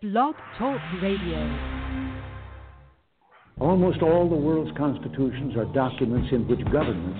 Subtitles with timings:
[0.00, 1.42] Blog Talk Radio.
[3.58, 7.18] Almost all the world's constitutions are documents in which governments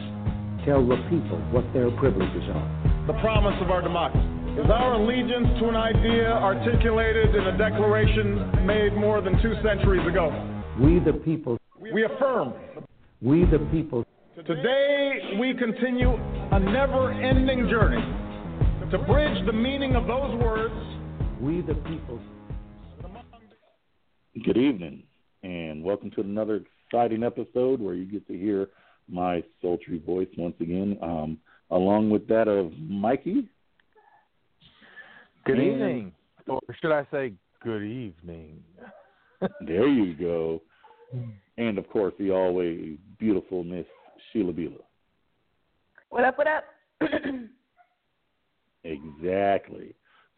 [0.65, 3.05] tell the people what their privileges are.
[3.09, 4.23] The promise of our democracy
[4.63, 10.07] is our allegiance to an idea articulated in a declaration made more than two centuries
[10.07, 10.31] ago.
[10.79, 11.59] We the people.
[11.81, 12.55] We affirm.
[13.21, 14.07] We the people.
[14.47, 18.07] Today, we continue a never ending journey
[18.93, 20.75] to bridge the meaning of those words.
[21.41, 22.21] We the people.
[24.45, 25.03] Good evening,
[25.43, 28.69] and welcome to another exciting episode where you get to hear
[29.09, 31.39] my sultry voice once again, um,
[31.71, 33.49] along with that of Mikey.
[35.45, 36.13] Good And- evening,
[36.47, 38.63] or should I say good evening?
[39.61, 40.61] There you go.
[41.59, 43.87] And of course, the always beautiful Miss
[44.33, 44.83] Sheila Bila.
[46.11, 46.65] What up, what up?
[48.85, 49.95] Exactly.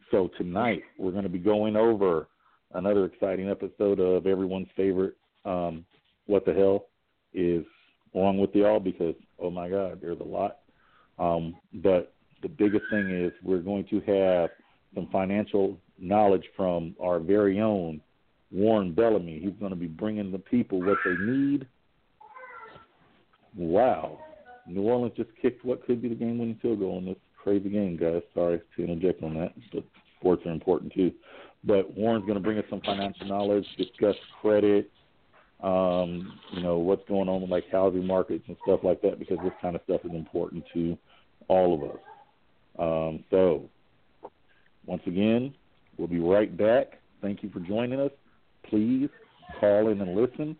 [0.09, 2.27] So tonight we're going to be going over
[2.73, 5.85] another exciting episode of everyone's favorite um,
[6.25, 6.87] "What the Hell"
[7.33, 7.65] is
[8.13, 10.59] along with y'all because oh my God, there's a lot.
[11.19, 14.49] Um, but the biggest thing is we're going to have
[14.95, 18.01] some financial knowledge from our very own
[18.51, 19.39] Warren Bellamy.
[19.39, 21.67] He's going to be bringing the people what they need.
[23.55, 24.19] Wow.
[24.67, 27.69] New Orleans just kicked what could be the game winning field goal in this crazy
[27.69, 28.21] game, guys.
[28.33, 29.83] Sorry to interject on that, but
[30.19, 31.11] sports are important too.
[31.63, 34.89] But Warren's going to bring us some financial knowledge, discuss credit,
[35.61, 39.37] um, you know, what's going on with like housing markets and stuff like that, because
[39.43, 40.97] this kind of stuff is important to
[41.47, 41.99] all of us.
[42.79, 43.69] Um, so,
[44.85, 45.53] once again,
[45.97, 46.99] we'll be right back.
[47.21, 48.11] Thank you for joining us.
[48.63, 49.09] Please
[49.59, 50.55] call in and listen.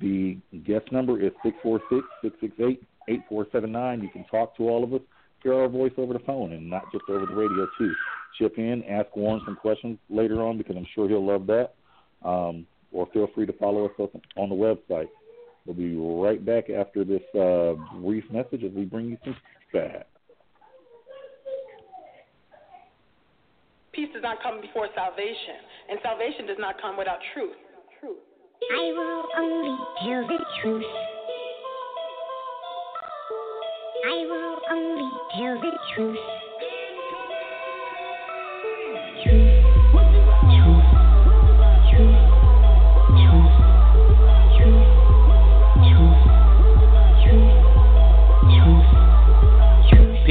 [0.00, 4.02] The guest number is six four six six six eight eight four seven nine.
[4.02, 5.00] You can talk to all of us,
[5.42, 7.94] hear our voice over the phone, and not just over the radio too.
[8.38, 11.74] Chip in, ask Warren some questions later on because I'm sure he'll love that.
[12.22, 15.08] Um, or feel free to follow us up on the website.
[15.64, 19.36] We'll be right back after this uh, brief message as we bring you some
[19.72, 20.06] feedback.
[23.92, 25.56] Peace does not come before salvation,
[25.90, 27.56] and salvation does not come without truth.
[28.00, 28.18] Truth.
[28.72, 30.84] I will only tell the truth.
[34.06, 36.16] I will only tell the truth.
[36.16, 36.45] Truth.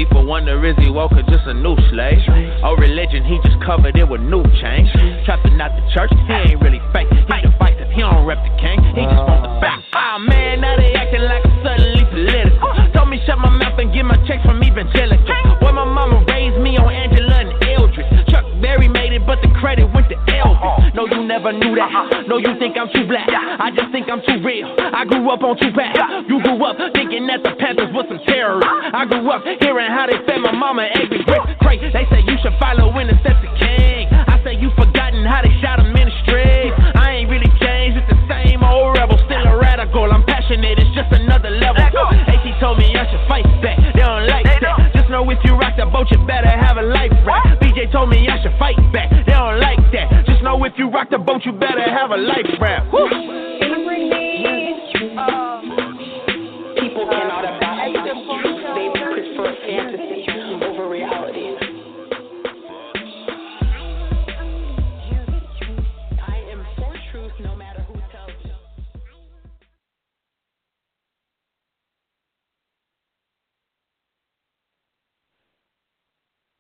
[0.06, 2.22] People wonder is he woke or just a new slave?
[2.62, 4.90] Oh, religion, he just covered it with new change.
[5.26, 7.10] Trapping out the church, he ain't really fake.
[7.10, 9.82] He divisive, he don't rep the king, he just want the back.
[9.94, 12.70] Ah man, now they acting like I'm suddenly political.
[12.94, 15.58] Told me shut my mouth and get my checks from evangelical.
[15.58, 16.94] Boy, my mama raised me on
[19.26, 20.94] but the credit went to Elvis.
[20.94, 22.26] No, you never knew that.
[22.30, 23.28] No, you think I'm too black.
[23.28, 24.70] I just think I'm too real.
[24.80, 26.30] I grew up on Tupac.
[26.30, 28.70] You grew up thinking that the Panthers was some terrorists.
[28.94, 31.84] I grew up hearing how they fed my mama eggs and grits.
[31.92, 34.08] They say you should follow in the steps of King.
[34.14, 36.78] I say you forgotten how they shot him in the streets.
[36.96, 40.06] I ain't really changed, it's the same old rebel, still a radical.
[40.06, 41.82] I'm passionate, it's just another level.
[41.82, 43.82] AT told me I should fight back.
[43.94, 44.94] They don't like that.
[44.94, 47.45] Just know if you rock the boat, you better have a life raft.
[47.76, 49.10] BJ told me I should fight back.
[49.12, 50.26] They don't like that.
[50.26, 52.92] Just know if you rock the boat, you better have a life raft.
[52.94, 53.10] Woo.
[56.80, 58.64] People cannot abide by truth.
[58.76, 60.24] They prefer fantasy
[60.64, 61.52] over reality.
[66.22, 68.52] I am for truth no matter who tells me.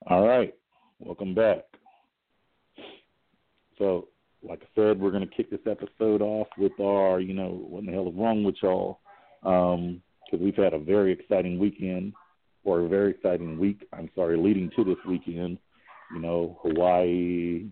[0.07, 0.53] All right,
[1.17, 1.63] welcome back.
[3.77, 4.09] So,
[4.43, 7.79] like I said, we're going to kick this episode off with our, you know, what
[7.79, 8.99] in the hell is wrong with y'all?
[9.43, 12.11] Um, because we've had a very exciting weekend,
[12.65, 15.57] or a very exciting week, I'm sorry, leading to this weekend.
[16.13, 17.67] You know, Hawaii,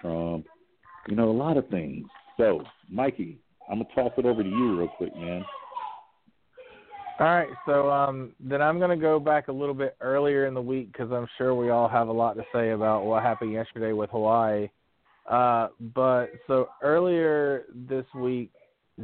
[0.00, 0.46] Trump,
[1.08, 2.06] you know, a lot of things.
[2.36, 5.44] So, Mikey, I'm going to toss it over to you real quick, man.
[7.20, 10.54] All right, so um, then I'm going to go back a little bit earlier in
[10.54, 13.52] the week because I'm sure we all have a lot to say about what happened
[13.52, 14.70] yesterday with Hawaii.
[15.30, 18.50] Uh, but so earlier this week,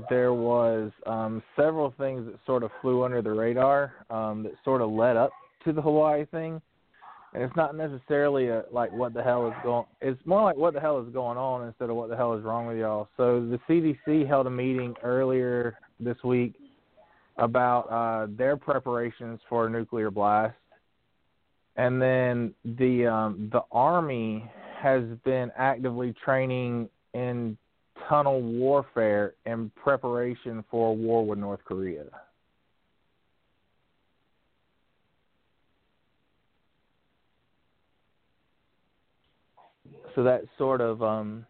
[0.08, 4.80] there was um, several things that sort of flew under the radar um, that sort
[4.80, 5.30] of led up
[5.66, 6.62] to the Hawaii thing.
[7.34, 9.84] And it's not necessarily a, like what the hell is going.
[10.00, 12.42] It's more like what the hell is going on instead of what the hell is
[12.42, 13.08] wrong with y'all.
[13.18, 16.54] So the CDC held a meeting earlier this week
[17.38, 20.54] about uh, their preparations for a nuclear blast,
[21.76, 24.50] and then the um, the army
[24.80, 27.56] has been actively training in
[28.08, 32.04] tunnel warfare in preparation for a war with North Korea.
[40.14, 41.44] So that sort of um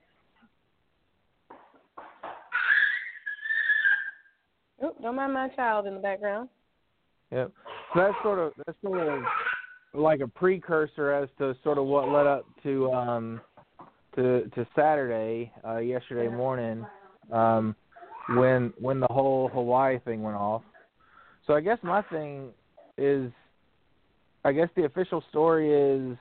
[4.84, 6.48] Oop, don't mind my child in the background.
[7.32, 7.52] Yep.
[7.94, 9.22] So that's sort of that's sort of
[9.94, 13.40] like a precursor as to sort of what led up to um
[14.14, 16.84] to to Saturday, uh yesterday morning,
[17.32, 17.74] um
[18.34, 20.62] when when the whole Hawaii thing went off.
[21.46, 22.50] So I guess my thing
[22.98, 23.32] is
[24.44, 26.18] I guess the official story is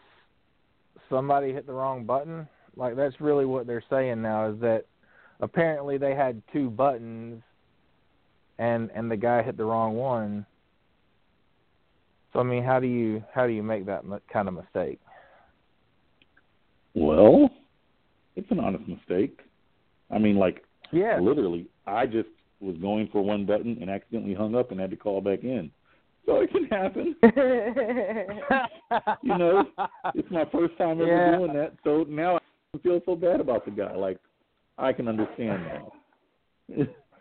[1.09, 2.47] somebody hit the wrong button.
[2.75, 4.85] Like that's really what they're saying now is that
[5.41, 7.43] apparently they had two buttons
[8.57, 10.45] and and the guy hit the wrong one.
[12.33, 14.99] So I mean, how do you how do you make that kind of mistake?
[16.93, 17.49] Well,
[18.35, 19.39] it's an honest mistake.
[20.11, 22.29] I mean, like, yeah, literally, I just
[22.59, 25.71] was going for one button and accidentally hung up and had to call back in.
[26.25, 27.15] So it can happen.
[29.21, 29.65] you know,
[30.15, 31.37] it's my first time ever Yeah.
[31.37, 33.95] doing that, so now I feel so bad about the guy.
[33.95, 34.19] Like,
[34.77, 35.91] I can understand now.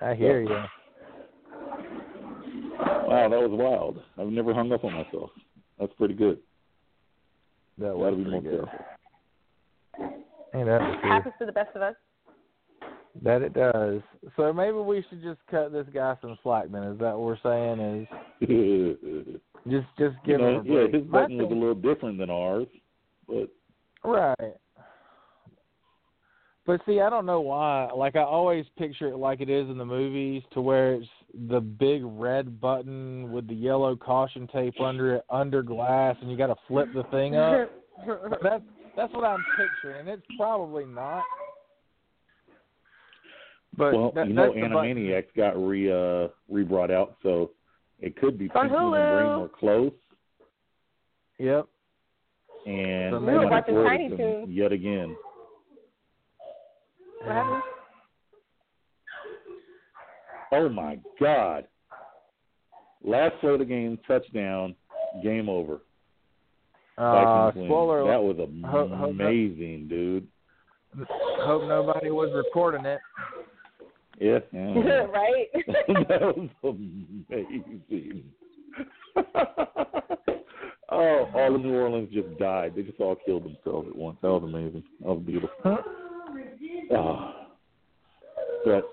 [0.00, 0.64] I hear you.
[3.14, 4.02] Wow, that was wild.
[4.19, 5.31] I've never hung up on myself.
[5.78, 6.38] That's pretty good.
[7.78, 8.69] That was Gotta be more pretty good.
[8.69, 10.25] careful.
[10.52, 11.11] Hey, that was good.
[11.11, 11.94] Happens to the best of us.
[13.22, 14.00] That it does.
[14.37, 16.66] So maybe we should just cut this guy some slack.
[16.70, 18.08] Then is that what we're saying?
[18.40, 19.40] Is
[19.70, 20.93] just just you give know, him a break.
[20.93, 22.67] yeah, his button was a little different than ours,
[23.28, 23.49] but
[24.05, 24.55] Right.
[26.66, 27.90] But see, I don't know why.
[27.94, 31.06] Like I always picture it like it is in the movies, to where it's
[31.49, 36.37] the big red button with the yellow caution tape under it, under glass, and you
[36.38, 37.70] got to flip the thing up.
[38.43, 38.62] that's
[38.96, 41.22] that's what I'm picturing, and it's probably not.
[43.76, 44.72] But well, that, you know, that's button.
[44.96, 47.50] Animaniacs got re uh re brought out, so
[48.00, 49.52] it could be It's on Pinky and the Brain Hulu.
[49.52, 49.93] close,
[51.38, 51.67] Yep.
[52.67, 54.49] and So We were maybe- watching Tiny Toons.
[54.49, 55.17] yet again.
[57.24, 57.62] What happened?
[60.52, 61.66] Oh my God!
[63.02, 64.74] Last play of the game, touchdown,
[65.22, 65.80] game over.
[66.96, 68.04] Uh, spoiler.
[68.06, 68.36] That was
[68.66, 70.28] Ho- ho- amazing, dude.
[71.40, 73.00] Hope nobody was recording it.
[74.20, 75.06] Yeah, yeah.
[75.06, 75.46] right?
[76.08, 78.24] that was amazing.
[80.90, 82.74] oh, all of New Orleans just died.
[82.76, 84.18] They just all killed themselves at once.
[84.22, 84.84] That was amazing.
[85.00, 85.78] That was beautiful.
[86.92, 87.31] Oh.
[88.64, 88.84] But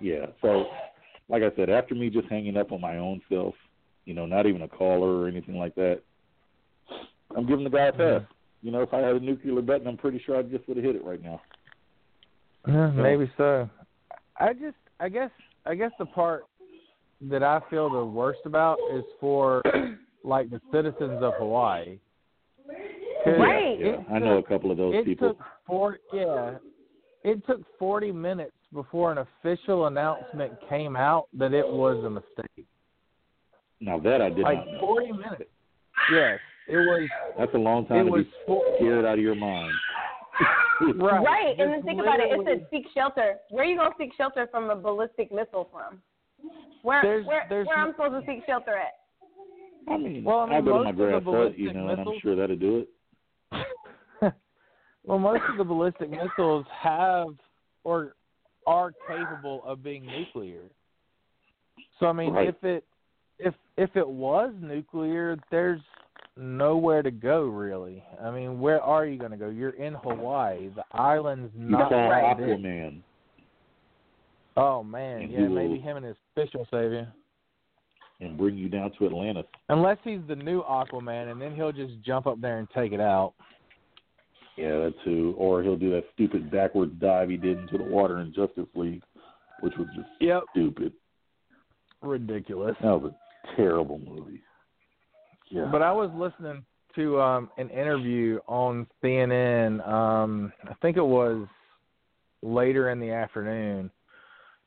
[0.00, 0.66] yeah, so
[1.28, 3.54] like I said, after me just hanging up on my own self,
[4.04, 6.00] you know, not even a caller or anything like that,
[7.36, 8.22] I'm giving the guy a pass.
[8.62, 10.84] You know, if I had a nuclear button, I'm pretty sure I just would have
[10.84, 11.40] hit it right now.
[12.66, 13.68] Yeah, maybe so.
[14.38, 15.30] I just, I guess,
[15.66, 16.44] I guess the part
[17.22, 19.62] that I feel the worst about is for
[20.24, 21.98] like the citizens of Hawaii.
[23.24, 23.78] Right.
[23.78, 25.28] Yeah, it I know a couple of those It people.
[25.30, 26.58] took four, yeah.
[27.24, 32.66] It took forty minutes before an official announcement came out that it was a mistake.
[33.80, 34.80] Now that I did Like not know.
[34.80, 35.44] forty minutes.
[36.12, 36.38] Yes,
[36.68, 37.08] it was.
[37.38, 39.72] That's a long It time to was be scared out of your mind.
[40.96, 41.22] right.
[41.22, 42.32] Right, and then think about it.
[42.32, 43.36] It literally- said seek shelter.
[43.50, 46.00] Where are you gonna seek shelter from a ballistic missile from?
[46.82, 48.94] Where There's- where there's where no- I'm supposed to seek shelter at?
[49.88, 51.72] I mean, Well, I mean, I'll go to most my of the grass hut, you
[51.72, 52.88] know, and I'm sure that'll do it.
[55.04, 57.28] Well, most of the ballistic missiles have
[57.84, 58.14] or
[58.66, 60.60] are capable of being nuclear.
[61.98, 62.48] So I mean, Right.
[62.48, 62.84] if it
[63.38, 65.80] if if it was nuclear, there's
[66.36, 68.02] nowhere to go really.
[68.22, 69.48] I mean, where are you going to go?
[69.48, 70.68] You're in Hawaii.
[70.74, 72.46] The island's not that big.
[72.48, 73.00] Aquaman.
[74.56, 77.06] Oh man, And yeah, maybe him and his fish will save you.
[78.20, 79.46] and bring you down to Atlantis.
[79.68, 83.00] Unless he's the new Aquaman, and then he'll just jump up there and take it
[83.00, 83.32] out.
[84.56, 85.34] Yeah, that too.
[85.38, 89.02] Or he'll do that stupid backwards dive he did into the water in Justice League,
[89.60, 90.44] which was just Yep.
[90.50, 90.92] stupid.
[92.02, 92.76] Ridiculous.
[92.82, 94.42] That was a terrible movie.
[95.50, 95.68] Yeah.
[95.70, 96.64] But I was listening
[96.96, 99.86] to um an interview on CNN.
[99.86, 101.46] Um, I think it was
[102.42, 103.90] later in the afternoon,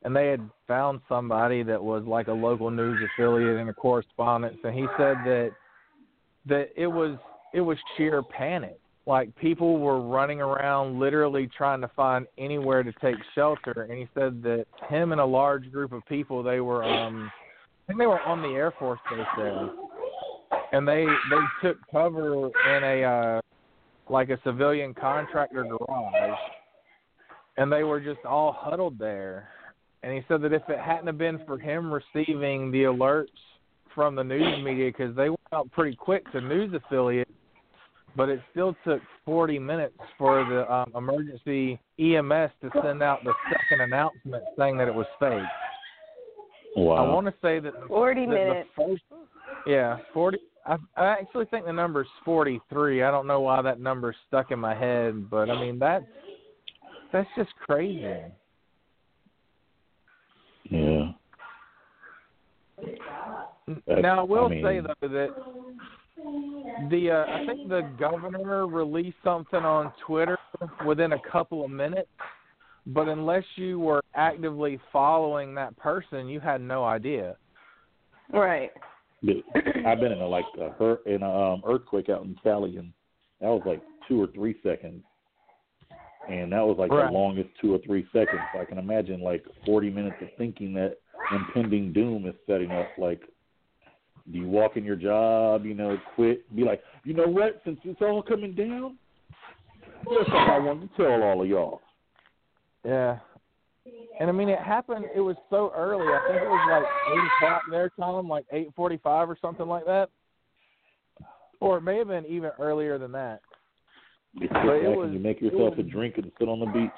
[0.04, 4.58] and they had found somebody that was like a local news affiliate and a correspondent,
[4.64, 5.52] and he said that
[6.48, 7.18] that it was
[7.54, 8.80] it was sheer panic.
[9.08, 13.88] Like people were running around, literally trying to find anywhere to take shelter.
[13.90, 17.32] And he said that him and a large group of people, they were um,
[17.84, 19.70] I think they were on the Air Force base there
[20.72, 23.42] and they they took cover in a uh
[24.10, 26.40] like a civilian contractor garage,
[27.58, 29.50] and they were just all huddled there.
[30.04, 33.26] And he said that if it hadn't have been for him receiving the alerts
[33.96, 37.32] from the news media, because they went out pretty quick to news affiliates,
[38.16, 43.34] but it still took 40 minutes for the um, emergency EMS to send out the
[43.52, 45.44] second announcement saying that it was fake.
[46.76, 47.06] Wow.
[47.06, 48.70] I want to say that the, 40 the, minutes.
[48.78, 49.04] The first,
[49.66, 50.38] yeah, 40.
[50.66, 53.04] I, I actually think the number's 43.
[53.04, 56.06] I don't know why that number's stuck in my head, but I mean that's
[57.14, 58.02] that's just crazy.
[60.70, 61.12] Yeah.
[63.68, 65.30] That's- now I will I mean- say though that
[66.18, 70.38] the uh, I think the governor released something on Twitter
[70.86, 72.10] within a couple of minutes,
[72.88, 77.36] but unless you were actively following that person, you had no idea.
[78.32, 78.72] Right.
[79.24, 79.44] Dude,
[79.86, 82.92] I've been in a like a hur- in a um, earthquake out in Cali, and
[83.42, 85.04] that was like two or three seconds,
[86.30, 87.08] and that was like Right.
[87.08, 88.42] the longest two or three seconds.
[88.60, 90.98] I can imagine like forty minutes of thinking that
[91.32, 92.88] impending doom is setting up.
[92.98, 93.22] Like,
[94.32, 95.66] do you walk in your job?
[95.66, 96.54] You know, quit?
[96.56, 97.62] Be like, you know what?
[97.64, 98.98] Since it's all coming down,
[100.08, 101.82] here's something I wanted to tell all of y'all.
[102.84, 103.20] Yeah.
[104.20, 105.06] And I mean, it happened.
[105.16, 106.08] It was so early.
[106.08, 109.86] I think it was like eight o'clock their time, like eight forty-five or something like
[109.86, 110.10] that,
[111.60, 113.42] or it may have been even earlier than that.
[114.34, 116.90] You sit back was- and you make yourself a drink and sit on the beach.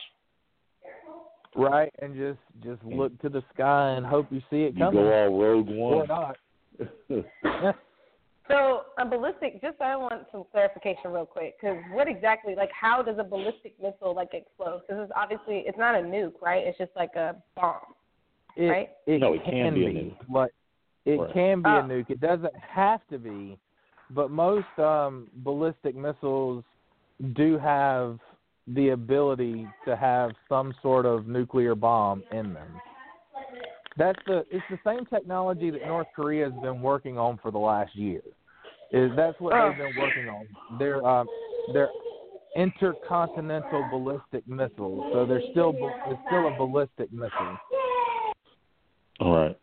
[1.55, 5.03] Right, and just just look to the sky and hope you see it You coming
[5.03, 6.38] go all Rogue or not.
[8.50, 13.01] So a ballistic, just I want some clarification real quick, because what exactly, like, how
[13.03, 14.84] does a ballistic missile like explode?
[14.88, 16.65] Because it's obviously it's not a nuke, right?
[16.65, 17.81] It's just like a bomb,
[18.55, 18.89] It, right?
[19.05, 20.15] it No, it can, can be a nuke.
[20.29, 20.51] Like
[21.05, 21.34] it Right.
[21.34, 21.79] can be Oh.
[21.79, 22.10] a nuke.
[22.10, 23.57] It doesn't have to be,
[24.12, 26.63] but most um, ballistic missiles
[27.34, 28.17] do have
[28.67, 32.81] the ability to have some sort of nuclear bomb in them.
[33.98, 37.58] That's the it's the same technology that North Korea has been working on for the
[37.58, 38.22] last year.
[38.92, 39.70] Is that's what Oh.
[39.70, 40.48] they've been working on.
[40.77, 41.27] They're um,
[41.74, 41.89] they're
[42.56, 45.12] intercontinental ballistic missiles.
[45.13, 45.74] So they're still
[46.08, 47.58] it's still a ballistic missile.
[49.20, 49.58] all right.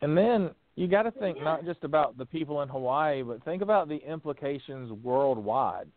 [0.00, 3.62] And then you got to think not just about the people in Hawaii, but think
[3.62, 5.88] about the implications worldwide.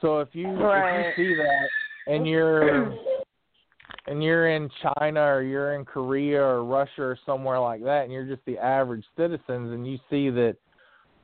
[0.00, 1.10] So if you Right.
[1.10, 1.68] if you see that
[2.06, 2.94] and you're
[4.06, 8.12] and you're in China or you're in Korea or Russia or somewhere like that, and
[8.12, 10.56] you're just the average citizens, and you see that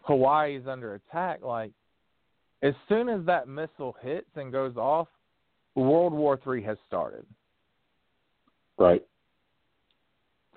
[0.02, 1.72] Hawaii is under attack, like
[2.62, 5.08] as soon as that missile hits and goes off,
[5.74, 7.26] World War Three has started.
[8.78, 9.04] Right.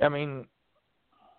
[0.01, 0.45] I mean,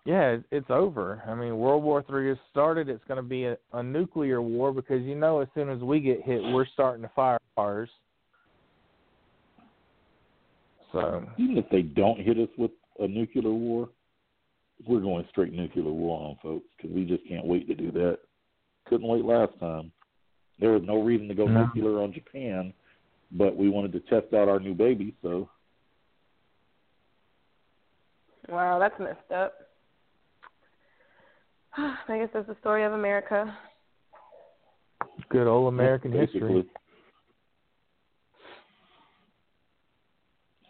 [0.05, 1.23] yeah, it's over.
[1.27, 2.87] I mean, World War Three has started.
[2.87, 5.99] It's going to be a, a nuclear war because you know, as soon as we
[5.99, 7.89] get hit, we're starting to fire ours.
[10.91, 13.89] So Even if they don't hit us with a nuclear war,
[14.87, 18.19] we're going straight nuclear war on folks because we just can't wait to do that.
[18.87, 19.91] Couldn't wait last time.
[20.59, 21.65] There was no reason to go No.
[21.65, 22.73] nuclear on Japan,
[23.31, 25.49] but we wanted to test out our new baby, so
[28.47, 29.53] Wow, that's messed up.
[31.77, 33.55] I guess that's the story of America.
[35.29, 36.39] good old American basically.
[36.41, 36.65] history.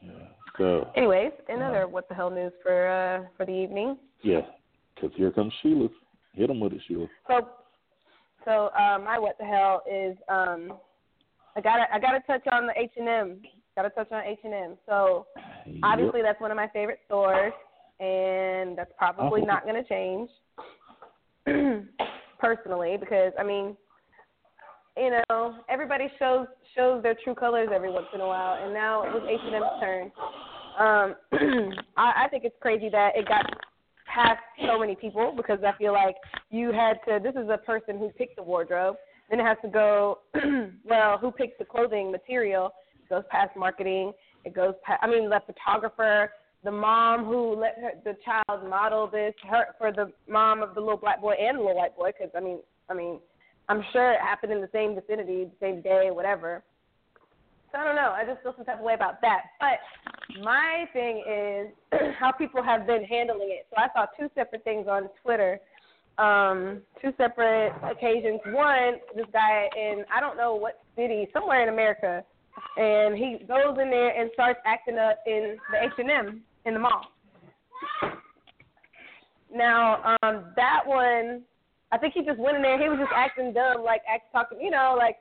[0.01, 0.11] Yeah.
[0.59, 3.97] So Anyways, another what the hell news for uh for the evening.
[4.21, 4.41] yeah,
[4.93, 5.87] because here comes Sheila.
[6.33, 7.07] Hit him with it, Sheila.
[7.27, 7.47] So,
[8.45, 10.73] so uh, my what the hell is um,
[11.55, 13.41] I gotta I gotta touch on the H and M.
[13.75, 14.77] Gotta touch on H and M.
[14.85, 15.25] So
[15.81, 17.53] obviously that's one of my favorite stores,
[18.01, 19.45] and that's probably Oh.
[19.45, 20.29] not gonna change.
[22.39, 23.75] Personally, because I mean,
[24.97, 29.03] you know, everybody shows shows their true colors every once in a while, and now
[29.03, 30.11] it was H and M's turn.
[30.77, 31.15] Um,
[31.97, 33.45] I, I think it's crazy that it got
[34.13, 36.15] past so many people because I feel like
[36.49, 37.19] you had to.
[37.21, 38.95] This is a person who picked the wardrobe.
[39.29, 40.19] Then it has to go.
[40.83, 42.73] well, who picks the clothing material?
[43.03, 44.13] It goes past marketing.
[44.45, 44.99] It goes past.
[45.03, 46.31] I mean, the photographer,
[46.63, 50.81] the mom who let her, the child model this her for the mom of the
[50.81, 52.11] little black boy and the little white boy.
[52.17, 52.59] Because I mean,
[52.89, 53.19] I mean,
[53.69, 56.63] I'm sure it happened in the same vicinity, the same day, whatever.
[57.71, 58.13] So I don't know.
[58.15, 59.43] I just feel some type of way about that.
[59.59, 59.79] But
[60.41, 61.67] my thing is
[62.19, 63.67] how people have been handling it.
[63.69, 65.59] So I saw two separate things on Twitter,
[66.17, 68.39] um, two separate occasions.
[68.47, 72.23] One, this guy in I don't know what city, somewhere in America,
[72.77, 76.73] and he goes in there and starts acting up in the H and M in
[76.73, 77.05] the mall.
[79.53, 81.41] Now, um, that one,
[81.91, 82.81] I think he just went in there.
[82.81, 85.17] He was just acting dumb, like act talking, you know, like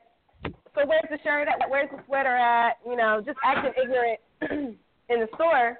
[0.75, 1.69] so where's the shirt at?
[1.69, 2.77] Where's the sweater at?
[2.85, 4.19] You know, just acting ignorant
[5.09, 5.77] in the store.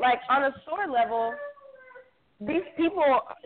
[0.00, 1.34] Like on a store level,
[2.40, 3.04] these people,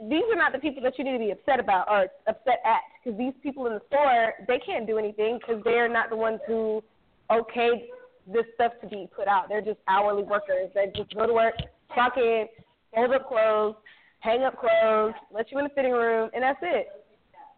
[0.09, 2.81] these are not the people that you need to be upset about or upset at,
[3.03, 6.41] because these people in the store, they can't do anything because they're not the ones
[6.47, 6.83] who
[7.31, 7.89] okayed
[8.27, 9.49] this stuff to be put out.
[9.49, 10.71] They're just hourly workers.
[10.75, 11.55] They just go to work,
[11.93, 12.47] clock in,
[12.95, 13.77] fold up clothes,
[14.21, 16.89] hang up clothes, let you in the fitting room, and that's it.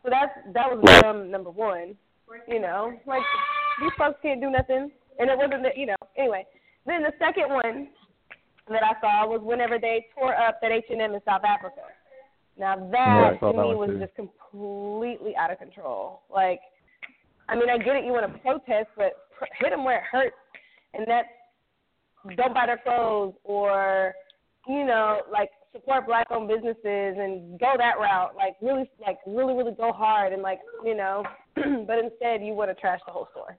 [0.03, 1.97] So that's that was dumb number one.
[2.47, 3.23] You know, like
[3.81, 5.97] these folks can't do nothing, and it wasn't that you know.
[6.17, 6.47] Anyway,
[6.87, 7.89] then the second one
[8.69, 11.81] that I saw was whenever they tore up that H and M in South Africa.
[12.59, 13.99] Now that Yeah, to that me was too.
[14.01, 16.23] just completely out of control.
[16.33, 16.61] Like,
[17.49, 20.05] I mean, I get it, you want to protest, but pr- hit them where it
[20.11, 20.37] hurts,
[20.95, 21.29] and that's
[22.37, 24.13] don't buy their clothes or
[24.67, 28.35] you know like support black-owned businesses and go that route.
[28.37, 31.23] Like really, like really, really go hard and like you know,
[31.55, 33.57] but instead you want to trash the whole store.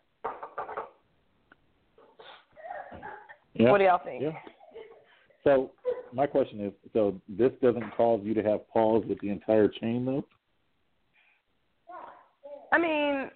[3.54, 3.72] Yeah.
[3.72, 4.22] What do y'all think?
[4.22, 4.32] Yeah.
[5.44, 5.72] So
[6.14, 10.06] my question is, so this doesn't cause you to have pause with the entire chain,
[10.06, 10.26] though?
[12.72, 13.30] I mean,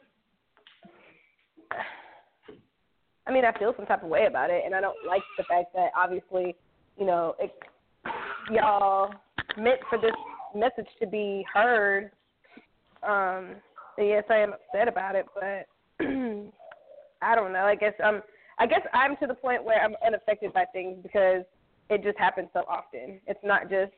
[3.25, 5.43] I mean, I feel some type of way about it, and I don't like the
[5.43, 6.55] fact that obviously,
[6.97, 7.51] you know, it,
[8.51, 9.13] y'all
[9.57, 10.15] meant for this
[10.55, 12.11] message to be heard.
[13.07, 13.55] Um,
[13.97, 15.67] yes, I am upset about it, but
[17.21, 17.65] I don't know.
[17.65, 18.21] I guess I'm.
[18.59, 21.43] I guess I'm to the point where I'm unaffected by things because
[21.89, 23.19] it just happens so often.
[23.25, 23.91] It's not just,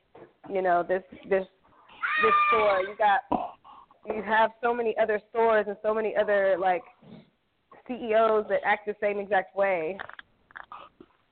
[0.50, 1.46] you know, this this
[2.24, 2.80] this store.
[2.82, 3.56] You got
[4.08, 6.84] you have so many other stores and so many other like
[7.88, 9.98] CEOs that act the same exact way.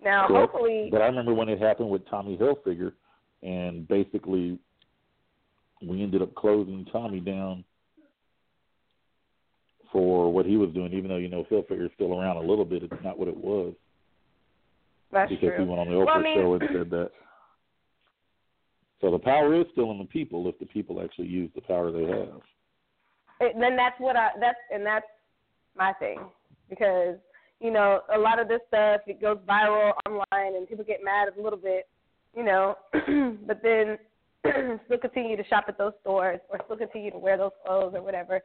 [0.04, 0.52] Now, Correct.
[0.52, 2.92] hopefully, But I remember when it happened with Tommy Hilfiger,
[3.44, 4.58] and basically
[5.88, 7.64] we ended up closing Tommy down
[9.92, 12.66] for what he was doing, even though you know Phil Hilfiger's still around a little
[12.66, 12.84] bit.
[12.84, 13.74] It's not what it was
[15.12, 15.64] that's because true.
[15.66, 17.12] he went on the Oprah Well, I mean- show and said that.
[19.02, 21.92] So the power is still in the people if the people actually use the power
[21.92, 22.42] they have.
[23.42, 25.06] it, then that's what I that's and that's
[25.78, 26.20] my thing
[26.70, 27.18] because
[27.60, 31.28] you know a lot of this stuff it goes viral online and people get mad
[31.38, 31.88] a little bit,
[32.36, 32.76] you know,
[33.48, 33.98] but then
[34.86, 38.02] still continue to shop at those stores or still continue to wear those clothes or
[38.02, 38.42] whatever.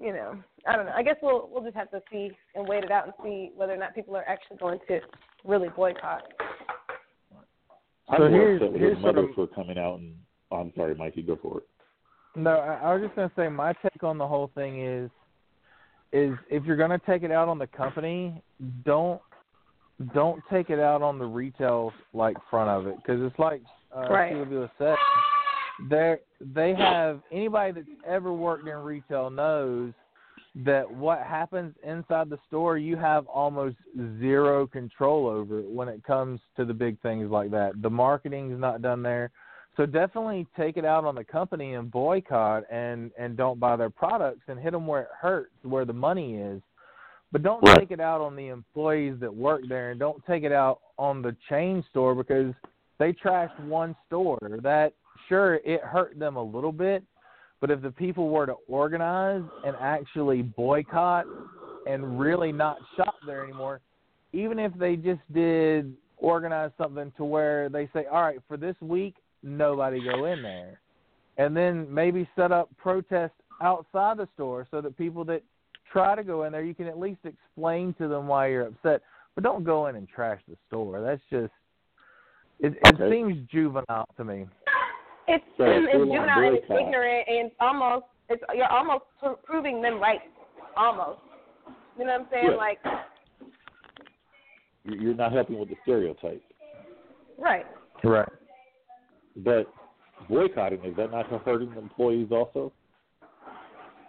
[0.00, 0.36] You know,
[0.66, 0.92] I don't know.
[0.96, 3.72] I guess we'll we'll just have to see and wait it out and see whether
[3.72, 5.00] or not people are actually going to
[5.44, 6.24] really boycott.
[8.08, 10.14] I'm So more here's- upset with here's his sort of- for coming out and.
[10.50, 11.22] Oh, I'm sorry, Mikey.
[11.22, 11.64] Go for it.
[12.36, 15.10] No, I, I was just gonna say my take on the whole thing is,
[16.12, 18.42] is if you're gonna take it out on the company,
[18.84, 19.20] don't
[20.12, 23.62] don't take it out on the retail like front of it because it's like
[23.94, 24.32] uh, Right.
[24.32, 24.96] Sylvia said,
[25.88, 29.92] they they have anybody that's ever worked in retail knows
[30.56, 33.76] that what happens inside the store you have almost
[34.20, 37.82] zero control over it when it comes to the big things like that.
[37.82, 39.30] The marketing is not done there.
[39.76, 43.90] So definitely take it out on the company and boycott and and don't buy their
[43.90, 46.62] products and hit them where it hurts, where the money is.
[47.34, 47.80] But don't Right.
[47.80, 51.20] take it out on the employees that work there and don't take it out on
[51.20, 52.54] the chain store because
[52.98, 54.38] they trashed one store.
[54.62, 54.92] That
[55.28, 57.02] sure it hurt them a little bit,
[57.58, 61.26] but if the people were to organize and actually boycott
[61.88, 63.80] and really not shop there anymore,
[64.32, 68.80] even if they just did organize something to where they say, all right, for this
[68.80, 70.78] week, nobody go in there.
[71.36, 75.42] And then maybe set up protests outside the store so that people that
[75.90, 79.02] try to go in there, you can at least explain to them why you're upset.
[79.34, 81.00] But don't go in and trash the store.
[81.00, 81.52] That's just,
[82.60, 83.10] it, it Okay.
[83.10, 84.46] seems juvenile to me.
[85.26, 86.86] It's So, it's full-on juvenile and it's boycott.
[86.86, 90.20] ignorant and almost it's you're almost pro- proving them right.
[90.76, 91.20] Almost.
[91.98, 92.46] You know what I'm saying?
[92.50, 92.56] Yeah.
[92.56, 92.78] Like
[94.84, 96.42] You- You're not helping with the stereotype.
[97.38, 97.66] right.
[98.02, 98.28] Right.
[99.36, 99.72] But
[100.28, 102.72] boycotting is that not hurting the employees also?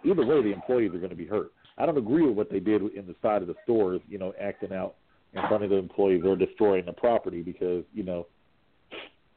[0.04, 1.50] Either way, the employees are going to be hurt.
[1.78, 4.32] I don't agree with what they did in the side of the stores, you know,
[4.40, 4.94] acting out
[5.34, 8.26] in front of the employees or destroying the property because, you know,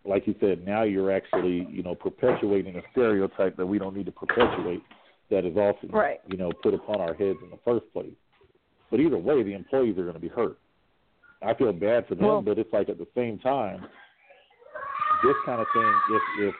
[0.05, 4.05] like you said, now you're actually, you know, perpetuating a stereotype that we don't need
[4.05, 4.81] to perpetuate
[5.29, 6.21] that is also, Right.
[6.27, 8.13] you know, put upon our heads in the first place.
[8.89, 10.57] But either way, the employees are going to be hurt.
[11.41, 13.85] I feel bad for them, Well- but it's like at the same time,
[15.23, 16.55] this kind of thing, if if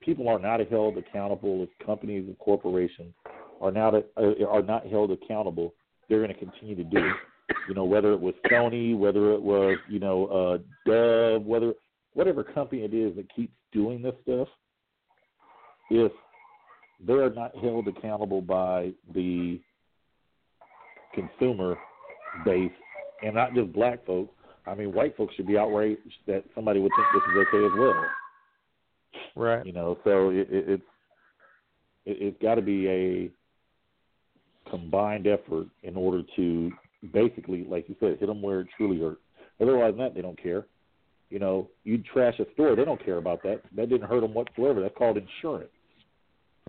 [0.00, 3.12] people are not held accountable, if companies and corporations
[3.60, 5.74] are not uh, are not held accountable,
[6.08, 7.16] they're going to continue to do it.
[7.68, 11.72] You know, whether it was Sony, whether it was you know uh, Dove, whether
[12.14, 14.48] whatever company it is that keeps doing this stuff,
[15.90, 16.12] if
[17.06, 19.60] they are not held accountable by the
[21.14, 21.76] consumer
[22.44, 22.72] base,
[23.22, 24.34] and not just black folks.
[24.66, 27.78] I mean, white folks should be outraged that somebody would think this is okay as
[27.78, 28.04] well.
[29.34, 29.64] Right.
[29.64, 30.82] You know, so it, it, it's
[32.04, 33.30] it, it's got to be a
[34.70, 36.72] combined effort in order to
[37.12, 39.20] basically, like you said, hit them where it truly hurts.
[39.60, 40.66] Otherwise, than that they don't care.
[41.30, 43.60] You know, you trash a store, they don't care about that.
[43.76, 44.80] That didn't hurt them whatsoever.
[44.80, 45.70] That's called insurance.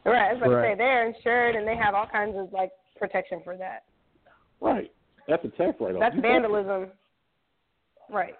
[0.05, 0.29] Right.
[0.29, 3.41] I was about to say they're insured and they have all kinds of like protection
[3.43, 3.83] for that.
[4.61, 4.91] Right.
[5.27, 5.99] That's a tax write-off.
[5.99, 6.91] That's You got- vandalism.
[8.09, 8.35] Right.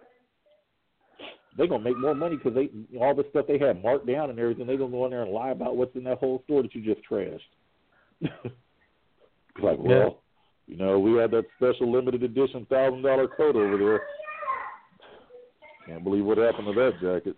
[1.58, 4.40] They're gonna make more money because they all the stuff they have marked down and
[4.40, 4.66] everything.
[4.66, 6.82] They're gonna go in there and lie about what's in that whole store that you
[6.82, 7.40] just trashed.
[9.64, 10.22] like, well,
[10.68, 14.02] you know, we had that special limited edition thousand dollar coat over there.
[15.88, 17.36] Can't believe what happened to that jacket.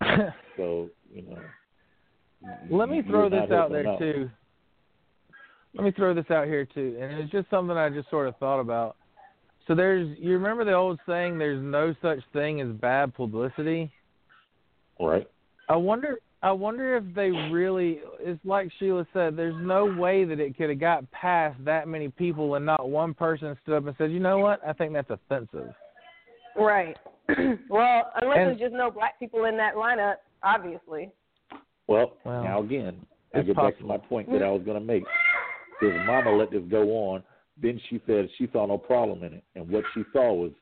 [0.56, 1.36] So you know.
[2.70, 4.30] Let me throw this out there too.
[5.74, 8.36] Let me throw this out here too, and it's just something I just sort of
[8.38, 8.96] thought about.
[9.66, 13.90] So there's, you remember the old saying, "There's no such thing as bad publicity."
[14.98, 15.28] Right.
[15.68, 18.00] I wonder, I wonder if they really.
[18.20, 19.36] It's like Sheila said.
[19.36, 23.14] There's no way that it could have got past that many people, and not one
[23.14, 24.60] person stood up and said, "You know what?
[24.66, 25.74] I think that's offensive."
[26.56, 26.96] Right.
[27.68, 31.10] well, unless And- there's just no black people in that lineup, obviously.
[31.88, 34.78] Well, Well, now again, I it's get back to my point that I was going
[34.78, 35.04] to make.
[35.80, 37.22] His mama let this go on.
[37.60, 40.52] Then she said she saw no problem in it, and what she saw was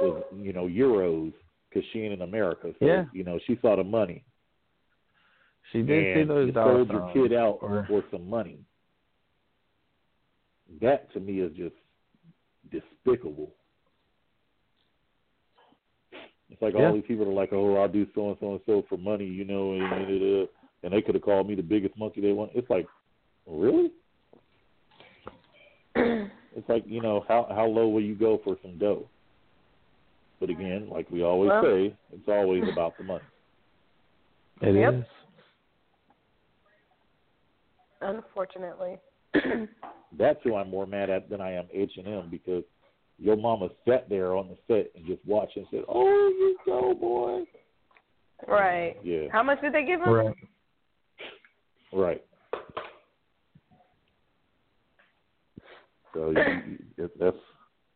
[0.00, 1.32] was you know euros
[1.68, 2.72] because she ain't in America.
[2.78, 3.04] So Yeah.
[3.12, 4.22] you know she saw the money.
[5.72, 8.58] She did see those you sold your kid out or- for some money.
[10.80, 11.74] That to me is just
[12.70, 13.52] despicable.
[16.50, 16.86] It's like Yeah.
[16.88, 19.24] all these people are like, "Oh, I'll do so and so and so for money,"
[19.26, 20.46] you know, and, and, uh,
[20.82, 22.52] and they could have called me the biggest monkey they want.
[22.54, 22.86] It's like,
[23.46, 23.90] really?
[26.56, 29.06] It's like you know how how low will you go for some dough?
[30.40, 33.24] But again, like we always Well- say, it's always about the money.
[34.62, 35.04] It is.
[38.00, 38.24] Yep.
[38.26, 38.98] Unfortunately.
[40.18, 42.64] That's who I'm more mad at than I am H and M because
[43.18, 46.94] your mama sat there on the set and just watched and said, "Oh, you go,
[46.94, 47.44] boy."
[48.48, 48.96] right.
[49.02, 49.28] Yeah.
[49.32, 50.08] How much did they give him?
[50.08, 50.36] Right.
[51.92, 52.24] Right.
[56.14, 57.36] So you, you, that's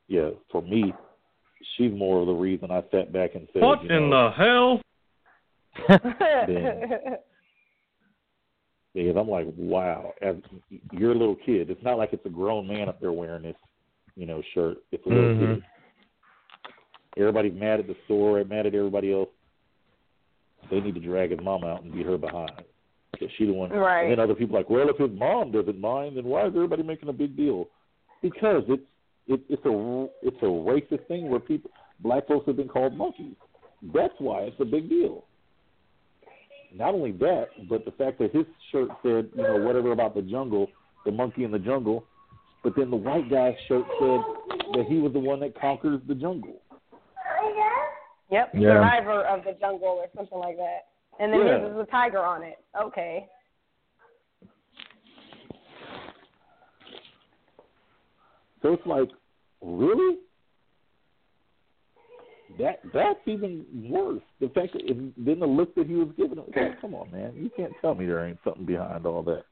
[0.08, 0.30] yeah.
[0.50, 0.92] For me,
[1.76, 4.36] she's more of the reason I sat back and said, What you in know, the
[4.36, 4.80] hell?
[8.94, 10.36] Because I'm like, wow, as
[10.90, 11.70] you're a little kid.
[11.70, 13.56] It's not like it's a grown man up there wearing this,
[14.16, 14.78] you know, shirt.
[14.90, 15.38] It's a little Mhm.
[15.38, 15.64] kid.
[17.16, 19.28] Everybody's mad at the store, mad at everybody else.
[20.70, 22.64] They need to drag his mom out and beat her behind.
[23.12, 23.70] Because she the one.
[23.70, 24.02] Right.
[24.02, 26.54] And then other people are like, well, if his mom doesn't mind, then why is
[26.54, 27.68] everybody making a big deal?
[28.22, 28.86] Because it's
[29.26, 33.36] it, it's a it's a racist thing where people black folks have been called monkeys.
[33.94, 35.24] That's why it's a big deal
[36.74, 40.22] not only that, but the fact that his shirt said, you know, whatever about the
[40.22, 40.68] jungle,
[41.04, 42.04] the monkey in the jungle,
[42.62, 44.20] but then the white guy's shirt said
[44.74, 46.60] that he was the one that conquers the jungle.
[48.30, 48.50] Yep.
[48.54, 48.74] Yeah.
[48.74, 50.86] Survivor of the jungle or something like that.
[51.18, 51.58] And then Yeah.
[51.58, 52.58] his is a tiger on it.
[52.80, 53.28] Okay.
[58.62, 59.10] So it's like,
[59.60, 60.18] really?
[62.60, 64.22] That that's even worse.
[64.40, 66.94] The fact that and then the look that he was giving, it was like, come
[66.94, 69.44] on, man, you can't tell me there ain't something behind all that.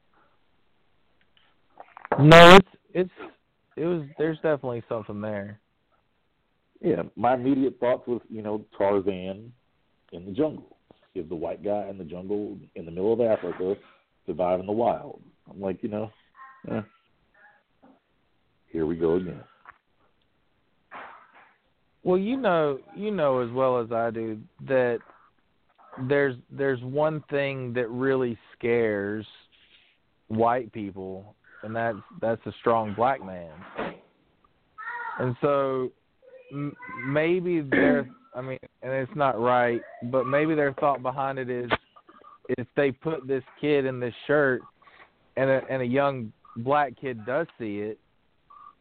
[2.19, 3.11] No, it's it's
[3.77, 4.03] it was.
[4.19, 5.59] There's definitely something there.
[6.83, 9.53] Yeah, my immediate thoughts was, you know, Tarzan
[10.13, 10.77] in the jungle.
[11.15, 13.75] Is the white guy in the jungle in the middle of Africa
[14.27, 15.21] surviving the wild?
[15.51, 16.11] I'm like, you know,
[16.71, 16.83] eh,
[18.71, 19.43] here we go again.
[22.09, 25.01] Well, you know, you know as well as I do that
[26.09, 29.27] there's there's one thing that really scares
[30.29, 33.53] white people, and that's that's a strong black man.
[35.19, 35.93] And so
[36.51, 36.75] m-
[37.07, 41.71] maybe their I mean, and it's not right, but maybe their thought behind it is
[42.49, 44.63] if they put this kid in this shirt
[45.37, 47.99] and a and a young black kid does see it,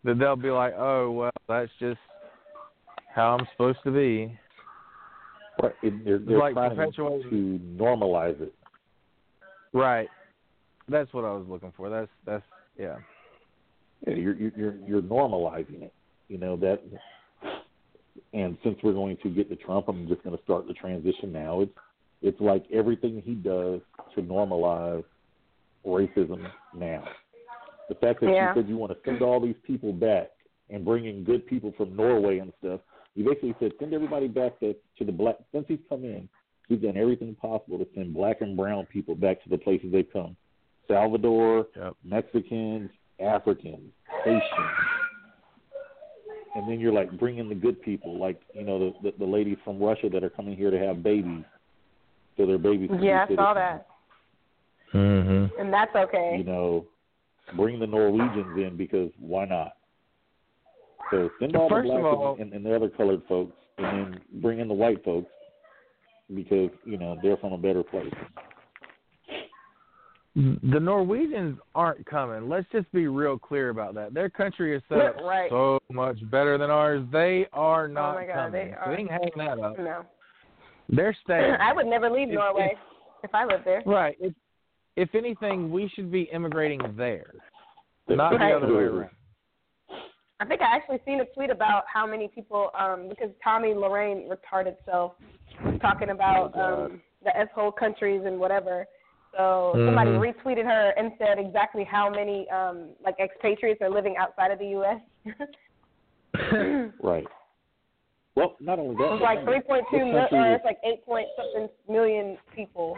[0.06, 2.00] that they'll be like, "Oh, well, that's just
[3.18, 4.38] how I'm supposed to be."
[5.62, 5.74] Right.
[5.84, 8.54] It, they're they're like trying perpetuating- to normalize it.
[9.74, 10.08] Right.
[10.88, 11.90] That's what I was looking for.
[11.90, 12.46] That's that's
[12.80, 12.98] yeah.
[14.06, 15.94] Yeah, you're you're you're, you're normalizing it.
[16.30, 16.82] You know that.
[18.34, 21.32] And since we're going to get to Trump, I'm just going to start the transition
[21.32, 21.62] now.
[21.62, 21.72] It's
[22.22, 23.82] it's like everything he does
[24.16, 25.04] to normalize
[25.86, 27.04] racism now.
[27.90, 28.54] The fact that Yeah.
[28.54, 30.32] you said you want to send all these people back
[30.70, 32.82] and bring in good people from Norway and stuff.
[33.18, 35.38] You basically said send everybody back to to the black.
[35.52, 36.30] Since he's come in,
[36.70, 40.04] he's done everything possible to send black and brown people back to the places they
[40.04, 40.38] come.
[40.88, 41.94] Salvador, Yep.
[42.04, 43.92] Mexicans, Africans,
[44.24, 44.42] Haitians.
[46.56, 49.58] And then you're like bringing the good people, like you know the, the the ladies
[49.66, 51.44] from Russia that are coming here to have babies,
[52.38, 52.90] so their babies.
[52.90, 53.88] can Yeah, I saw that,
[54.94, 55.60] Mm-hmm.
[55.60, 56.36] and that's okay.
[56.38, 56.86] You know,
[57.56, 59.77] bring the Norwegians in because why not?
[61.12, 63.86] So send all First the of black all- and, and the other colored folks, and
[64.14, 65.30] then bring in the white folks
[66.36, 68.14] because you know they're from a better place.
[70.36, 72.48] The Norwegians aren't coming.
[72.48, 74.14] Let's just be real clear about that.
[74.14, 75.50] Their country is set up Right.
[75.50, 77.04] so much better than ours.
[77.12, 78.52] They are oh not my God, coming.
[78.70, 79.80] they So they can hang that up.
[79.80, 80.06] No,
[80.90, 81.56] They're staying.
[81.60, 82.76] I would never leave If- Norway
[83.24, 83.82] if I lived there.
[83.88, 84.16] Right.
[84.20, 84.34] If,
[84.96, 87.34] if anything, we should be immigrating there,
[88.08, 88.52] not Right.
[88.52, 89.10] the other way around.
[90.40, 94.28] I think I actually seen a tweet about how many people, um, because Tomi Lahren
[94.30, 95.14] retarded self
[95.64, 98.86] was talking about um, the S hole countries and whatever.
[99.36, 100.20] So somebody Mhm.
[100.20, 104.68] retweeted her and said exactly how many um, like expatriates are living outside of the
[104.70, 105.02] U.S.
[107.02, 107.28] Right.
[108.36, 110.78] Well, not only that, It was like but 3.2 this mil, country or it's like
[110.84, 112.96] 8 point something million people.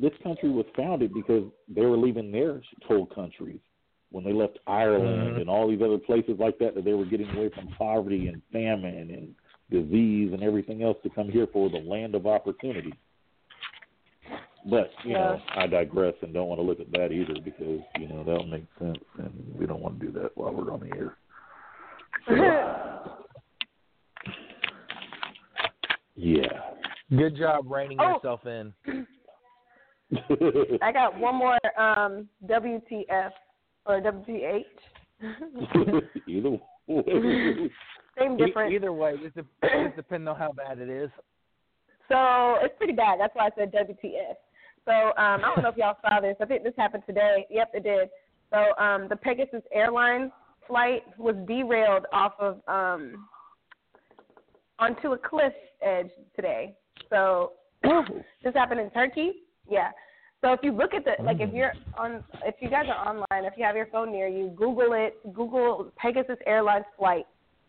[0.00, 3.60] this country was founded because they were leaving their whole countries
[4.10, 5.40] when they left Ireland Mhm.
[5.42, 8.42] and all these other places like that that they were getting away from poverty and
[8.52, 9.34] famine and
[9.70, 12.92] disease and everything else to come here for the land of opportunity.
[14.66, 18.08] But you know, I digress and don't want to look at that either because you
[18.08, 20.80] know that don't make sense and we don't want to do that while we're on
[20.80, 21.16] the air.
[26.16, 26.74] Yeah.
[27.16, 28.14] Good job reining Oh.
[28.14, 28.74] yourself in.
[30.82, 33.30] I got one more um, WTF
[33.86, 34.64] or WTH.
[36.28, 36.60] Either way.
[38.18, 39.42] Same E- either way, just, de-
[39.84, 41.10] just depending on how bad it is.
[42.08, 43.20] So it's pretty bad.
[43.20, 44.34] That's why I said WTF.
[44.84, 46.36] So um, I don't know if y'all saw this.
[46.40, 47.46] I think this happened today.
[47.50, 48.08] Yep, it did.
[48.50, 50.32] So um, the Pegasus Airlines
[50.66, 53.28] flight was derailed off of um,
[54.78, 56.74] onto a cliff edge today.
[57.08, 59.32] So this happened in Turkey.
[59.68, 59.90] Yeah.
[60.42, 61.56] So if you look at the like if mm.
[61.56, 64.92] you're on if you guys are online, if you have your phone near you, Google
[64.94, 65.20] it.
[65.34, 67.26] Google Pegasus Airlines flight,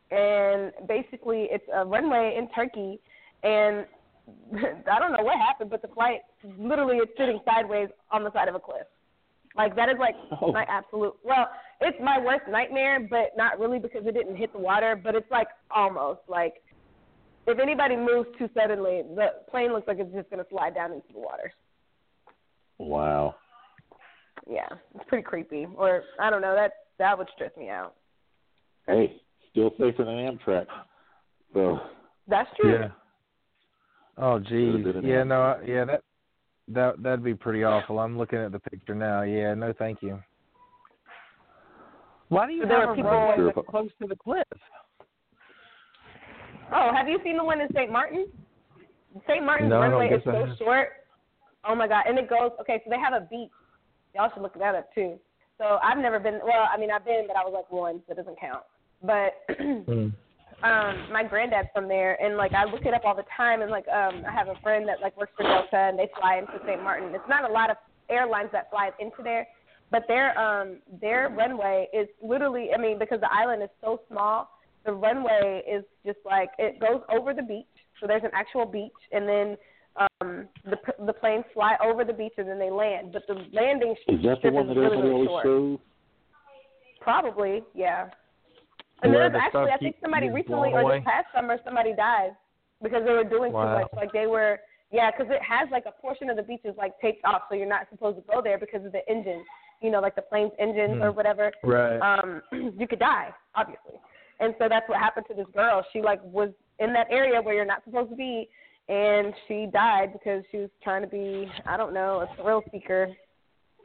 [0.10, 3.00] and basically it's a runway in Turkey,
[3.44, 3.86] and
[4.90, 6.22] I don't know what happened, but the flight
[6.58, 8.88] literally is sitting sideways on the side of a cliff.
[9.58, 10.54] Like that is like Oh.
[10.54, 11.50] my absolute well,
[11.82, 15.30] it's my worst nightmare, but not really because it didn't hit the water, but it's
[15.30, 16.64] like almost like
[17.48, 21.12] if anybody moves too suddenly, the plane looks like it's just gonna slide down into
[21.12, 21.52] the water.
[22.88, 23.36] Wow.
[24.50, 25.68] Yeah, it's pretty creepy.
[25.78, 27.94] Or I don't know, that that would stress me out.
[28.88, 30.66] Hey, still safer than Amtrak.
[31.54, 31.80] So
[32.28, 32.74] That's true.
[32.74, 32.88] Yeah.
[34.18, 34.84] Oh geez.
[35.04, 35.24] Yeah, now.
[35.24, 36.04] no, I- yeah, that
[36.70, 38.00] that that'd be pretty awful.
[38.00, 39.22] I'm looking at the picture now.
[39.22, 40.20] Yeah, no, thank you.
[42.30, 43.52] Why do you So there have were people- runway Sure.
[43.56, 44.44] that's close to the cliff?
[46.74, 47.92] Oh, have you seen the one in St.
[47.92, 48.28] Martin?
[49.28, 49.44] St.
[49.46, 51.01] Martin's No, runway is so short.
[51.66, 52.04] Oh my god!
[52.08, 52.82] And it goes okay.
[52.84, 53.52] So they have a beach.
[54.16, 55.20] Y'all should look that up too.
[55.58, 56.40] So I've never been.
[56.44, 58.64] Well, I mean I've been, but I was like one, so it doesn't count.
[59.02, 59.34] But
[59.88, 60.14] Mm.
[60.64, 63.72] um my granddad's from there and like I look it up all the time and
[63.72, 66.54] like um I have a friend that like works for Delta and they fly into
[66.68, 66.84] St.
[66.84, 67.16] Martin.
[67.16, 67.78] It's not a lot of
[68.10, 69.48] airlines that fly into there,
[69.90, 74.50] but their um their runway is literally I mean because the island is so small,
[74.86, 77.66] the runway is just like it goes over the beach.
[78.00, 79.58] So there's an actual beach and then
[79.98, 83.92] um the the planes fly over the beach and then they land, but the landing
[83.92, 85.44] is that the strip one is that really, everybody really always short.
[85.46, 85.80] shows?
[87.02, 88.08] Probably, yeah.
[89.04, 91.00] And Where there's the actually, I think somebody recently, or away?
[91.00, 92.32] this past summer, somebody died
[92.84, 93.66] because they were doing Wow.
[93.74, 93.88] too much.
[93.96, 94.60] Like they were,
[94.92, 97.56] yeah, because it has like a portion of the beach is like taped off, so
[97.56, 99.44] you're not supposed to go there because of the engines.
[99.82, 101.04] You know, like the plane's engines Hmm.
[101.04, 101.52] or whatever.
[101.64, 101.98] Right.
[101.98, 102.42] Um,
[102.78, 103.96] you could die, obviously.
[104.40, 105.84] And so that's what happened to this girl.
[105.92, 106.50] She like was
[106.80, 108.50] in that area where you're not supposed to be,
[108.92, 113.08] and she died because she was trying to be, I don't know, a thrill seeker.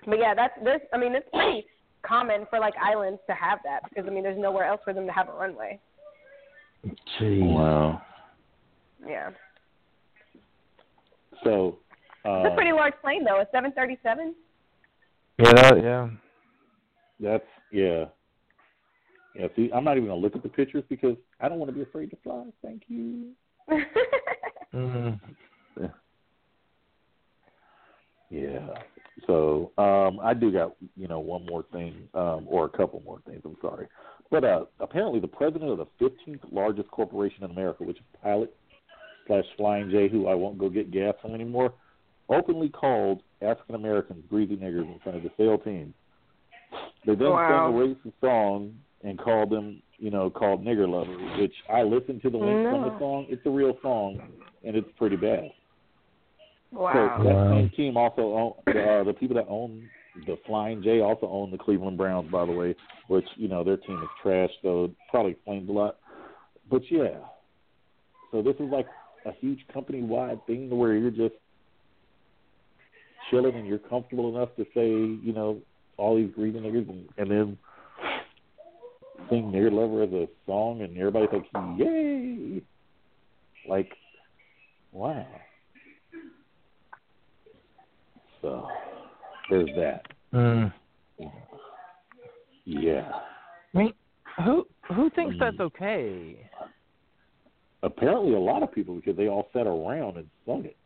[0.04, 0.80] But yeah, that's this.
[0.92, 1.64] I mean, it's pretty
[2.02, 5.06] common for like islands to have that because I mean, there's nowhere else for them
[5.06, 5.78] to have a runway.
[7.20, 7.54] Jeez.
[7.54, 8.02] Wow.
[9.06, 9.30] Yeah,
[11.44, 11.78] So
[12.24, 13.40] uh, it's a pretty large plane though.
[13.40, 14.34] A 737.
[15.38, 16.08] Yeah, that, yeah.
[17.20, 18.06] that's yeah.
[19.36, 21.74] Yeah, see, I'm not even gonna look at the pictures because I don't want to
[21.74, 22.46] be afraid to fly.
[22.62, 23.34] Thank you.
[24.74, 25.18] Mm.
[28.30, 28.68] Yeah.
[29.26, 33.20] So um, I do got you know one more thing, um, or a couple more
[33.26, 33.40] things.
[33.44, 33.86] I'm sorry,
[34.30, 38.54] but uh, apparently the president of the 15th largest corporation in America, which is Pilot
[39.26, 41.72] slash Flying J, who I won't go get gas from anymore,
[42.28, 45.94] openly called African Americans greasy niggers in front of the sale team.
[47.06, 47.46] They then Wow.
[47.48, 52.22] sang a racist song and called them, you know, called nigger lovers, which I listened
[52.22, 53.26] to the link from the song.
[53.28, 54.20] It's a real song,
[54.64, 55.50] and it's pretty bad.
[56.72, 57.18] Wow.
[57.18, 57.50] So that Wow.
[57.50, 59.88] same team also own uh, the people that own
[60.26, 62.74] the Flying J also own the Cleveland Browns, by the way,
[63.08, 65.96] which you know their team is trash, so it probably explains a lot.
[66.70, 67.18] But yeah,
[68.30, 68.86] so this is like
[69.24, 71.34] a huge company wide thing to where you're just
[73.30, 75.58] chilling and you're comfortable enough to say you know
[75.96, 77.58] all these greasy niggers and, and then
[79.30, 82.62] sing "Nigger Lover" as a song, and everybody's like, "Yay!"
[83.68, 83.92] Like,
[84.92, 85.26] wow.
[88.42, 88.68] So
[89.50, 90.06] there's that.
[90.32, 90.72] Mm.
[92.64, 93.10] Yeah.
[93.74, 93.92] I mean,
[94.44, 96.48] who who thinks that's okay?
[97.82, 100.76] Apparently, a lot of people because they all sat around and sung it.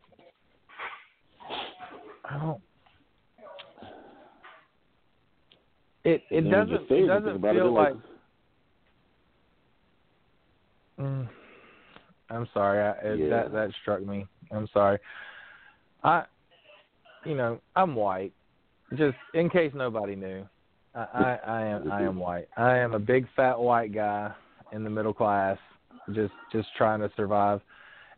[2.24, 2.60] I don't.
[6.04, 7.94] It it And then when you doesn't it doesn't feel like.
[7.94, 8.02] like
[11.00, 11.28] Mm,
[12.28, 12.80] I'm sorry.
[12.80, 13.28] I, Yeah.
[13.28, 14.26] That that struck me.
[14.50, 14.98] I'm sorry.
[16.04, 16.24] I,
[17.24, 18.32] you know, I'm white.
[18.96, 20.44] Just in case nobody knew,
[20.94, 22.48] I, I, I am I am white.
[22.56, 24.32] I am a big fat white guy
[24.72, 25.58] in the middle class,
[26.12, 27.60] just just trying to survive.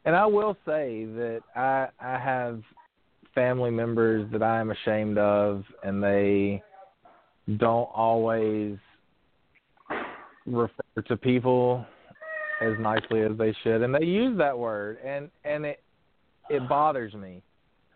[0.04, 2.62] And I will say that I I have
[3.34, 6.62] family members that I am ashamed of, and they
[7.58, 8.76] don't always
[10.46, 11.86] refer to people
[12.62, 15.82] as nicely as they should, and they use that word, and and it
[16.48, 17.42] it bothers me.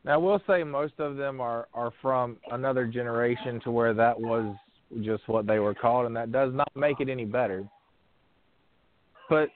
[0.05, 4.19] Now, I will say most of them are are from another generation to where that
[4.19, 4.55] was
[5.03, 7.69] just what they were called, and that does not make it any better.
[9.29, 9.49] But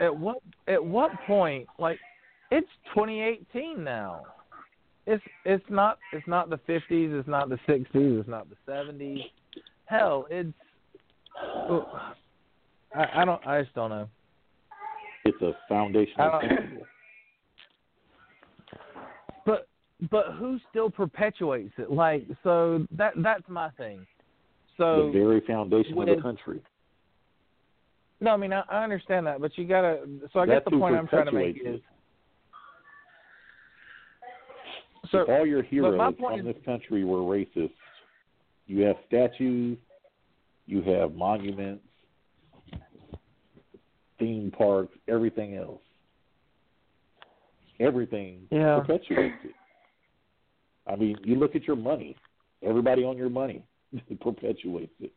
[0.00, 1.98] at what at what point, like,
[2.50, 4.22] it's 2018 now.
[5.06, 9.24] It's it's not it's not the 50s, it's not the 60s, it's not the 70s.
[9.86, 10.52] Hell, it's
[12.94, 14.08] I, I don't I just don't know.
[15.24, 16.86] It's a foundational uh, principle.
[19.44, 19.66] But
[20.10, 21.90] but who still perpetuates it?
[21.90, 24.06] Like so that that's my thing.
[24.76, 26.60] So the very foundation of the country.
[28.20, 30.00] no, I mean I, I understand that, but you gotta.
[30.32, 31.80] So I guess the point I'm trying to make is.
[35.10, 37.72] So all your heroes from is- this country were racist,
[38.66, 39.76] you have statues,
[40.66, 41.84] you have monuments,
[44.22, 45.80] theme parks, everything else.
[47.80, 48.78] Everything Yeah.
[48.78, 49.54] perpetuates it.
[50.86, 52.16] I mean, you look at your money.
[52.62, 53.64] Everybody on your money
[54.20, 55.12] perpetuates it.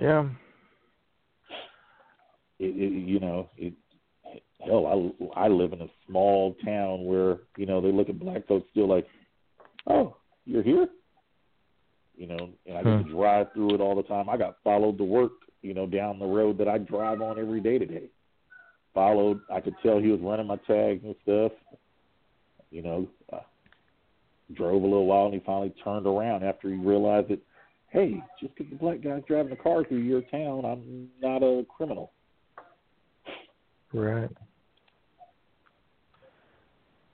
[0.00, 0.28] yeah.
[2.58, 3.72] it, it you know it
[4.64, 8.46] hell i i live in a small town where you know they look at black
[8.46, 9.06] folks still like
[9.88, 10.88] oh you're here
[12.16, 13.12] you know and i get to hmm.
[13.12, 15.32] drive through it all the time i got followed to work
[15.64, 18.04] you know down the road that i drive on every day today
[18.92, 21.52] followed i could tell he was running my tags and stuff
[22.70, 23.40] you know uh,
[24.52, 27.40] drove a little while and he finally turned around after he realized that
[27.88, 31.64] hey just because the black guy's driving a car through your town i'm not a
[31.74, 32.12] criminal
[33.92, 34.28] Right.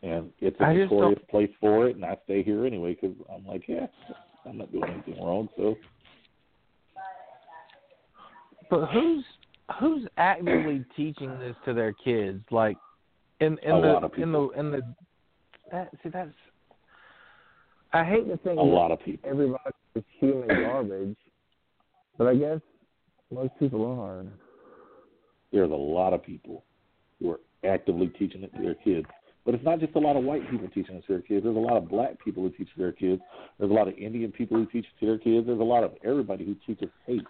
[0.02, 3.64] and it's a notorious place for it, and I stay here anyway because I'm like,
[3.68, 3.86] yeah,
[4.46, 5.48] I'm not doing anything wrong.
[5.58, 5.76] So
[8.70, 9.24] But who's
[9.80, 12.42] who's actively teaching this to their kids?
[12.50, 12.76] Like
[13.40, 14.82] in in A the lot of in the in the
[15.72, 16.30] that see that's
[17.92, 19.28] I hate to think a lot of people.
[19.28, 21.16] everybody is human garbage,
[22.16, 22.60] but I guess
[23.32, 24.24] most people are.
[25.52, 26.62] There's a lot of people
[27.18, 29.06] who are actively teaching it to their kids.
[29.44, 31.42] But it's not just a lot of white people teaching it to their kids.
[31.42, 33.20] There's a lot of black people who teach it to their kids.
[33.58, 35.46] There's a lot of Indian people who teach it to their kids.
[35.46, 37.24] There's a lot of everybody who teaches hate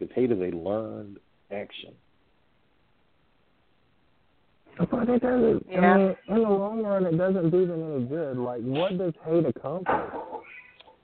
[0.00, 1.18] because hate is a learned
[1.52, 1.92] action.
[4.78, 5.66] But it doesn't.
[5.68, 5.80] Yeah.
[5.80, 8.38] I mean, in the long run, it doesn't do them any good.
[8.38, 9.96] Like, what does hate accomplish?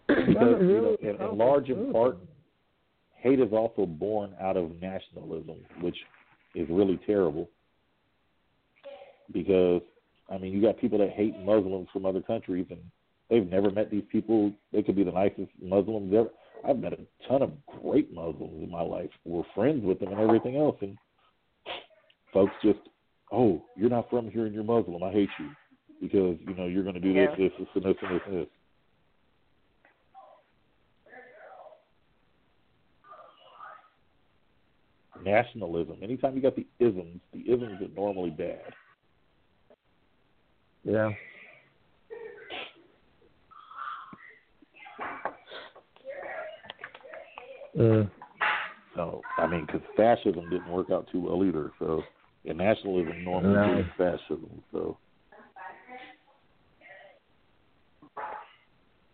[0.09, 2.17] It Because doesn't you really know, in, in large in part,
[3.17, 5.97] hate is also born out of nationalism, which
[6.55, 7.51] is really terrible.
[9.33, 9.83] Because
[10.31, 12.81] I mean, you got people that hate Muslims from other countries, and
[13.29, 14.53] they've never met these people.
[14.73, 16.31] They could be the nicest Muslims ever.
[16.69, 19.11] I've met a ton of great Muslims in my life.
[19.25, 20.97] We're friends with them and everything else, and
[22.33, 22.81] folks just,
[23.31, 25.03] oh, you're not from here and you're Muslim.
[25.03, 25.51] I hate you
[26.01, 27.27] because you know you're going to do yeah.
[27.37, 28.47] this, this, this, and this, and this, and this.
[35.25, 35.97] Nationalism.
[36.03, 38.73] Anytime you got the isms, the isms are normally bad.
[40.85, 41.11] Yeah.
[47.77, 48.11] Mm.
[48.95, 51.71] So I mean, because fascism didn't work out too well either.
[51.79, 52.03] So
[52.47, 53.79] and nationalism normally No.
[53.81, 54.63] is fascism.
[54.73, 54.97] So,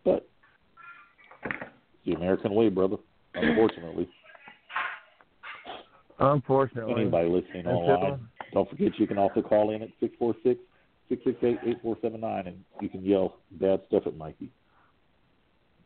[0.05, 0.29] but
[2.05, 2.97] the American way, brother.
[3.35, 4.09] Unfortunately,
[6.19, 6.93] Unfortunately.
[7.01, 10.61] anybody listening Until- online, don't forget you can also call in at six four six
[11.09, 14.51] six six eight eight four seven nine, and you can yell bad stuff at Mikey.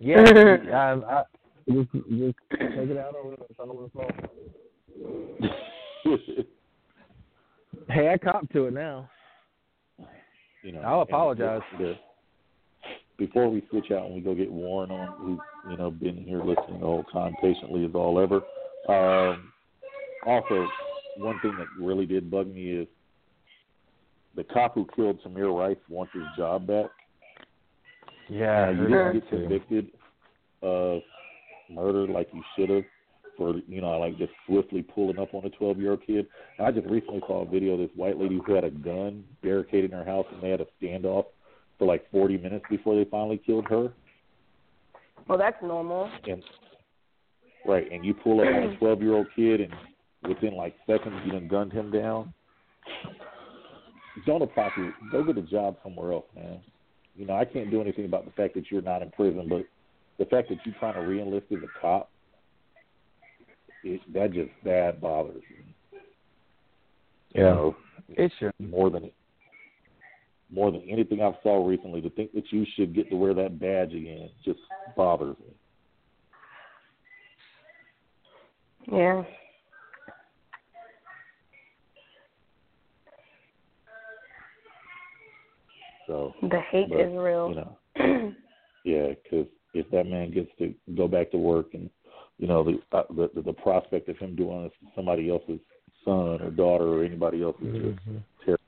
[0.00, 0.24] Yeah,
[0.72, 1.22] I, I,
[1.68, 3.38] just, just take it out on him.
[3.50, 4.28] It's on the phone.
[7.88, 9.08] Hey, I cop to it now.
[10.64, 11.60] you know, I'll apologize.
[11.78, 11.96] the-
[13.18, 15.38] before we switch out and we go get Warren on, who's
[15.70, 18.42] you know been here listening the whole time patiently as all ever.
[18.88, 19.52] Um,
[20.26, 20.66] also,
[21.18, 22.88] one thing that really did bug me is
[24.34, 26.86] the cop who killed Tamir Rice wants his job back.
[28.28, 29.86] Yeah, Uh, you didn't get convicted
[30.62, 31.00] of
[31.70, 32.84] murder like you should have
[33.36, 36.26] for you know like just swiftly pulling up on a 12 year old kid.
[36.58, 39.92] I just recently saw a video of this white lady who had a gun barricaded
[39.92, 41.26] in her house and they had a standoff
[41.78, 43.92] for like 40 minutes before they finally killed her.
[45.28, 46.10] Well, that's normal.
[46.26, 46.42] And
[47.66, 49.72] right, and you pull up on a 12 year old kid and
[50.26, 52.32] within like seconds you done gunned him down.
[54.24, 56.60] Don't apply to go get a job somewhere else, man.
[57.16, 59.66] You know, I can't do anything about the fact that you're not in prison, but
[60.18, 62.10] the fact that you're trying to reenlist as a cop,
[63.82, 65.74] it, that just that bothers me.
[67.34, 67.50] You Yeah.
[67.50, 67.76] know,
[68.08, 68.52] It should.
[68.58, 69.10] more than
[70.48, 73.58] more than anything I've saw recently, to think that you should get to wear that
[73.58, 74.60] badge again just
[74.96, 75.54] bothers me.
[78.96, 79.24] Yeah.
[86.06, 87.48] So The hate but, is real.
[87.48, 88.32] You know,
[88.84, 89.46] yeah, because
[89.78, 91.90] if that man gets to go back to work and
[92.38, 95.60] you know the uh, the the prospect of him doing this to somebody else's
[96.04, 97.98] son or daughter or anybody else is just
[98.44, 98.62] terrible.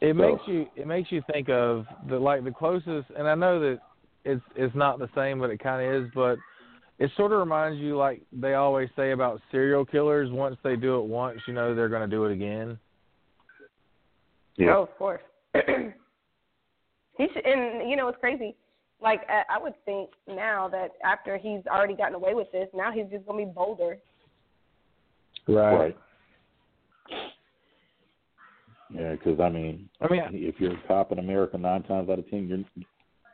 [0.00, 3.34] It So- makes you it makes you think of the like the closest, and I
[3.34, 3.80] know that
[4.24, 6.10] it's it's not the same, but it kind of is.
[6.14, 6.38] But
[6.98, 10.30] it sort of reminds you, like they always say about serial killers.
[10.30, 12.78] Once they do it once, you know they're going to do it again.
[14.60, 15.20] Oh, of course.
[17.18, 18.56] he should, and you know it's crazy.
[19.02, 22.90] Like I I would think now that after he's already gotten away with this, now
[22.90, 23.98] he's just gonna be bolder.
[25.46, 25.96] Right.
[28.90, 32.18] Yeah, because I mean, I mean, if you're a cop in America, nine times out
[32.18, 32.84] of ten, you're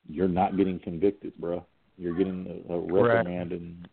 [0.09, 1.65] you're not getting convicted, bro.
[1.97, 3.27] You're getting a, a Correct.
[3.27, 3.89] reprimand and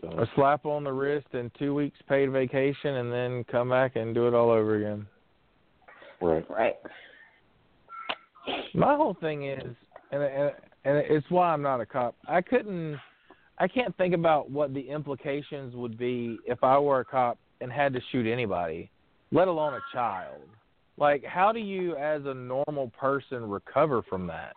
[0.00, 3.96] so a slap on the wrist and two weeks paid vacation, and then come back
[3.96, 5.06] and do it all over again.
[6.20, 6.44] Right.
[6.50, 6.74] Right.
[8.74, 9.74] My whole thing is,
[10.12, 10.52] and and
[10.84, 12.14] and it's why I'm not a cop.
[12.28, 12.96] I couldn't,
[13.58, 17.72] I can't think about what the implications would be if I were a cop and
[17.72, 18.90] had to shoot anybody,
[19.32, 20.42] let alone a child.
[20.96, 24.54] Like, how do you, as a normal person, recover from that?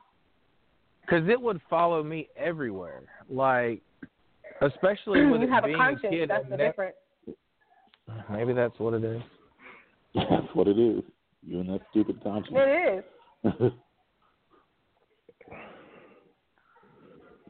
[1.01, 3.01] Because it would follow me everywhere.
[3.27, 3.81] Like,
[4.61, 6.13] especially with you it have a being conscience.
[6.13, 6.29] kid.
[6.29, 6.95] That's the nev- difference.
[8.31, 9.21] Maybe that's what it is.
[10.15, 11.03] That's what it is.
[11.45, 12.57] You and that stupid conscience.
[12.57, 13.03] It
[13.43, 13.53] is.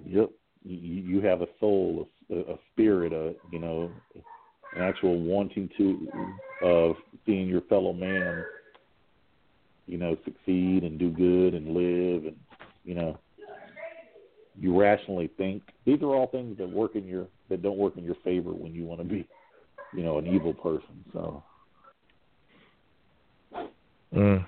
[0.06, 0.30] yep.
[0.64, 3.92] You, you have a soul, a, a spirit, a you know,
[4.76, 6.08] an actual wanting to
[6.62, 8.44] of seeing your fellow man,
[9.88, 12.36] you know, succeed and do good and live, and
[12.84, 13.18] you know,
[14.60, 15.64] you rationally think.
[15.86, 18.74] These are all things that work in your that don't work in your favor when
[18.74, 19.28] you want to be,
[19.96, 21.04] you know, an evil person.
[21.14, 21.44] So.
[24.14, 24.46] Mm.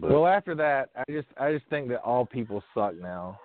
[0.00, 3.38] Well, after that, I just I just think that all people suck now.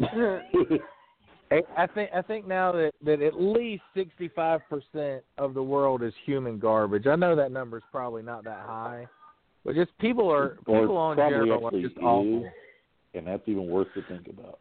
[0.00, 5.62] I I think I think now that that at least sixty five percent of the
[5.62, 7.06] world is human garbage.
[7.06, 9.06] I know that number is probably not that high,
[9.64, 12.44] but just people are Or people on probably general are actually just awful.
[12.44, 12.52] is,
[13.14, 14.60] and that's even worse to think about.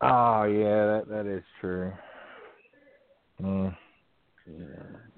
[0.00, 1.92] Oh yeah, that that is true.
[3.42, 3.76] Mm.
[4.46, 4.64] Yeah,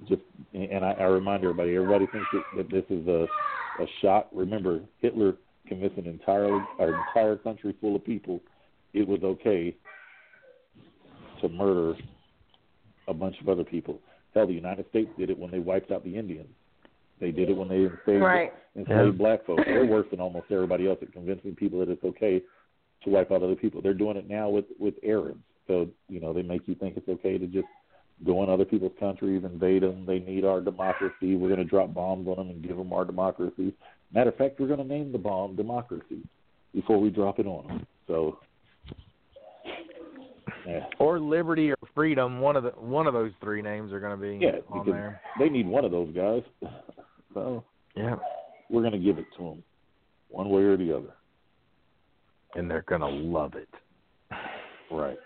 [0.08, 0.22] just
[0.54, 3.26] and I, I remind everybody, everybody thinks that, that this is a
[3.80, 4.28] a shot.
[4.32, 5.36] Remember, Hitler
[5.68, 8.40] convinced an entirely an entire country full of people
[8.92, 9.74] it was okay
[11.40, 11.94] to murder
[13.08, 14.00] a bunch of other people.
[14.34, 16.48] Hell, the United States did it when they wiped out the Indians.
[17.20, 18.52] They did it when they enslaved, Right.
[18.76, 19.18] enslaved Yeah.
[19.18, 19.64] black folks.
[19.64, 22.42] They're worse than almost everybody else at convincing people that it's okay
[23.02, 23.80] to wipe out other people.
[23.80, 25.42] They're doing it now with with Arabs.
[25.66, 27.68] So you know they make you think it's okay to just
[28.24, 30.04] go in other people's countries, invade them.
[30.06, 31.36] They need our democracy.
[31.36, 33.72] We're going to drop bombs on them and give them our democracy.
[34.12, 36.20] Matter of fact, we're going to name the bomb democracy
[36.74, 37.86] before we drop it on them.
[38.06, 38.38] So.
[40.66, 40.80] Yeah.
[40.98, 42.40] Or liberty or freedom.
[42.40, 45.20] One of the one of those three names are going to be Yeah, on there.
[45.38, 46.42] they need one of those guys.
[47.32, 47.62] So
[47.96, 48.16] Yeah,
[48.68, 49.62] we're going to give it to them,
[50.30, 51.14] one way or the other.
[52.56, 53.68] and they're going to love it.
[54.90, 55.16] Right.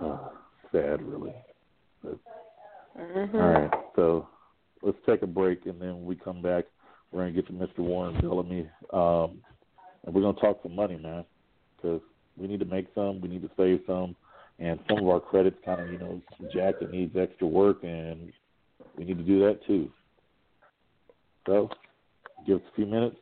[0.00, 0.28] Uh,
[0.72, 1.34] sad, really.
[2.96, 3.34] Mhm.
[3.34, 4.28] All right, so
[4.82, 6.64] let's take a break, and then we come back.
[7.12, 7.78] We're going to get to Mr.
[7.78, 9.42] Warren Bellamy, um,
[10.04, 11.24] and we're going to talk some money, man,
[11.76, 12.00] because
[12.36, 14.16] we need to make some, we need to save some,
[14.58, 16.20] and some of our credits kind of, you know,
[16.52, 16.82] jacked.
[16.82, 18.32] It needs extra work, and
[18.96, 19.90] we need to do that too.
[21.46, 21.70] So,
[22.46, 23.16] give us a few minutes.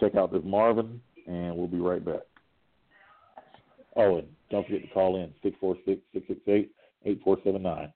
[0.00, 2.22] Check out this Marvin, and we'll be right back.
[3.96, 6.70] Oh, and don't forget to call in six four six six six eight
[7.04, 7.92] eight four seven nine.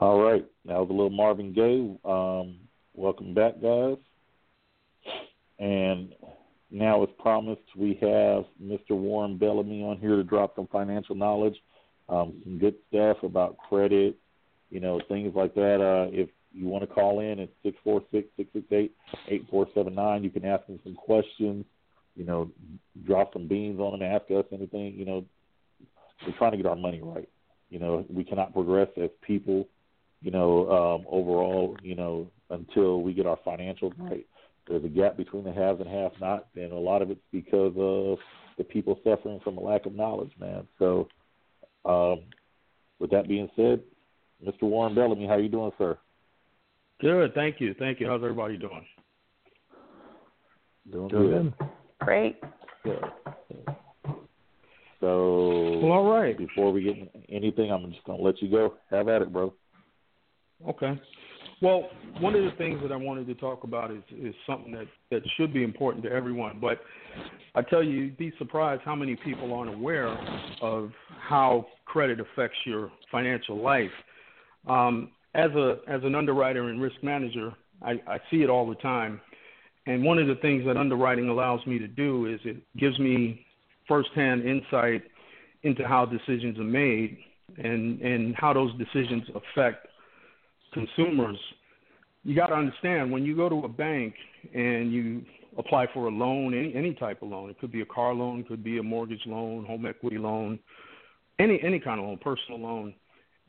[0.00, 1.98] All right, that was a little Marvin Gaye.
[2.08, 2.60] Um,
[2.94, 3.96] welcome back, guys.
[5.58, 6.14] And
[6.70, 8.90] now, as promised, we have Mr.
[8.90, 11.56] Warren Bellamy on here to drop some financial knowledge,
[12.08, 14.16] um, some good stuff about credit,
[14.70, 15.80] you know, things like that.
[15.80, 18.94] Uh, if you want to call in, it's six four six six six eight
[19.26, 20.22] eight four seven nine.
[20.22, 21.64] You can ask him some questions.
[22.14, 22.52] You know,
[23.04, 24.94] drop some beans on him, ask us anything.
[24.94, 25.24] You know,
[26.24, 27.28] we're trying to get our money right.
[27.68, 29.66] You know, we cannot progress as people.
[30.20, 34.26] You know, um, overall, you know, until we get our financials right.
[34.66, 38.18] There's a gap between the haves and have-nots, and a lot of it's because of
[38.58, 40.66] the people suffering from a lack of knowledge, man.
[40.78, 41.08] So,
[41.84, 42.24] um,
[42.98, 43.80] with that being said,
[44.44, 44.62] Mr.
[44.62, 45.96] Warren Bellamy, how you doing, sir?
[47.00, 48.08] Good, thank you, thank you.
[48.08, 48.84] How's everybody doing?
[50.90, 51.54] Doing Good.
[52.00, 52.40] Great.
[52.84, 53.04] Good.
[55.00, 56.36] So, Well, all right.
[56.36, 56.96] before we get
[57.28, 58.74] anything, I'm just gonna let you go.
[58.90, 59.54] Have at it, bro.
[60.66, 61.00] Okay.
[61.60, 61.88] Well,
[62.20, 65.22] one of the things that I wanted to talk about is is something that that
[65.36, 66.58] should be important to everyone.
[66.60, 66.80] But
[67.54, 70.16] I tell you, you'd be surprised how many people aren't aware
[70.62, 73.90] of how credit affects your financial life.
[74.68, 77.52] Um, as a as an underwriter and risk manager,
[77.82, 79.20] I, I see it all the time.
[79.86, 83.44] And one of the things that underwriting allows me to do is it gives me
[83.88, 85.02] firsthand insight
[85.62, 87.18] into how decisions are made
[87.56, 89.87] and and how those decisions affect
[90.72, 91.38] consumers.
[92.24, 94.14] You got to understand when you go to a bank
[94.54, 95.22] and you
[95.56, 98.44] apply for a loan, any any type of loan, it could be a car loan,
[98.44, 100.58] could be a mortgage loan, home equity loan,
[101.38, 102.94] any any kind of loan, personal loan.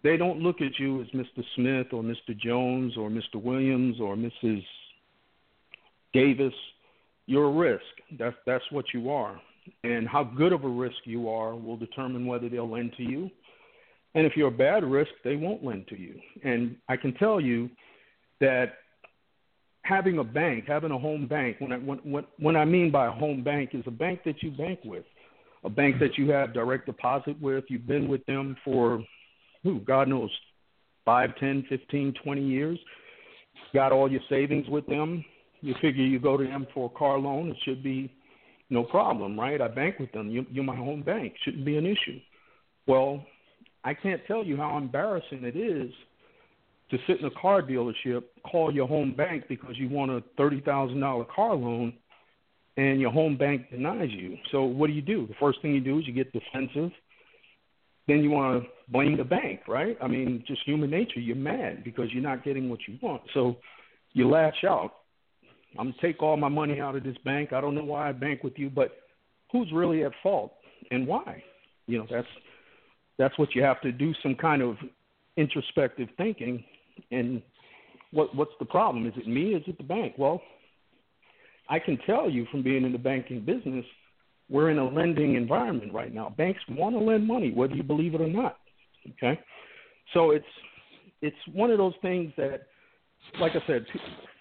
[0.04, 1.44] They don't look at you as Mr.
[1.56, 2.38] Smith or Mr.
[2.38, 3.36] Jones or Mr.
[3.36, 4.64] Williams or Mrs.
[6.14, 6.54] Davis.
[7.26, 7.84] You're a risk.
[8.18, 9.40] That's that's what you are.
[9.84, 13.30] And how good of a risk you are will determine whether they'll lend to you.
[14.16, 16.16] And if you're a bad risk, they won't lend to you.
[16.44, 17.70] And I can tell you
[18.42, 18.74] that
[19.84, 23.12] having a bank, having a home bank, when I, when, when, I mean by a
[23.12, 25.06] home bank is a bank that you bank with,
[25.64, 27.66] a bank that you have direct deposit with.
[27.70, 29.04] You've been with them for,
[29.64, 30.32] who, God knows,
[31.06, 32.80] five, ten, fifteen, twenty years.
[33.74, 35.24] Got all your savings with them.
[35.62, 38.12] You figure you go to them for a car loan, it should be
[38.70, 39.60] no problem, right?
[39.60, 40.30] I bank with them.
[40.30, 41.34] You, you're my home bank.
[41.44, 42.20] Shouldn't be an issue.
[42.88, 43.26] Well,
[43.90, 45.92] I can't tell you how embarrassing it is
[46.92, 50.62] to sit in a car dealership, call your home bank because you want a thirty
[50.62, 51.94] thousand dollar car loan,
[52.78, 54.38] and your home bank denies you.
[54.52, 55.26] So what do you do?
[55.26, 56.92] The first thing you do is you get defensive.
[58.08, 59.98] Then you want to blame the bank, right?
[60.00, 61.20] I mean, just human nature.
[61.20, 63.24] You're mad because you're not getting what you want.
[63.34, 63.58] So
[64.14, 64.92] you lash out.
[65.80, 67.54] I'm gonna take all my money out of this bank.
[67.54, 68.92] I don't know why I bank with you, but
[69.52, 70.54] who's really at fault
[70.92, 71.44] and why?
[71.88, 72.28] You know, that's
[73.20, 74.78] that's what you have to do some kind of
[75.38, 76.64] introspective thinking.
[77.12, 77.44] And
[78.12, 79.06] what what's the problem?
[79.06, 79.54] Is it me?
[79.54, 80.16] Is it the bank?
[80.18, 80.42] Well
[81.72, 83.86] i can tell you from being in the banking business
[84.50, 86.34] we're in a lending environment right now.
[86.36, 88.58] Banks want to lend money whether you believe it or not
[89.12, 89.40] okay?
[90.14, 90.46] So it's
[91.22, 92.62] it's one of those things that
[93.40, 93.86] like i said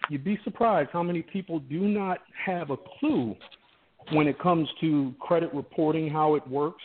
[0.08, 3.34] you'd be surprised how many people do not have a clue
[4.12, 6.82] when it comes to credit reporting how it works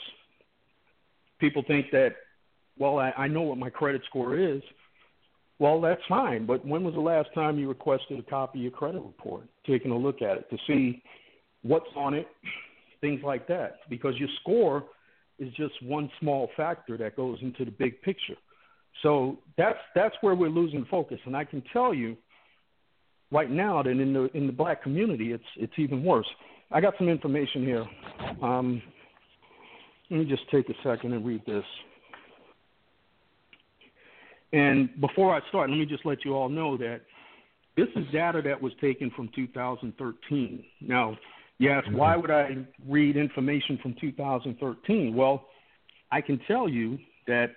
[1.44, 2.12] people think that,
[2.78, 4.62] well, I, I know what my credit score is.
[5.60, 8.72] Well, that's fine, but when was the last time you requested a copy of your
[8.72, 11.04] credit report, taking a look at it to see
[11.62, 12.28] what's on it,
[13.02, 13.80] things like that?
[13.90, 14.86] Because your score
[15.38, 18.38] is just one small factor that goes into the big picture.
[19.02, 22.16] So that's that's where we're losing focus, and I can tell you
[23.32, 26.28] right now that in the in the black community, it's it's even worse.
[26.72, 27.86] I got some information here.
[28.42, 28.82] Um,
[30.10, 31.64] let me just take a second and read this.
[34.52, 37.02] And before I start, let me just let you all know that
[37.76, 40.64] this is data that was taken from 2013.
[40.82, 41.18] Now,
[41.68, 45.16] ask, why would I read information from 2013?
[45.16, 45.46] Well,
[46.12, 47.48] I can tell you that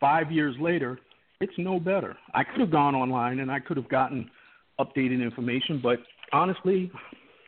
[0.00, 0.98] five years later,
[1.40, 2.16] it's no better.
[2.32, 4.28] I could have gone online and I could have gotten
[4.80, 5.98] updated information, but
[6.32, 6.90] honestly,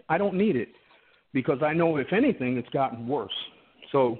[0.08, 0.68] I don't need it
[1.32, 3.32] because I know if anything, it's gotten worse.
[3.92, 4.18] So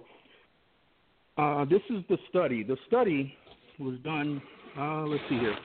[1.38, 2.62] uh, this is the study.
[2.62, 3.34] The study
[3.78, 4.40] was done,
[4.78, 5.56] uh, let's see here,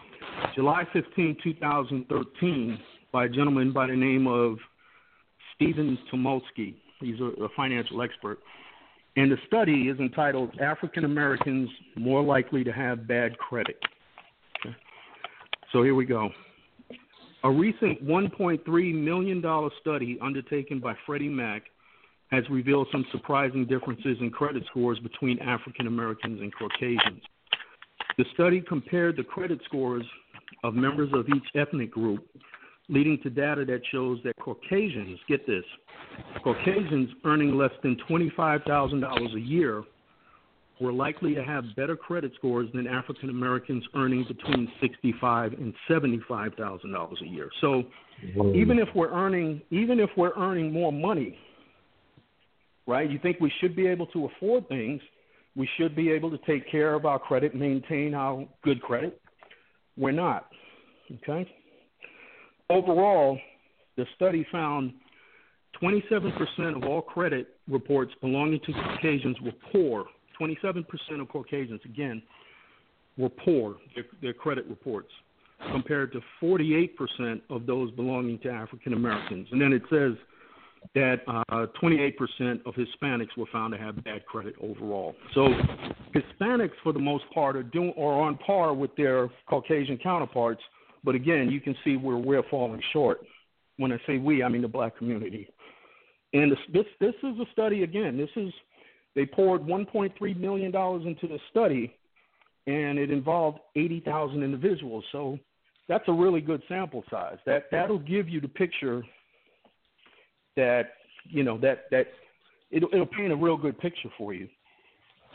[0.55, 2.79] July 15, 2013,
[3.11, 4.57] by a gentleman by the name of
[5.55, 6.75] Stephen Tomolsky.
[6.99, 8.39] He's a, a financial expert.
[9.17, 13.77] And the study is entitled African Americans More Likely to Have Bad Credit.
[14.65, 14.75] Okay.
[15.73, 16.29] So here we go.
[17.43, 21.63] A recent $1.3 million study undertaken by Freddie Mac
[22.31, 27.21] has revealed some surprising differences in credit scores between African Americans and Caucasians.
[28.17, 30.05] The study compared the credit scores
[30.63, 32.25] of members of each ethnic group,
[32.89, 35.63] leading to data that shows that Caucasians, get this,
[36.43, 39.83] Caucasians earning less than $25,000 a year
[40.81, 46.55] were likely to have better credit scores than African Americans earning between sixty-five and seventy-five
[46.55, 47.49] thousand dollars a year.
[47.61, 47.83] So,
[48.55, 51.37] even if we're earning, even if we're earning more money,
[52.91, 53.09] right?
[53.09, 55.01] You think we should be able to afford things?
[55.55, 59.19] We should be able to take care of our credit, maintain our good credit.
[59.97, 60.47] We're not.
[61.23, 61.49] Okay.
[62.69, 63.37] Overall,
[63.97, 64.93] the study found
[65.81, 70.05] 27% of all credit reports belonging to Caucasians were poor
[70.41, 70.85] 27%
[71.19, 72.21] of Caucasians, again,
[73.17, 75.09] were poor, their, their credit reports,
[75.71, 79.47] compared to 48% of those belonging to African Americans.
[79.51, 80.13] And then it says
[80.93, 85.15] that uh, 28% of Hispanics were found to have bad credit overall.
[85.33, 85.47] So
[86.13, 90.61] Hispanics, for the most part, are doing or on par with their Caucasian counterparts.
[91.03, 93.21] But again, you can see where we're falling short.
[93.77, 95.47] When I say we, I mean the black community.
[96.33, 98.17] And this this, this is a study again.
[98.17, 98.53] This is
[99.15, 101.93] they poured 1.3 million dollars into the study,
[102.67, 105.03] and it involved 80,000 individuals.
[105.11, 105.39] So
[105.87, 107.37] that's a really good sample size.
[107.45, 109.03] That that'll give you the picture
[110.55, 110.93] that
[111.25, 112.07] you know that that
[112.71, 114.47] it'll, it'll paint a real good picture for you.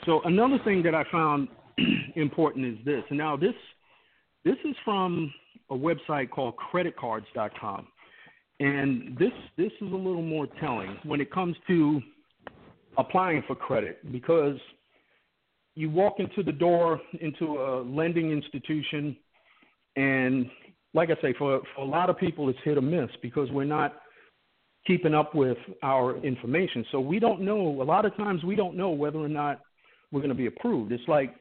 [0.05, 1.49] So another thing that I found
[2.17, 3.03] important is this.
[3.11, 3.55] Now this
[4.45, 5.33] this is from
[5.71, 7.89] a website called creditcards.com.
[8.59, 12.01] And this this is a little more telling when it comes to
[12.99, 14.57] applying for credit because
[15.75, 19.14] you walk into the door into a lending institution
[19.97, 20.51] and
[20.97, 23.64] like I say, for, for a lot of people, it's hit or miss because we're
[23.64, 24.01] not
[24.87, 26.84] keeping up with our information.
[26.93, 27.82] So we don't know.
[27.82, 29.61] A lot of times, we don't know whether or not
[30.12, 30.93] we're going to be approved.
[30.93, 31.34] It's like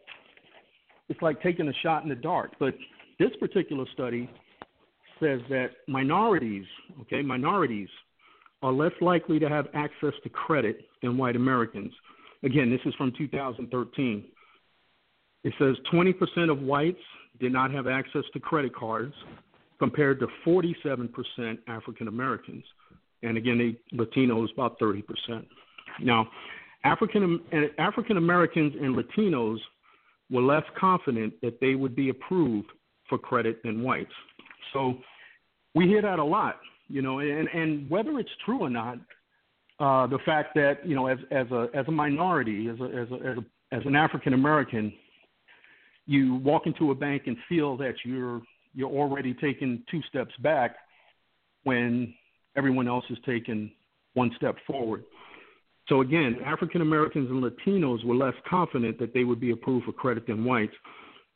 [1.09, 2.53] it's like taking a shot in the dark.
[2.59, 2.73] But
[3.19, 4.29] this particular study
[5.19, 6.65] says that minorities,
[7.01, 7.89] okay, minorities
[8.61, 11.93] are less likely to have access to credit than white Americans.
[12.43, 14.25] Again, this is from 2013.
[15.43, 16.97] It says 20% of whites
[17.39, 19.13] did not have access to credit cards
[19.77, 21.09] compared to 47%
[21.67, 22.63] African Americans.
[23.23, 25.03] And again, they, Latinos about 30%.
[26.01, 26.27] Now,
[26.83, 27.39] African
[27.79, 29.57] African Americans and Latinos
[30.29, 32.69] were less confident that they would be approved
[33.09, 34.11] for credit than whites.
[34.73, 34.95] So
[35.73, 38.97] we hear that a lot you know, and and whether it's true or not,
[39.79, 43.11] uh, the fact that you know, as as a as a minority, as a as
[43.11, 44.93] a as, a, as an African American,
[46.05, 48.41] you walk into a bank and feel that you're
[48.73, 50.75] you're already taking two steps back
[51.63, 52.13] when
[52.55, 53.71] everyone else is taking
[54.13, 55.03] one step forward.
[55.87, 59.91] So again, African Americans and Latinos were less confident that they would be approved for
[59.91, 60.73] credit than whites.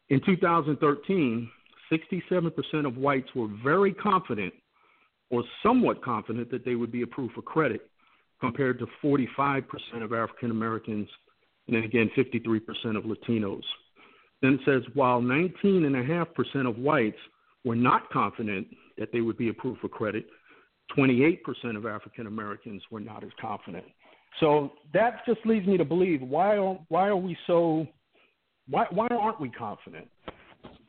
[0.10, 1.50] In 2013,
[1.92, 4.54] 67% of whites were very confident
[5.30, 7.82] or somewhat confident that they would be approved for credit,
[8.40, 9.64] compared to 45%
[10.02, 11.08] of African Americans,
[11.68, 13.62] and then again 53% of Latinos.
[14.42, 17.18] Then it says while 19.5% of whites
[17.66, 18.68] were not confident
[18.98, 20.26] that they would be approved for credit,
[20.98, 21.40] 28%
[21.76, 23.86] of African Americans were not as confident.
[24.40, 27.88] So that just leads me to believe why are, why are we so
[28.70, 30.08] why why aren't we confident?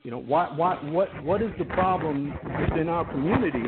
[0.03, 3.66] You know, why why what what is the problem within our community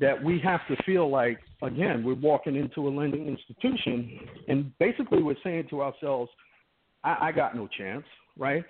[0.00, 5.22] that we have to feel like again we're walking into a lending institution and basically
[5.22, 6.30] we're saying to ourselves
[7.04, 8.04] I, I got no chance
[8.36, 8.64] right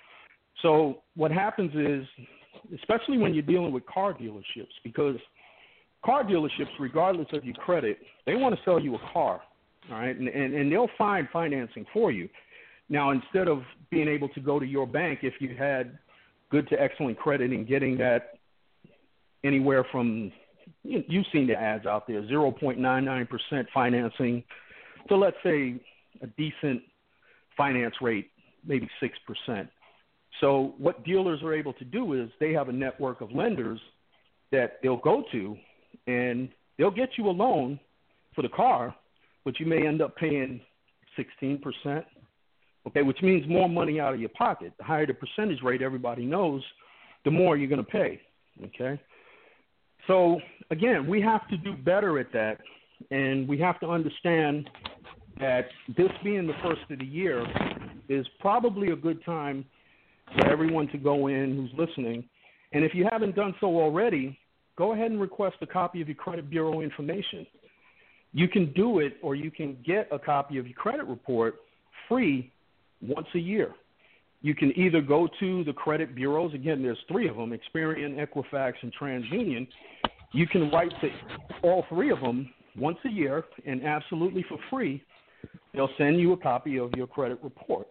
[0.63, 2.07] so what happens is
[2.75, 5.17] especially when you're dealing with car dealerships because
[6.05, 9.41] car dealerships regardless of your credit they want to sell you a car
[9.91, 12.29] all right and, and, and they'll find financing for you
[12.89, 15.99] now instead of being able to go to your bank if you had
[16.51, 18.39] good to excellent credit and getting that
[19.45, 20.33] anywhere from
[20.83, 24.45] you, you've seen the ads out there 0.99% financing
[25.09, 25.81] to let's say
[26.23, 26.83] a decent
[27.57, 28.31] finance rate,
[28.65, 28.89] maybe
[29.49, 29.69] 6%.
[30.41, 33.81] So, what dealers are able to do is they have a network of lenders
[34.53, 35.57] that they'll go to
[36.09, 36.49] and
[36.79, 37.79] they'll get you a loan
[38.35, 38.95] for the car,
[39.45, 40.61] but you may end up paying
[41.43, 42.05] 16%,
[42.87, 44.73] okay, which means more money out of your pocket.
[44.79, 46.63] The higher the percentage rate, everybody knows,
[47.25, 48.21] the more you're going to pay,
[48.65, 49.01] okay?
[50.07, 50.41] So
[50.71, 52.59] again, we have to do better at that,
[53.11, 54.71] and we have to understand
[55.39, 57.47] that this being the first of the year
[58.09, 59.65] is probably a good time
[60.35, 62.25] for everyone to go in who's listening.
[62.73, 64.39] And if you haven't done so already,
[64.79, 67.45] go ahead and request a copy of your credit bureau information.
[68.33, 71.57] You can do it, or you can get a copy of your credit report
[72.09, 72.53] free
[73.03, 73.75] once a year.
[74.41, 76.55] you can either go to the credit bureaus.
[76.55, 79.67] Again, there's three of them: Experian, Equifax, and TransUnion.
[80.33, 81.09] You can write to
[81.63, 85.03] all three of them once a year, and absolutely for free,
[85.75, 87.89] they'll send you a copy of your credit report.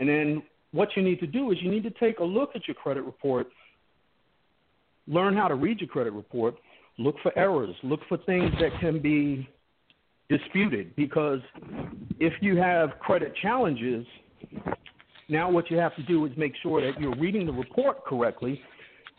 [0.00, 0.42] And then
[0.72, 3.04] what you need to do is you need to take a look at your credit
[3.04, 3.46] report,
[5.06, 6.56] learn how to read your credit report,
[6.98, 9.48] look for errors, look for things that can be
[10.28, 10.94] disputed.
[10.96, 11.40] Because
[12.18, 14.06] if you have credit challenges,
[15.28, 18.60] now what you have to do is make sure that you're reading the report correctly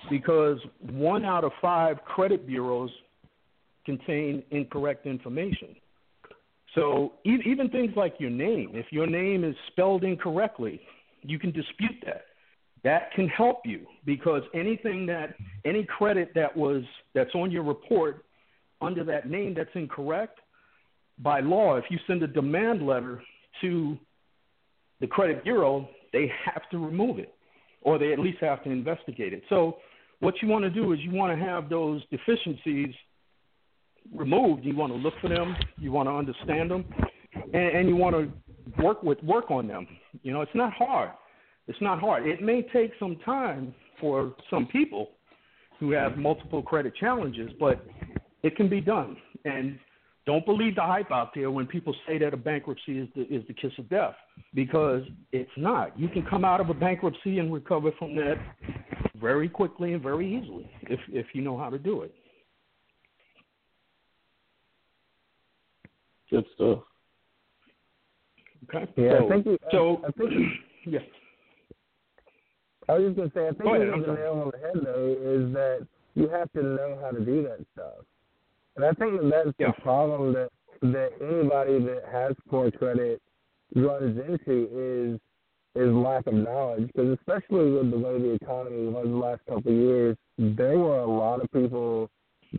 [0.10, 0.58] because
[0.92, 2.92] one out of five credit bureaus
[3.86, 5.76] contain incorrect information.
[6.74, 10.82] So even things like your name, if your name is spelled incorrectly,
[11.22, 12.26] you can dispute that.
[12.86, 15.34] That can help you because anything that
[15.66, 16.84] any credit that was
[17.16, 18.24] that's on your report
[18.80, 20.40] under that name that's incorrect,
[21.18, 23.24] by law, if you send a demand letter
[23.62, 23.98] to
[25.02, 27.34] the credit bureau, they have to remove it,
[27.82, 29.42] or they at least have to investigate it.
[29.50, 29.78] So
[30.20, 32.94] what you want to do is you want to have those deficiencies
[34.14, 34.64] removed.
[34.64, 36.86] You want to look for them, you want to understand them,
[37.34, 39.88] and, and you want to work with work on them.
[40.22, 41.10] You know, it's not hard.
[41.68, 42.28] It's not hard.
[42.28, 45.11] It may take some time for some people
[45.80, 47.86] who have multiple credit challenges, but
[48.43, 49.18] it can be done.
[49.45, 49.80] And
[50.26, 53.45] don't believe the hype out there when people say that a bankruptcy is the is
[53.47, 54.16] the kiss of death
[54.53, 55.97] because it's not.
[55.99, 58.36] You can come out of a bankruptcy and recover from that
[59.20, 62.13] very quickly and very easily if if you know how to do it.
[66.32, 66.80] Good stuff.
[68.68, 68.91] Okay.
[68.97, 70.32] Yeah, so, I think you, so I, I think
[70.88, 70.99] yeah.
[72.88, 75.16] I was just gonna say, I think Go ahead, the nail on the head though,
[75.20, 78.06] is that you have to know how to do that stuff.
[78.76, 79.72] And I think that that's Yeah.
[79.72, 83.22] the problem that that anybody that has poor credit
[83.76, 85.20] runs into is
[85.76, 86.88] is lack of knowledge.
[86.88, 91.00] Because especially with the way the economy was the last couple of years, there were
[91.00, 92.10] a lot of people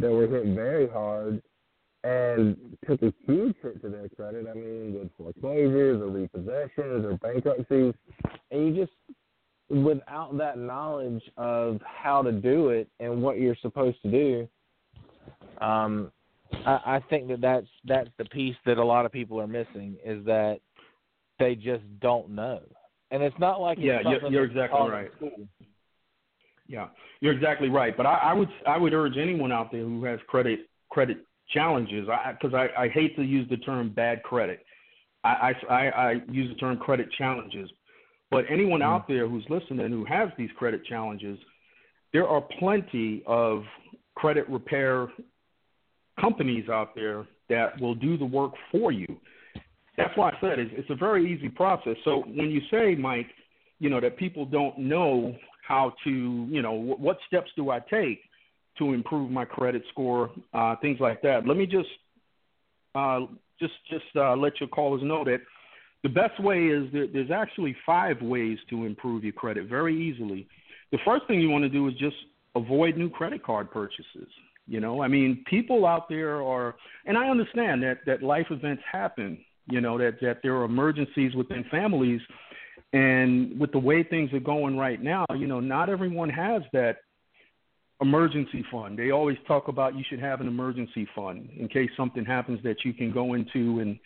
[0.01, 1.43] that were hit very hard
[2.05, 2.57] and
[2.87, 4.47] took a huge hit to their credit.
[4.47, 7.95] I mean, with foreclosures or repossessions or bankruptcies,
[8.51, 8.97] and you just
[9.69, 14.49] without that knowledge of how to do it and what you're supposed to do,
[15.65, 16.13] um,
[16.65, 19.97] I, I think that that's that's the piece that a lot of people are missing
[20.05, 20.61] is that
[21.39, 22.61] they just don't know,
[23.11, 25.11] and it's not like it's Yeah, you're- you're exactly right.
[26.69, 26.89] Yeah,
[27.21, 27.97] you're exactly right.
[27.97, 30.61] But I, I would I would urge anyone out there who has credit
[30.91, 34.65] credit challenges, because I, I, I hate to use the term bad credit.
[35.23, 37.71] I, I, I, I use the term credit challenges.
[38.31, 41.39] But anyone out there who's listening who has these credit challenges,
[42.13, 43.63] there are plenty of
[44.15, 45.09] credit repair
[46.21, 49.07] companies out there that will do the work for you.
[49.97, 51.97] That's why I said it's, it's a very easy process.
[52.05, 53.29] So when you say, Mike,
[53.79, 56.11] you know that people don't know how to,
[56.51, 58.21] you know, what, what steps do I take
[58.79, 61.47] to improve my credit score, uh, things like that.
[61.47, 61.89] Let me just
[62.95, 63.21] uh,
[63.61, 65.39] just just uh, let your callers know that
[66.07, 70.47] the best way is that there's actually five ways to improve your credit very easily.
[70.93, 72.15] The first thing you want to do is just
[72.55, 74.29] avoid new credit card purchases.
[74.69, 76.77] You know, I mean, people out there are,
[77.07, 79.39] and I understand that that life events happen.
[79.69, 82.21] You know, that that there are emergencies within families,
[82.93, 86.99] and with the way things are going right now, you know, not everyone has that
[88.01, 88.97] emergency fund.
[88.97, 92.85] They always talk about you should have an emergency fund in case something happens that
[92.85, 93.99] you can go into and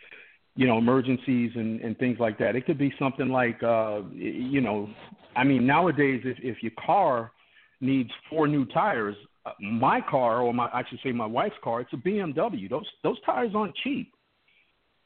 [0.56, 2.56] you know emergencies and and things like that.
[2.56, 4.88] It could be something like uh you know,
[5.36, 7.32] I mean nowadays if if your car
[7.80, 11.80] needs four new tires, uh, my car or my I should say my wife's car,
[11.80, 12.68] it's a BMW.
[12.68, 14.12] Those those tires aren't cheap.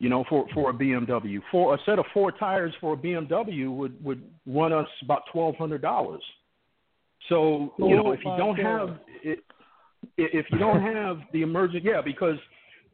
[0.01, 3.74] You know, for for a BMW, for a set of four tires for a BMW
[3.74, 6.22] would would run us about twelve hundred dollars.
[7.28, 9.38] So you know, if you don't have it,
[10.18, 12.36] if you don't have the emergent, yeah, because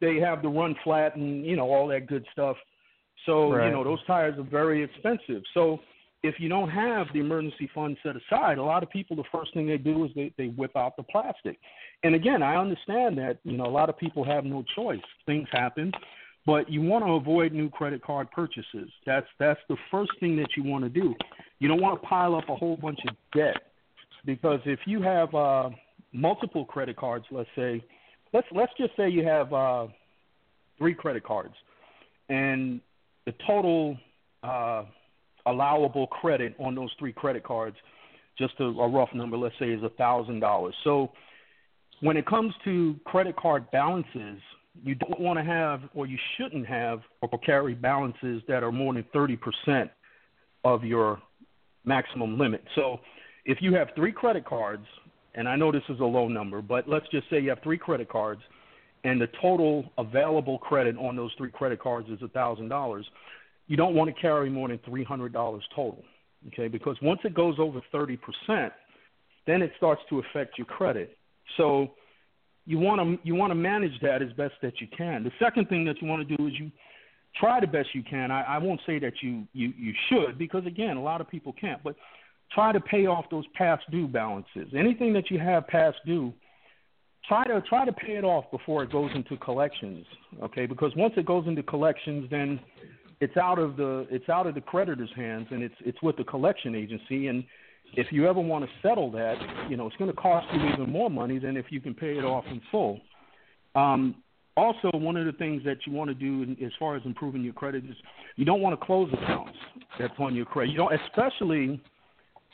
[0.00, 2.56] they have to run flat and you know all that good stuff.
[3.26, 3.66] So Right.
[3.66, 5.42] you know those tires are very expensive.
[5.54, 5.80] So
[6.22, 9.54] if you don't have the emergency fund set aside, a lot of people the first
[9.54, 11.58] thing they do is they they whip out the plastic.
[12.02, 15.00] And again, I understand that you know a lot of people have no choice.
[15.26, 15.92] Things happen,
[16.46, 18.90] but you want to avoid new credit card purchases.
[19.06, 21.14] That's that's the first thing that you want to do.
[21.58, 23.56] You don't want to pile up a whole bunch of debt
[24.24, 25.70] because if you have uh,
[26.12, 27.82] multiple credit cards, let's say,
[28.32, 29.86] let's let's just say you have uh,
[30.78, 31.54] three credit cards,
[32.28, 32.80] and
[33.26, 33.96] the total
[34.42, 34.84] uh,
[35.46, 37.76] allowable credit on those three credit cards,
[38.38, 40.74] just a, a rough number, let's say, is a thousand dollars.
[40.84, 41.12] So
[42.00, 44.40] when it comes to credit card balances,
[44.82, 48.94] you don't want to have, or you shouldn't have, or carry balances that are more
[48.94, 49.90] than thirty percent
[50.64, 51.20] of your
[51.84, 52.62] maximum limit.
[52.74, 53.00] So
[53.44, 54.86] if you have three credit cards,
[55.34, 57.78] and I know this is a low number, but let's just say you have three
[57.78, 58.42] credit cards,
[59.04, 63.06] and the total available credit on those three credit cards is a thousand dollars.
[63.66, 66.02] You don't want to carry more than three hundred dollars total,
[66.48, 66.68] okay?
[66.68, 68.72] Because once it goes over thirty percent,
[69.46, 71.16] then it starts to affect your credit.
[71.56, 71.92] So
[72.66, 75.24] you want to you want to manage that as best that you can.
[75.24, 76.70] The second thing that you want to do is you
[77.38, 78.30] try the best you can.
[78.30, 81.54] I, I won't say that you, you you should because again, a lot of people
[81.60, 81.96] can't, but
[82.52, 84.68] try to pay off those past due balances.
[84.76, 86.32] Anything that you have past due,
[87.28, 90.04] try to try to pay it off before it goes into collections.
[90.42, 92.60] Okay, because once it goes into collections, then
[93.20, 96.24] it's out of the it's out of the creditor's hands and it's it's with the
[96.24, 97.44] collection agency and
[97.94, 99.34] if you ever want to settle that,
[99.68, 102.16] you know, it's going to cost you even more money than if you can pay
[102.18, 103.00] it off in full.
[103.74, 104.16] Um,
[104.56, 107.42] also, one of the things that you want to do in, as far as improving
[107.42, 107.96] your credit is
[108.36, 109.58] you don't want to close accounts
[109.98, 110.70] that's on your credit.
[110.70, 111.80] You don't, especially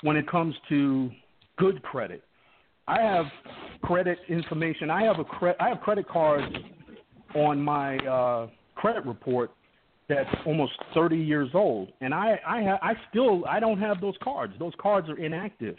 [0.02, 1.10] when it comes to
[1.56, 2.22] good credit.
[2.88, 3.26] I have
[3.82, 4.90] credit information.
[4.90, 6.54] I have a cre- I have credit cards
[7.34, 9.50] on my uh, credit report
[10.08, 14.14] that's almost 30 years old, and I I, ha- I still I don't have those
[14.22, 14.52] cards.
[14.58, 15.76] Those cards are inactive.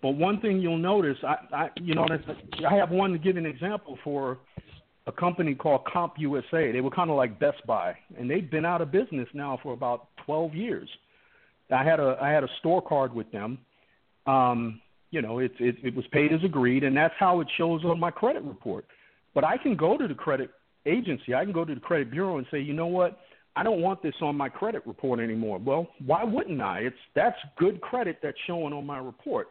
[0.00, 2.06] But one thing you'll notice, I, I you know,
[2.68, 4.38] I have one to give an example for
[5.06, 6.72] a company called CompUSA.
[6.72, 9.72] They were kind of like Best Buy, and they've been out of business now for
[9.72, 10.88] about 12 years.
[11.70, 13.58] I had a I had a store card with them.
[14.26, 17.84] Um, you know, it, it it was paid as agreed, and that's how it shows
[17.84, 18.86] on my credit report.
[19.34, 20.50] But I can go to the credit
[20.86, 23.18] agency, I can go to the credit bureau and say, you know what,
[23.56, 25.58] I don't want this on my credit report anymore.
[25.58, 26.80] Well, why wouldn't I?
[26.80, 29.48] It's that's good credit that's showing on my report.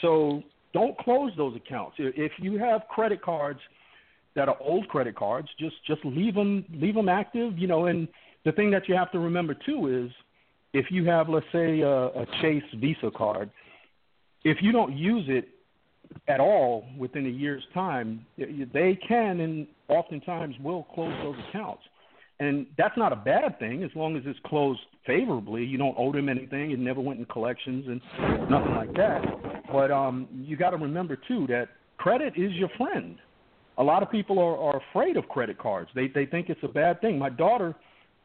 [0.00, 0.42] So
[0.72, 1.96] don't close those accounts.
[1.98, 3.60] If you have credit cards
[4.34, 7.58] that are old credit cards, just just leave them leave them active.
[7.58, 8.08] You know, and
[8.44, 10.10] the thing that you have to remember too is
[10.72, 13.50] if you have let's say a, a Chase Visa card,
[14.44, 15.48] if you don't use it
[16.28, 21.82] at all within a year's time, they can and oftentimes will close those accounts.
[22.38, 25.64] And that's not a bad thing as long as it's closed favorably.
[25.64, 26.70] You don't owe them anything.
[26.70, 29.22] It never went in collections and nothing like that.
[29.72, 33.16] But um, you got to remember too that credit is your friend.
[33.78, 35.90] A lot of people are, are afraid of credit cards.
[35.94, 37.18] They they think it's a bad thing.
[37.18, 37.74] My daughter,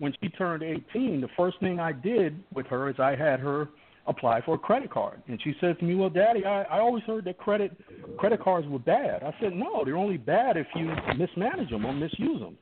[0.01, 3.69] when she turned 18, the first thing I did with her is I had her
[4.07, 5.21] apply for a credit card.
[5.27, 7.71] And she said to me, "Well, Daddy, I, I always heard that credit
[8.17, 11.93] credit cards were bad." I said, "No, they're only bad if you mismanage them or
[11.93, 12.57] misuse them."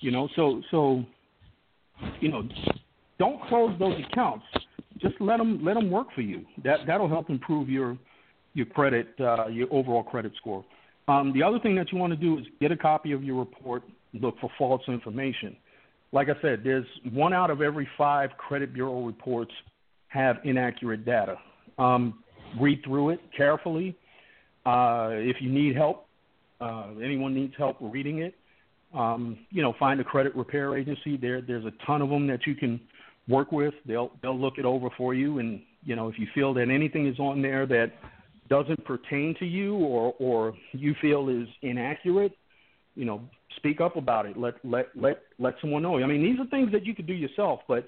[0.00, 1.04] You know, so so
[2.20, 2.46] you know,
[3.18, 4.44] don't close those accounts.
[5.00, 6.44] Just let them let them work for you.
[6.64, 7.96] That that'll help improve your
[8.52, 10.66] your credit uh, your overall credit score.
[11.08, 13.38] Um, the other thing that you want to do is get a copy of your
[13.38, 13.84] report.
[14.12, 15.56] Look for false information.
[16.12, 19.52] Like I said, there's one out of every five credit bureau reports
[20.08, 21.36] have inaccurate data.
[21.78, 22.22] Um,
[22.60, 23.96] read through it carefully.
[24.64, 26.06] Uh, if you need help,
[26.60, 28.34] uh, anyone needs help reading it,
[28.94, 31.16] um, you know, find a credit repair agency.
[31.16, 32.80] There, there's a ton of them that you can
[33.28, 33.74] work with.
[33.86, 37.06] They'll they'll look it over for you, and you know, if you feel that anything
[37.06, 37.92] is on there that
[38.48, 42.32] doesn't pertain to you or or you feel is inaccurate,
[42.94, 43.20] you know,
[43.58, 44.36] speak up about it.
[44.36, 45.98] Let let let let someone know.
[45.98, 47.86] I mean, these are things that you could do yourself, but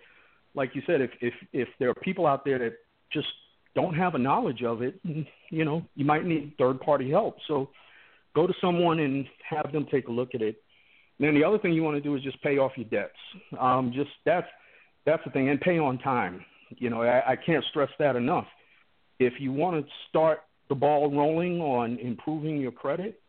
[0.54, 2.74] like you said, if if if there are people out there that
[3.12, 3.28] just
[3.74, 5.00] don't have a knowledge of it,
[5.50, 7.36] you know, you might need third party help.
[7.48, 7.70] So
[8.34, 10.62] go to someone and have them take a look at it
[11.20, 13.18] then the other thing you want to do is just pay off your debts.
[13.60, 14.46] Um, just that's
[15.04, 16.44] that's the thing, and pay on time.
[16.70, 18.46] You know, I, I can't stress that enough.
[19.18, 23.19] If you want to start the ball rolling on improving your credit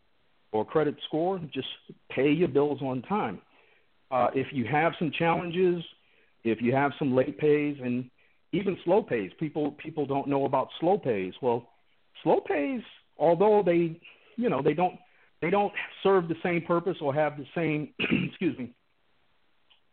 [0.52, 1.68] or credit score, just
[2.10, 3.41] pay your bills on time.
[4.12, 5.84] Uh, if you have some challenges,
[6.43, 8.10] if you have some late pays and
[8.52, 11.34] even slow pays, people people don't know about slow pays.
[11.41, 11.70] Well,
[12.24, 12.82] slow pays,
[13.18, 13.99] although they
[14.36, 14.95] you know they don't
[15.41, 15.74] they don't
[16.04, 18.74] serve the same purpose or have the same excuse me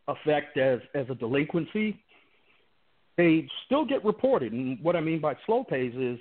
[0.08, 2.00] effect as as a delinquency
[3.16, 6.18] they still get reported and what i mean by slow pays is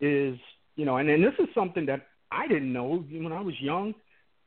[0.00, 0.38] is
[0.76, 3.04] you know and, and this is something that i didn't know.
[3.10, 3.94] When i was young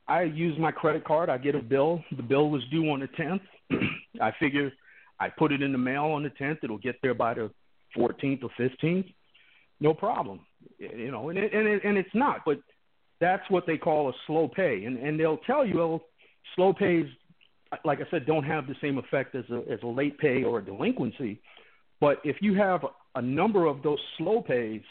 [0.08, 1.30] i used my credit card.
[1.30, 2.02] I get a bill.
[2.16, 3.40] The bill was due on the 10th
[4.20, 4.72] i figure
[5.20, 7.50] i put it in the mail on the 10th it'll get there by the
[7.96, 9.12] 14th or 15th
[9.80, 10.40] no problem.
[10.78, 12.58] You know and it, and it, and it's not but
[13.22, 16.02] that's what they call a slow pay, and and they'll tell you, well,
[16.56, 17.06] slow pays,
[17.84, 20.58] like I said, don't have the same effect as a as a late pay or
[20.58, 21.40] a delinquency.
[22.00, 24.82] But if you have a number of those slow pays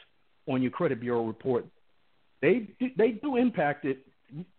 [0.48, 1.66] on your credit bureau report,
[2.42, 4.06] they they do impact it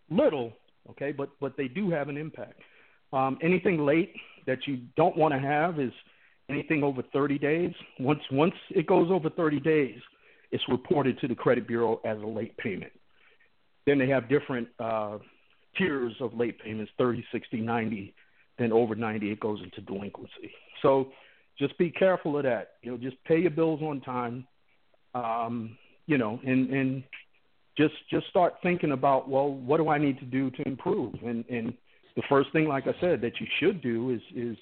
[0.09, 0.53] little,
[0.91, 2.61] okay, but but they do have an impact.
[3.11, 4.13] Um, anything late
[4.47, 5.91] that you don't want to have is
[6.49, 9.99] anything over 30 days, once once it goes over 30 days,
[10.51, 12.91] it's reported to the credit bureau as a late payment.
[13.85, 15.17] Then they have different uh,
[15.77, 18.13] tiers of late payments 30, 60, 90.
[18.59, 20.51] Then over 90, it goes into delinquency.
[20.81, 21.11] So
[21.57, 22.73] just be careful of that.
[22.81, 24.47] You know, just pay your bills on time.
[25.15, 27.03] Um, you know, and and
[27.77, 31.13] just just start thinking about well, what do I need to do to improve?
[31.25, 31.73] And and
[32.15, 34.57] the first thing, like I said, that you should do is is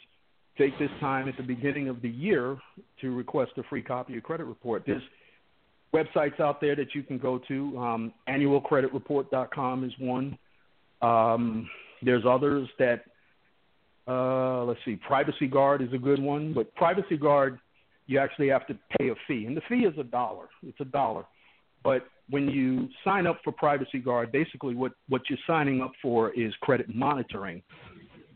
[0.57, 2.57] take this time at the beginning of the year
[3.01, 4.84] to request a free copy of credit report.
[4.86, 5.03] There's
[5.93, 7.78] websites out there that you can go to.
[7.78, 10.38] Um, annualcreditreport.com is one.
[11.01, 11.70] Um,
[12.01, 13.03] there's others that,
[14.07, 17.59] uh, let's see, Privacy Guard is a good one, but Privacy Guard,
[18.07, 20.47] you actually have to pay a fee, and the fee is a dollar.
[20.64, 21.26] It's a dollar.
[21.84, 26.32] But when you sign up for Privacy Guard, basically what, what you're signing up for
[26.32, 27.61] is credit monitoring.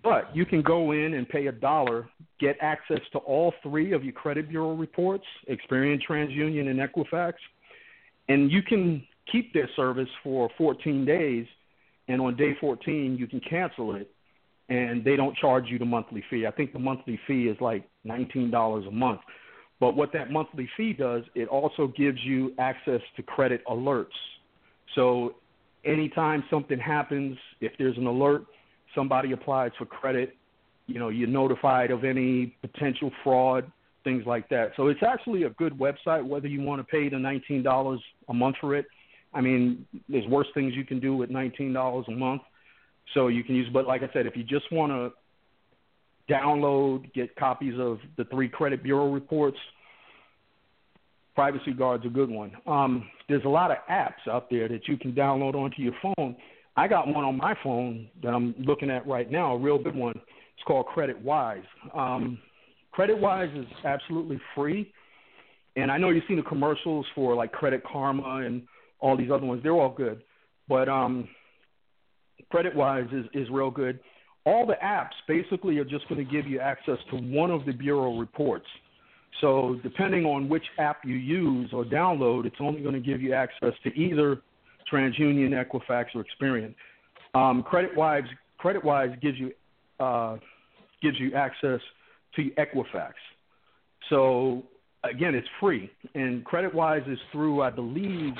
[0.04, 2.08] But you can go in and pay a dollar,
[2.40, 7.34] get access to all three of your credit bureau reports, Experian, TransUnion, and Equifax,
[8.30, 11.48] and you can keep their service for 14 days.
[12.08, 14.12] And on day 14, you can cancel it,
[14.70, 16.46] and they don't charge you the monthly fee.
[16.46, 19.22] I think the monthly fee is like $19 a month.
[19.80, 24.08] But what that monthly fee does, it also gives you access to credit alerts.
[24.96, 25.36] So
[25.84, 28.46] anytime something happens, if there's an alert,
[28.94, 30.36] somebody applies for credit,
[30.88, 33.70] you know, you're notified of any potential fraud,
[34.04, 34.72] things like that.
[34.78, 38.00] So it's actually a good website, whether you want to pay the $19
[38.30, 38.86] a month for it.
[39.34, 42.42] I mean, there's worse things you can do with $19 a month.
[43.14, 45.12] So you can use, but like I said, if you just want to
[46.30, 49.58] download, get copies of the three credit bureau reports,
[51.36, 52.52] Privacy Guard's a good one.
[52.66, 56.36] Um, there's a lot of apps out there that you can download onto your phone
[56.78, 59.96] I got one on my phone that I'm looking at right now, a real good
[59.96, 60.16] one.
[60.16, 61.64] It's called CreditWise.
[61.94, 62.38] Um,
[62.98, 64.92] CreditWise is absolutely free,
[65.76, 68.64] and I know you've seen the commercials for like Credit Karma and
[69.00, 69.64] all these other ones.
[69.64, 70.22] They're all good,
[70.68, 71.28] but um,
[72.54, 74.00] CreditWise is is real good.
[74.46, 77.72] All the apps basically are just going to give you access to one of the
[77.72, 78.68] bureau reports.
[79.42, 83.34] So depending on which app you use or download, it's only going to give you
[83.34, 84.42] access to either
[84.92, 86.74] TransUnion, Equifax, or Experian.
[87.34, 88.28] Um, CreditWise,
[88.64, 89.52] CreditWise gives you
[90.00, 90.38] uh,
[91.02, 91.80] gives you access
[92.36, 93.14] to Equifax.
[94.10, 94.64] So
[95.04, 98.34] again, it's free, and CreditWise is through, I believe,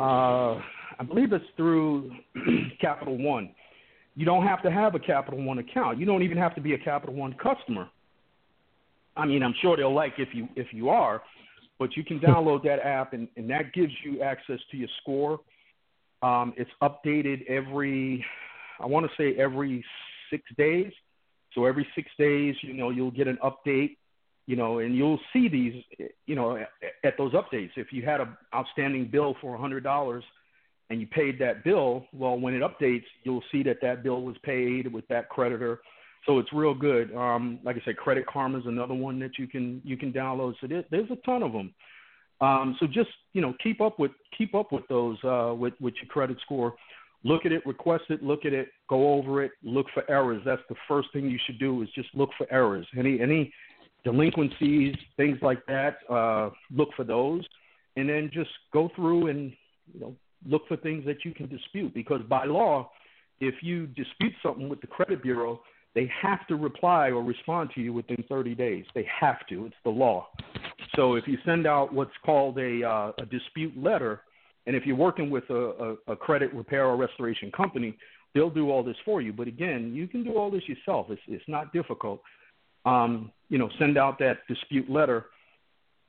[0.00, 2.10] uh, I believe it's through
[2.80, 3.50] Capital One.
[4.16, 5.98] You don't have to have a Capital One account.
[5.98, 7.88] You don't even have to be a Capital One customer.
[9.16, 11.22] I mean, I'm sure they'll like if you if you are,
[11.78, 15.40] but you can download that app, and, and that gives you access to your score.
[16.22, 18.24] Um, it's updated every,
[18.78, 19.84] I want to say every
[20.30, 20.92] six days.
[21.54, 23.96] So every six days, you know, you'll get an update,
[24.46, 25.82] you know, and you'll see these,
[26.26, 26.68] you know, at,
[27.02, 27.70] at those updates.
[27.76, 30.22] If you had an outstanding bill for a hundred dollars
[30.90, 34.36] and you paid that bill, well, when it updates, you'll see that that bill was
[34.42, 35.80] paid with that creditor.
[36.26, 37.14] So it's real good.
[37.14, 40.54] Um, like I said, Credit Karma is another one that you can you can download.
[40.60, 41.72] So there, there's a ton of them.
[42.40, 45.94] Um, so just you know keep up with keep up with those uh, with with
[46.02, 46.74] your credit score.
[47.22, 50.42] Look at it, request it, look at it, go over it, look for errors.
[50.44, 52.86] That's the first thing you should do is just look for errors.
[52.98, 53.52] Any any
[54.04, 55.98] delinquencies, things like that.
[56.08, 57.44] Uh, look for those,
[57.96, 59.52] and then just go through and
[59.94, 62.90] you know look for things that you can dispute because by law,
[63.40, 65.60] if you dispute something with the credit bureau,
[65.94, 68.84] they have to reply or respond to you within 30 days.
[68.94, 69.66] They have to.
[69.66, 70.28] It's the law.
[70.94, 74.22] So if you send out what's called a, uh, a dispute letter,
[74.66, 77.96] and if you're working with a, a, a credit repair or restoration company,
[78.34, 79.32] they'll do all this for you.
[79.32, 81.06] But again, you can do all this yourself.
[81.10, 82.20] It's, it's not difficult.
[82.84, 85.26] Um, you know, send out that dispute letter,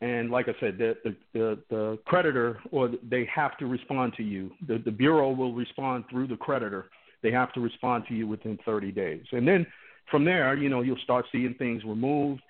[0.01, 4.23] and like I said, the, the, the, the creditor or they have to respond to
[4.23, 4.51] you.
[4.67, 6.89] The, the bureau will respond through the creditor
[7.21, 9.23] they have to respond to you within 30 days.
[9.31, 9.65] And then
[10.09, 12.41] from there, you know, you'll start seeing things removed.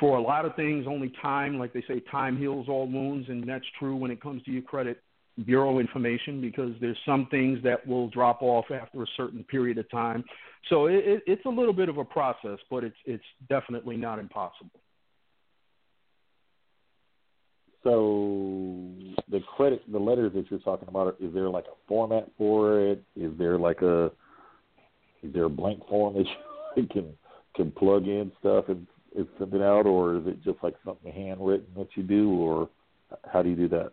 [0.00, 3.48] For a lot of things, only time, like they say, time heals all wounds, and
[3.48, 4.98] that's true when it comes to your credit
[5.44, 9.88] bureau information because there's some things that will drop off after a certain period of
[9.90, 10.24] time.
[10.68, 14.18] So it, it, it's a little bit of a process, but it's it's definitely not
[14.18, 14.80] impossible.
[17.88, 18.90] So
[19.30, 23.02] the credit, the letters that you're talking about, is there like a format for it?
[23.16, 24.10] Is there like a,
[25.22, 26.26] is there a blank form that
[26.76, 27.14] you can
[27.56, 28.86] can plug in stuff and,
[29.16, 32.68] and send it out, or is it just like something handwritten that you do, or
[33.32, 33.92] how do you do that?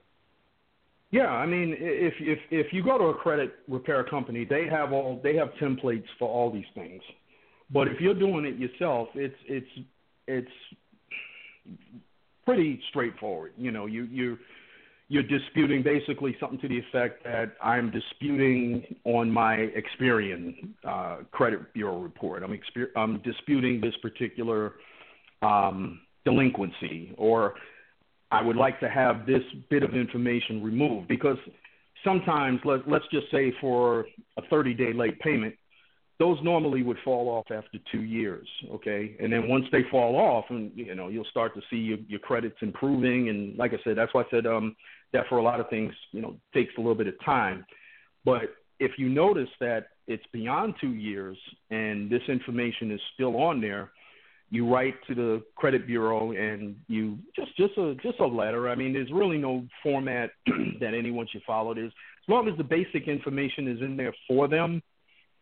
[1.12, 4.92] Yeah, I mean, if if if you go to a credit repair company, they have
[4.92, 7.02] all they have templates for all these things.
[7.72, 9.88] But if you're doing it yourself, it's it's
[10.28, 10.52] it's
[12.46, 13.54] pretty straightforward.
[13.58, 14.38] You know, you you
[15.08, 21.74] you're disputing basically something to the effect that I'm disputing on my Experian uh, credit
[21.74, 22.42] bureau report.
[22.42, 24.74] I'm, exper- I'm disputing this particular
[25.44, 27.54] um, delinquency, or
[28.32, 31.38] I would like to have this bit of information removed because
[32.04, 34.08] sometimes, let, let's just say for
[34.38, 35.54] a 30 day late payment,
[36.18, 39.18] those normally would fall off after two years, okay?
[39.20, 42.20] And then once they fall off, and you know, you'll start to see your, your
[42.20, 43.30] credits improving.
[43.30, 44.76] And like I said, that's why I said um,
[45.12, 47.66] that for a lot of things, you know, takes a little bit of time.
[48.24, 51.38] But if you notice that it's beyond two years
[51.70, 53.92] and this information is still on there,
[54.52, 58.70] you write to the credit bureau and you just just a just a letter.
[58.70, 60.30] I mean, there's really no format
[60.80, 61.74] that anyone should follow.
[61.74, 64.82] This as long as the basic information is in there for them,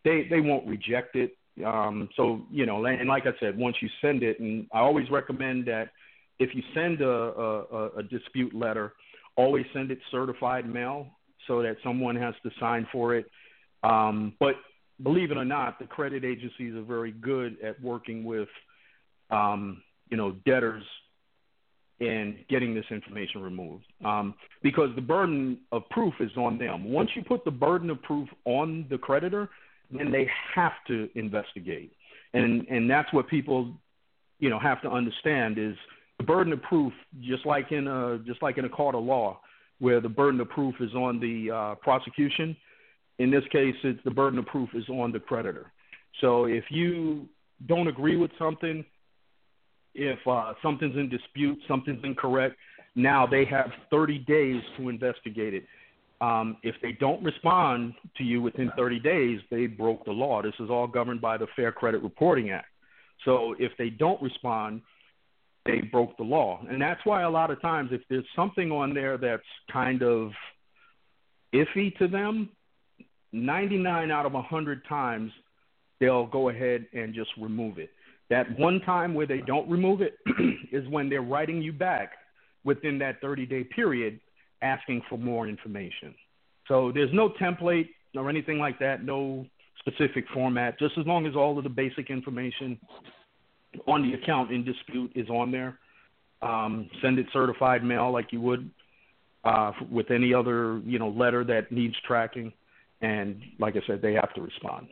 [0.04, 1.36] they they won't reject it.
[1.64, 5.10] Um, so you know, and like I said, once you send it, and I always
[5.10, 5.90] recommend that
[6.38, 8.92] if you send a, a, a dispute letter,
[9.36, 11.06] always send it certified mail
[11.46, 13.26] so that someone has to sign for it.
[13.82, 14.54] Um, but
[15.02, 18.48] believe it or not, the credit agencies are very good at working with
[19.30, 20.84] um, you know debtors
[22.00, 26.84] and getting this information removed um, because the burden of proof is on them.
[26.90, 29.48] Once you put the burden of proof on the creditor,
[29.98, 31.92] then they have to investigate.
[32.32, 33.72] And and that's what people,
[34.38, 35.76] you know, have to understand is
[36.18, 39.40] the burden of proof, just like in a just like in a court of law,
[39.78, 42.56] where the burden of proof is on the uh, prosecution.
[43.18, 45.70] In this case, it's the burden of proof is on the creditor.
[46.20, 47.28] So if you
[47.66, 48.84] don't agree with something,
[49.94, 52.56] if uh, something's in dispute, something's incorrect,
[52.96, 55.64] now they have 30 days to investigate it.
[56.24, 60.40] Um, if they don't respond to you within 30 days, they broke the law.
[60.40, 62.68] This is all governed by the Fair Credit Reporting Act.
[63.26, 64.80] So if they don't respond,
[65.66, 66.64] they broke the law.
[66.66, 70.30] And that's why a lot of times, if there's something on there that's kind of
[71.54, 72.48] iffy to them,
[73.32, 75.30] 99 out of 100 times,
[76.00, 77.90] they'll go ahead and just remove it.
[78.30, 80.16] That one time where they don't remove it
[80.72, 82.12] is when they're writing you back
[82.64, 84.20] within that 30 day period
[84.64, 86.14] asking for more information.
[86.66, 89.46] So there's no template or anything like that, no
[89.80, 92.78] specific format, just as long as all of the basic information
[93.86, 95.78] on the account in dispute is on there.
[96.42, 98.70] Um, send it certified mail like you would
[99.44, 102.52] uh, with any other you know letter that needs tracking,
[103.00, 104.88] and like I said, they have to respond.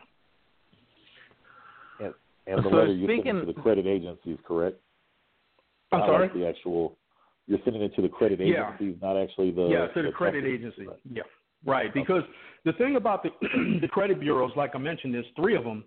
[2.00, 2.14] And,
[2.46, 4.78] and the So letter you send to the credit agencies, correct?
[5.90, 6.22] I'm Not sorry.
[6.28, 6.96] like the actual.
[7.46, 8.74] You're sending it to the credit Yeah.
[8.74, 9.68] agencies, not actually the.
[9.68, 10.54] yeah, to the, credit company.
[10.54, 10.86] agency.
[11.10, 11.22] Yeah,
[11.66, 11.92] right.
[11.92, 12.22] Because
[12.64, 13.30] the thing about the
[13.80, 15.84] the credit bureaus, like I mentioned, there's three of them,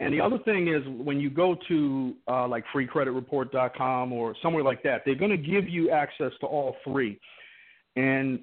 [0.00, 4.82] and the other thing is when you go to uh, like freecreditreport.com or somewhere like
[4.82, 7.18] that, they're going to give you access to all three.
[7.96, 8.40] And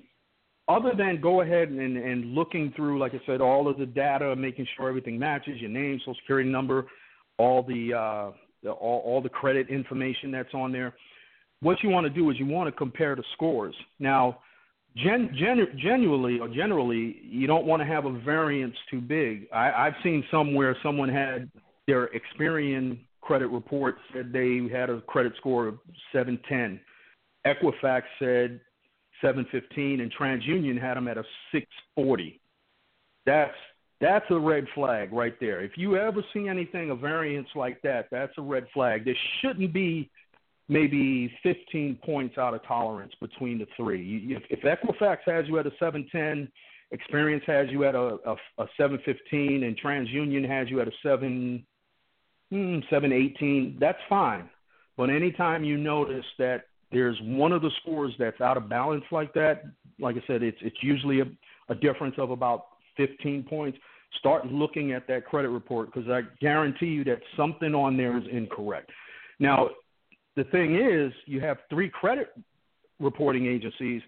[0.68, 4.36] other than go ahead and, and looking through, like I said, all of the data,
[4.36, 6.86] making sure everything matches, your name, social security number,
[7.38, 8.32] all the, uh,
[8.64, 10.96] the all, all the credit information that's on there.
[11.64, 13.74] What you want to do is you want to compare the scores.
[13.98, 14.40] Now,
[14.98, 19.48] gen, gen, genuinely or generally, you don't want to have a variance too big.
[19.54, 21.50] I, I've seen some where someone had
[21.88, 25.80] their Experian credit report said they had a credit score of
[26.12, 26.82] 710.
[27.48, 28.60] Equifax said
[29.22, 31.24] 715, and TransUnion had them at a
[31.54, 32.42] 640.
[33.26, 33.56] That's
[34.02, 35.62] that's a red flag right there.
[35.62, 39.06] If you ever see anything a variance like that, that's a red flag.
[39.06, 40.10] There shouldn't be
[40.70, 44.28] maybe 15 points out of tolerance between the three.
[44.30, 46.50] If, if Equifax has you at a 710,
[46.94, 51.66] Experian has you at a, a, a 715, and TransUnion has you at a 7
[52.50, 54.50] hmm, 718, that's fine.
[54.96, 59.34] But anytime you notice that there's one of the scores that's out of balance like
[59.34, 59.64] that,
[60.00, 61.26] like I said, it's it's usually a,
[61.70, 62.66] a difference of about
[62.98, 63.78] 15 points.
[64.20, 68.24] Start looking at that credit report because I guarantee you that something on there is
[68.32, 68.92] incorrect.
[69.40, 69.72] Now,
[70.36, 72.34] the thing is, you have three credit
[73.00, 74.02] reporting agencies,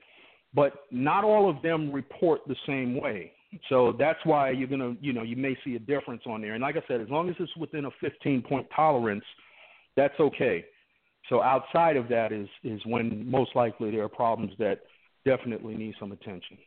[0.53, 3.31] but not all of them report the same way.
[3.69, 6.53] So that's why you're gonna, you know, you may see a difference on there.
[6.53, 9.23] And like I said, as long as it's within a 15 point tolerance,
[9.95, 10.65] that's okay.
[11.29, 14.81] So outside of that is is when most likely there are problems that
[15.25, 16.57] definitely need some attention.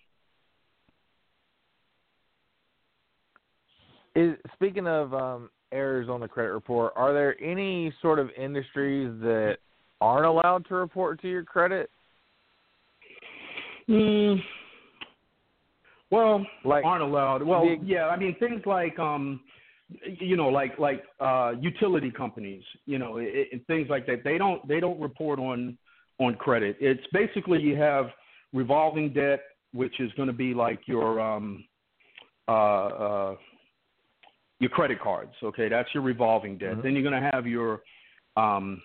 [4.16, 9.10] Is speaking of um, errors on the credit report, are there any sort of industries
[9.20, 9.58] that
[10.00, 11.90] aren't allowed to report to your credit?
[13.88, 14.38] Mm,
[16.10, 17.42] well, Like aren't allowed.
[17.42, 19.40] Well, the- yeah, I mean things like um
[20.20, 24.22] you know, like like uh, utility companies, you know, it, it, things like that.
[24.24, 25.78] They don't they don't report on
[26.18, 26.76] on credit.
[26.80, 28.06] It's basically you have
[28.52, 29.40] revolving debt,
[29.72, 31.64] which is going to be like your um,
[32.48, 33.34] uh, uh,
[34.60, 35.32] your credit cards.
[35.42, 36.72] Okay, that's your revolving debt.
[36.72, 36.82] Mm-hmm.
[36.82, 37.82] Then you're going to have your
[38.36, 38.80] um,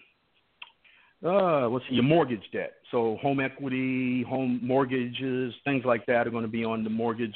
[1.25, 2.73] uh, what's your mortgage debt?
[2.91, 7.35] So home equity, home mortgages, things like that are going to be on the mortgage,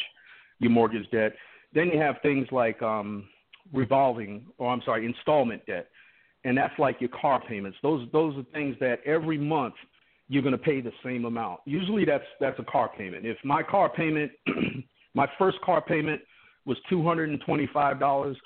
[0.60, 1.34] your mortgage debt.
[1.74, 3.28] Then you have things like um,
[3.74, 5.88] revolving, or I'm sorry, installment debt,
[6.44, 7.78] and that's like your car payments.
[7.82, 9.76] Those those are things that every month
[10.30, 11.62] you're going to pay the same amount.
[11.66, 13.26] Usually that's that's a car payment.
[13.26, 14.32] If my car payment,
[15.14, 16.22] my first car payment
[16.68, 18.38] was two hundred and twenty-five dollars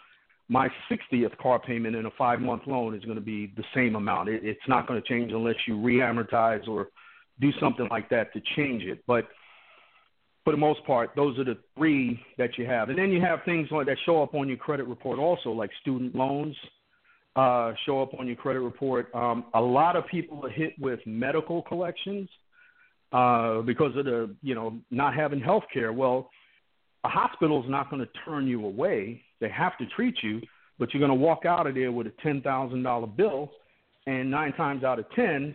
[0.52, 3.96] my 60th car payment in a five month loan is going to be the same
[3.96, 4.28] amount.
[4.28, 6.90] It, it's not going to change unless you re-amortize or
[7.40, 9.02] do something like that to change it.
[9.08, 9.30] But
[10.44, 12.90] for the most part, those are the three that you have.
[12.90, 15.70] And then you have things like that show up on your credit report also, like
[15.80, 16.58] student loans
[17.38, 19.08] uh, show up on your credit report.
[19.16, 22.28] Um, a lot of people are hit with medical collections
[23.14, 25.94] uh, because of the, you know, not having health care.
[25.94, 26.30] Well,
[27.04, 30.40] a hospital is not going to turn you away they have to treat you,
[30.80, 33.52] but you're going to walk out of there with a ten thousand dollar bill,
[34.08, 35.54] and nine times out of ten,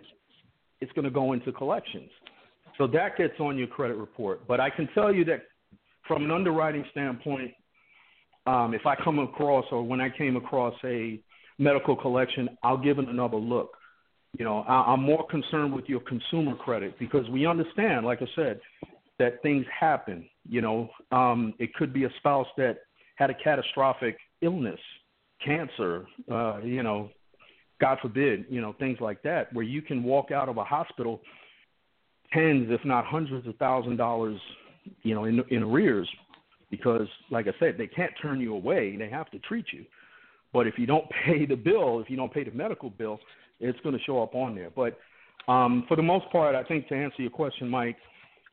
[0.80, 2.10] it's going to go into collections.
[2.76, 4.46] So that gets on your credit report.
[4.46, 5.44] But I can tell you that
[6.06, 7.52] from an underwriting standpoint,
[8.46, 11.18] um, if I come across or when I came across a
[11.58, 13.70] medical collection, I'll give it another look.
[14.38, 18.26] You know, I, I'm more concerned with your consumer credit because we understand, like I
[18.34, 18.60] said,
[19.18, 20.28] that things happen.
[20.48, 22.78] You know, um, it could be a spouse that
[23.16, 24.80] had a catastrophic illness,
[25.44, 27.10] cancer, uh, you know,
[27.80, 31.20] God forbid, you know, things like that, where you can walk out of a hospital
[32.32, 34.40] tens, if not hundreds of thousand dollars,
[35.02, 36.08] you know, in, in arrears,
[36.70, 39.84] because, like I said, they can't turn you away; they have to treat you.
[40.52, 43.20] But if you don't pay the bill, if you don't pay the medical bill,
[43.60, 44.70] it's going to show up on there.
[44.74, 44.98] But
[45.48, 47.96] um, for the most part, I think to answer your question, Mike,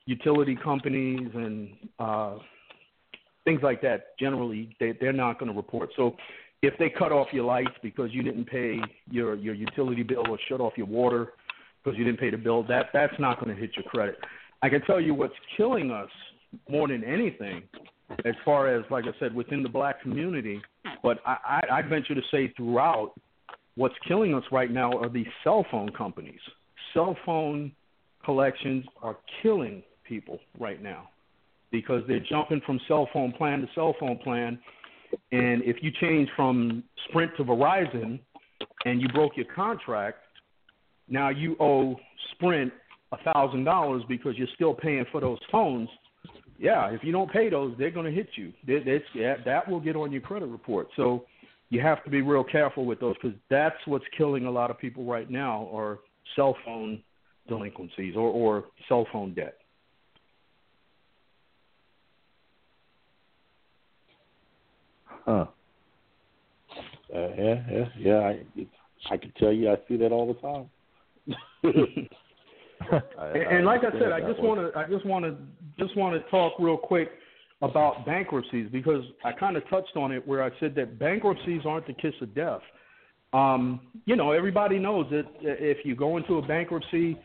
[0.06, 1.70] utility companies and
[2.00, 2.38] uh,
[3.46, 4.18] things like that.
[4.20, 5.90] Generally, they they're not going to report.
[5.96, 6.16] So
[6.62, 10.38] if they cut off your lights because you didn't pay your your utility bill or
[10.48, 11.34] shut off your water
[11.84, 14.18] because you didn't pay the bill, that that's not going to hit your credit.
[14.62, 16.10] I can tell you what's killing us
[16.70, 17.64] more than anything,
[18.26, 20.62] as far as like I said within the black community,
[21.02, 23.14] but I, I, I venture to say throughout,
[23.76, 26.40] what's killing us right now are these cell phone companies.
[26.94, 27.72] Cell phone
[28.24, 31.10] collections are killing people right now
[31.72, 34.60] because they're jumping from cell phone plan to cell phone plan.
[35.32, 38.20] And if you change from Sprint to Verizon
[38.86, 40.20] and you broke your contract,
[41.10, 41.96] now you owe
[42.32, 42.72] Sprint
[43.12, 45.90] a thousand dollars because you're still paying for those phones.
[46.58, 48.54] Yeah, if you don't pay those, they're going to hit you.
[48.68, 50.88] That's, yeah, that will get on your credit report.
[50.96, 51.26] So
[51.70, 54.78] you have to be real careful with those because that's what's killing a lot of
[54.78, 56.00] people right now are
[56.36, 57.02] cell phone
[57.48, 59.58] delinquencies or, or cell phone debt.
[65.26, 65.46] Huh.
[67.14, 68.20] Uh, yeah, yeah, yeah.
[68.20, 68.44] I
[69.12, 70.70] I can tell you, I see that all the time.
[73.20, 75.36] I, and, and like I said, I just want to I just want to
[75.78, 77.10] just want to talk real quick
[77.62, 81.88] about bankruptcies because I kind of touched on it where I said that bankruptcies aren't
[81.88, 82.62] the kiss of death.
[83.32, 87.18] Um, you know, everybody knows that if you go into a bankruptcy,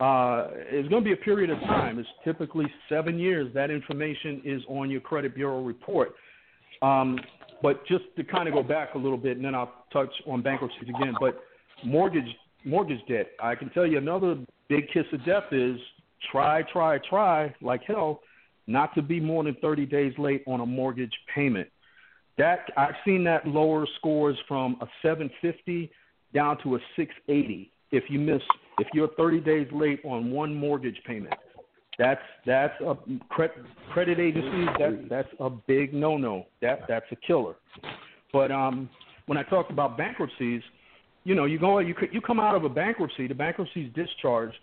[0.00, 1.98] uh, it's going to be a period of time.
[1.98, 3.52] It's typically seven years.
[3.54, 6.14] That information is on your credit bureau report.
[6.84, 7.18] Um,
[7.62, 10.42] but just to kind of go back a little bit, and then I'll touch on
[10.42, 11.14] bankruptcies again.
[11.18, 11.40] But
[11.84, 12.28] mortgage
[12.64, 14.36] mortgage debt, I can tell you another
[14.68, 15.78] big kiss of death is
[16.30, 18.20] try, try, try like hell
[18.66, 21.68] not to be more than 30 days late on a mortgage payment.
[22.38, 25.90] That I've seen that lower scores from a 750
[26.34, 28.42] down to a 680 if you miss
[28.78, 31.34] if you're 30 days late on one mortgage payment.
[31.98, 32.96] That's that's a
[33.28, 34.68] credit agencies.
[34.78, 36.46] That that's a big no-no.
[36.60, 37.54] That that's a killer.
[38.32, 38.90] But um,
[39.26, 40.62] when I talk about bankruptcies,
[41.22, 43.28] you know, you go you you come out of a bankruptcy.
[43.28, 44.56] The bankruptcy is discharged.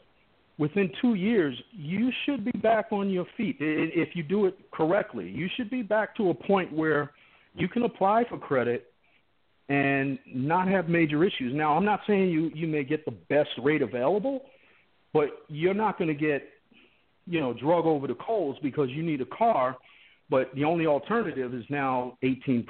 [0.57, 5.27] Within two years, you should be back on your feet if you do it correctly.
[5.29, 7.11] You should be back to a point where
[7.55, 8.87] you can apply for credit
[9.69, 11.53] and not have major issues.
[11.55, 14.43] Now, I'm not saying you you may get the best rate available,
[15.13, 16.43] but you're not going to get
[17.25, 19.77] you know, drug over the coals because you need a car,
[20.29, 22.65] but the only alternative is now 18%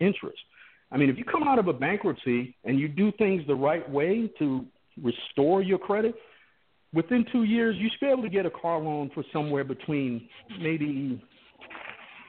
[0.00, 0.38] interest.
[0.90, 3.88] I mean, if you come out of a bankruptcy and you do things the right
[3.88, 4.64] way to
[5.02, 6.14] restore your credit,
[6.92, 10.28] within two years, you should be able to get a car loan for somewhere between
[10.60, 11.22] maybe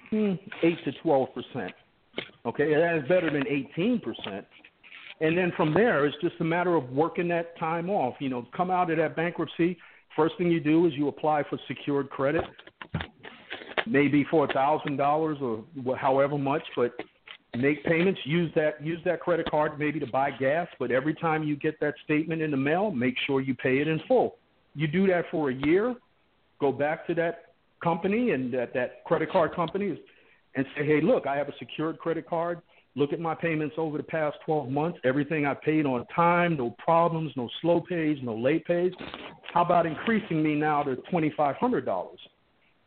[0.10, 1.70] hmm, 8 to 12%.
[2.46, 4.46] Okay, that is better than 18%.
[5.22, 8.16] And then from there, it's just a matter of working that time off.
[8.20, 9.78] You know, come out of that bankruptcy.
[10.16, 12.44] First thing you do is you apply for secured credit,
[13.88, 15.64] maybe for a thousand dollars or
[15.98, 16.94] however much, but
[17.58, 18.20] make payments.
[18.26, 20.68] Use that use that credit card maybe to buy gas.
[20.80, 23.88] But every time you get that statement in the mail, make sure you pay it
[23.88, 24.36] in full.
[24.76, 25.96] You do that for a year.
[26.60, 27.54] Go back to that
[27.84, 30.00] company and that that credit card company
[30.56, 32.62] and say, hey, look, I have a secured credit card.
[32.96, 35.00] Look at my payments over the past 12 months.
[35.04, 38.92] Everything I paid on time, no problems, no slow pays, no late pays.
[39.52, 42.08] How about increasing me now to $2,500?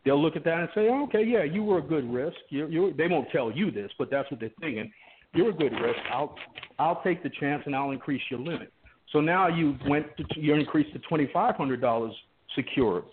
[0.05, 2.37] They'll look at that and say, oh, okay, yeah, you were a good risk.
[2.49, 4.89] You, you, they won't tell you this, but that's what they're thinking.
[5.33, 5.99] You're a good risk.
[6.13, 6.35] I'll,
[6.79, 8.71] I'll take the chance and I'll increase your limit.
[9.11, 12.11] So now you went to, you increased to $2,500
[12.55, 13.03] secured.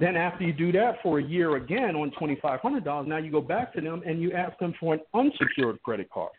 [0.00, 3.18] Then after you do that for a year again on twenty five hundred dollars, now
[3.18, 6.32] you go back to them and you ask them for an unsecured credit card.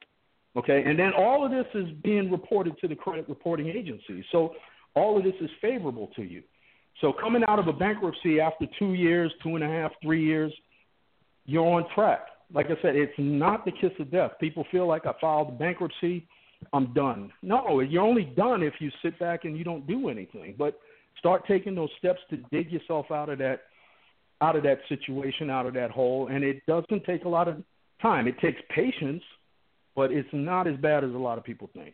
[0.58, 4.26] Okay, and then all of this is being reported to the credit reporting agency.
[4.32, 4.56] So
[4.96, 6.42] all of this is favorable to you.
[7.00, 10.52] So coming out of a bankruptcy after two years, two and a half, three years,
[11.46, 12.28] you're on track.
[12.54, 14.32] Like I said, it's not the kiss of death.
[14.42, 16.28] People feel like I filed bankruptcy,
[16.74, 17.32] I'm done.
[17.42, 20.56] No, you're only done if you sit back and you don't do anything.
[20.58, 20.78] But
[21.22, 23.62] Start taking those steps to dig yourself out of that
[24.42, 27.64] out of that situation, out of that hole, and it doesn't take a lot of
[28.02, 28.28] time.
[28.28, 29.22] It takes patience,
[29.96, 31.94] but it's not as bad as a lot of people think.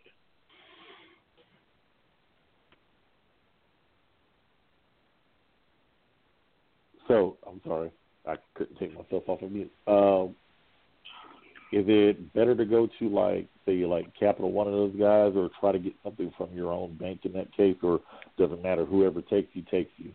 [7.09, 7.91] So I'm sorry,
[8.25, 9.71] I couldn't take myself off of mute.
[9.87, 10.35] Um,
[11.71, 15.49] is it better to go to like say like Capital One of those guys, or
[15.59, 17.99] try to get something from your own bank in that case, or
[18.37, 18.85] does it matter?
[18.85, 20.11] Whoever takes you takes you.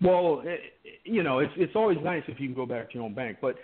[0.00, 0.60] Well, it,
[1.04, 3.38] you know, it's it's always nice if you can go back to your own bank,
[3.40, 3.56] but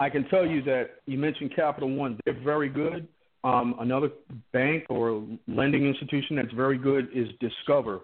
[0.00, 3.08] I can tell you that you mentioned Capital One; they're very good.
[3.42, 4.08] Um, another
[4.52, 8.00] bank or lending institution that's very good is Discover.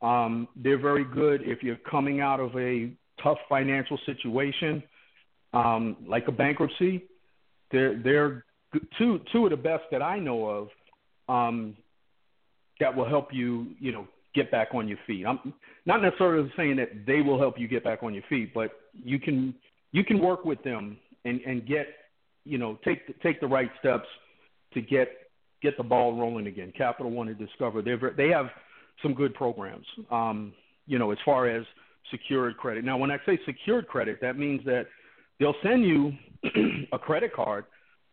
[0.00, 2.90] Um, they're very good if you're coming out of a
[3.22, 4.82] tough financial situation,
[5.52, 7.04] um, like a bankruptcy.
[7.70, 8.44] They're they're
[8.98, 10.68] two two of the best that I know of
[11.28, 11.76] um,
[12.78, 15.26] that will help you you know get back on your feet.
[15.26, 15.52] I'm
[15.86, 18.70] not necessarily saying that they will help you get back on your feet, but
[19.02, 19.54] you can
[19.92, 21.88] you can work with them and and get
[22.44, 24.06] you know take the, take the right steps
[24.74, 25.08] to get
[25.62, 26.72] get the ball rolling again.
[26.76, 28.46] Capital One and Discover they they have
[29.02, 29.86] some good programs.
[30.10, 30.52] Um,
[30.86, 31.64] you know as far as
[32.10, 32.84] secured credit.
[32.84, 34.86] Now when I say secured credit, that means that
[35.40, 36.12] they'll send you
[36.92, 37.64] a credit card,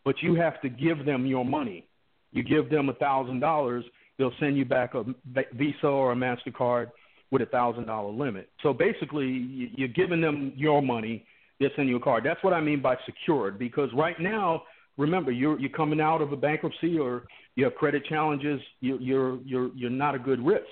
[0.04, 1.86] but you have to give them your money.
[2.32, 3.86] You give them a thousand dollars,
[4.18, 5.06] they'll send you back a
[5.54, 6.91] Visa or a Mastercard
[7.30, 8.49] with a thousand dollar limit.
[8.64, 11.26] So basically, you're giving them your money.
[11.60, 12.24] They'll send you a card.
[12.24, 13.60] That's what I mean by secured.
[13.60, 14.64] Because right now,
[14.98, 17.24] remember, you're you're coming out of a bankruptcy or
[17.56, 18.62] you have credit challenges.
[18.80, 20.66] You, you're you're you're not a good risk.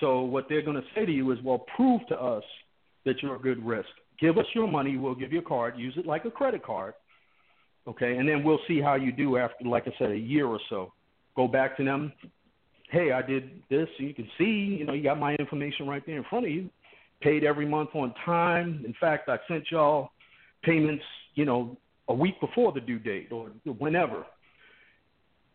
[0.00, 2.44] So what they're going to say to you is, well, prove to us
[3.06, 3.88] that you're a good risk.
[4.20, 4.96] Give us your money.
[4.96, 5.74] We'll give you a card.
[5.76, 6.94] Use it like a credit card.
[7.88, 10.58] Okay, and then we'll see how you do after, like I said, a year or
[10.68, 10.92] so.
[11.36, 12.12] Go back to them.
[12.90, 13.88] Hey, I did this.
[13.98, 16.68] You can see, you know, you got my information right there in front of you.
[17.20, 18.82] Paid every month on time.
[18.84, 20.10] In fact, I sent y'all
[20.62, 21.76] payments, you know,
[22.08, 24.24] a week before the due date or whenever.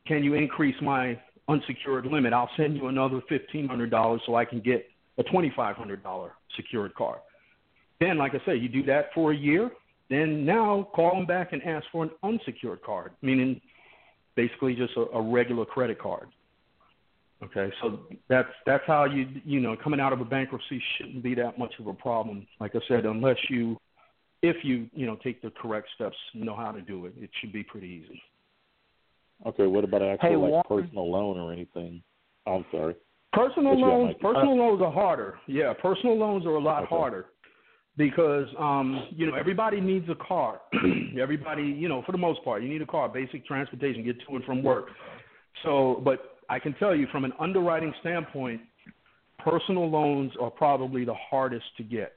[0.08, 2.34] Can you increase my unsecured limit?
[2.34, 6.02] I'll send you another fifteen hundred dollars so I can get a twenty five hundred
[6.04, 7.20] dollar secured card.
[8.02, 9.69] Then, like I say, you do that for a year.
[10.10, 13.61] Then now call them back and ask for an unsecured card, meaning
[14.36, 16.28] basically just a, a regular credit card.
[17.44, 21.34] Okay, so that's that's how you you know coming out of a bankruptcy shouldn't be
[21.36, 22.45] that much of a problem.
[22.60, 23.78] Like I said, unless you
[24.41, 27.53] if you you know take the correct steps, know how to do it, it should
[27.53, 28.22] be pretty easy.
[29.45, 30.84] Okay, what about an actual Hey, like Warren.
[30.84, 32.03] personal loan or anything?
[32.45, 32.95] I'm sorry.
[33.34, 35.40] Personal What you got, loans, personal loans are harder.
[35.48, 36.90] Yeah, personal loans are a lot Okay.
[36.90, 37.28] harder
[37.97, 40.61] because um, you know everybody needs a car.
[41.22, 44.35] everybody, you know, for the most part, you need a car, basic transportation, get to
[44.35, 44.88] and from work.
[45.63, 48.61] So, but I can tell you from an underwriting standpoint,
[49.39, 52.13] personal loans are probably the hardest to get.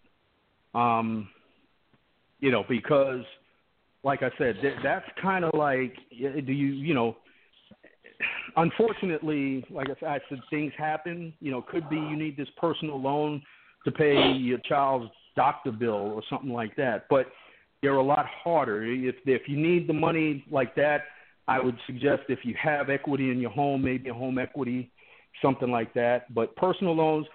[0.74, 1.28] Um,
[2.40, 3.24] you know, because
[4.05, 7.16] like I said, that, that's kind of like, do you, you know,
[8.56, 11.32] unfortunately, like I said, I said, things happen.
[11.40, 13.42] You know, could be you need this personal loan
[13.84, 17.06] to pay your child's doctor bill or something like that.
[17.09, 17.27] But
[17.82, 18.85] they're a lot harder.
[18.85, 21.02] If if you need the money like that,
[21.47, 24.90] I would suggest if you have equity in your home, maybe a home equity,
[25.43, 26.32] something like that.
[26.35, 27.27] But personal loans,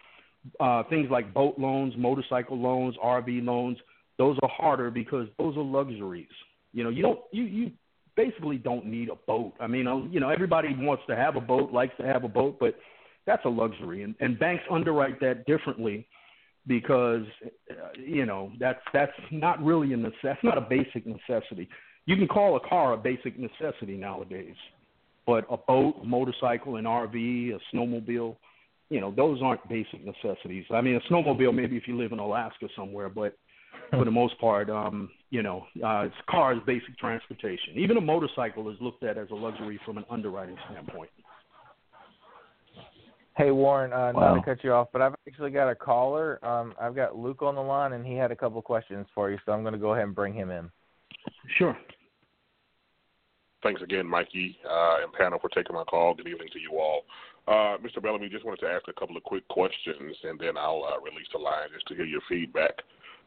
[0.60, 3.78] uh, things like boat loans, motorcycle loans, RV loans,
[4.18, 6.28] those are harder because those are luxuries.
[6.74, 7.72] You know, you don't you you
[8.16, 9.54] basically don't need a boat.
[9.60, 12.28] I mean, uh, you know, everybody wants to have a boat, likes to have a
[12.28, 12.76] boat, but
[13.26, 16.08] that's a luxury, and, and banks underwrite that differently
[16.68, 17.24] because
[17.72, 21.68] uh, you know that's that's not really a necess- that's not a basic necessity.
[22.06, 24.56] You can call a car a basic necessity nowadays,
[25.26, 28.36] but a boat, a motorcycle, an RV, a snowmobile,
[28.90, 30.66] you know, those aren't basic necessities.
[30.72, 33.38] I mean, a snowmobile maybe if you live in Alaska somewhere, but
[33.92, 37.76] for the most part, um, you know, uh, it's car is basic transportation.
[37.76, 41.10] Even a motorcycle is looked at as a luxury from an underwriting standpoint.
[43.40, 44.36] Hey Warren, uh, Wow.
[44.36, 46.46] not to cut you off, but I've actually got a caller.
[46.46, 49.38] Um, I've got Luke on the line, and he had a couple questions for you,
[49.46, 50.70] so I'm going to go ahead and bring him in.
[51.58, 51.78] Sure.
[53.64, 56.16] Thanks again, Mikey uh, and panel, for taking my call.
[56.16, 57.04] Good evening to you all.
[57.48, 58.04] Uh, Mr.
[58.04, 61.28] Bellamy, just wanted to ask a couple of quick questions, and then I'll uh, release
[61.32, 62.74] the line just to hear your feedback.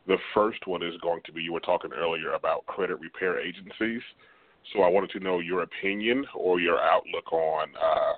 [0.07, 4.03] The first one is going to be you were talking earlier about credit repair agencies.
[4.75, 8.13] So I wanted to know your opinion or your outlook on uh,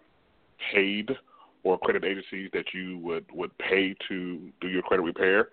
[0.73, 1.17] paid
[1.65, 5.49] or credit agencies that you would, would pay to do your credit repair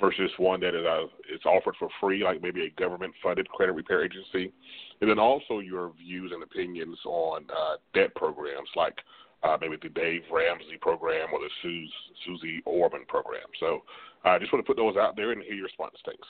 [0.00, 3.72] versus one that is, uh, is offered for free, like maybe a government funded credit
[3.72, 4.52] repair agency.
[5.00, 8.94] And then also your views and opinions on uh, debt programs like
[9.42, 13.46] uh, maybe the Dave Ramsey program or the Sus- Susie Orman program.
[13.60, 13.82] So
[14.24, 15.94] I uh, just want to put those out there and hear your response.
[16.04, 16.28] Thanks.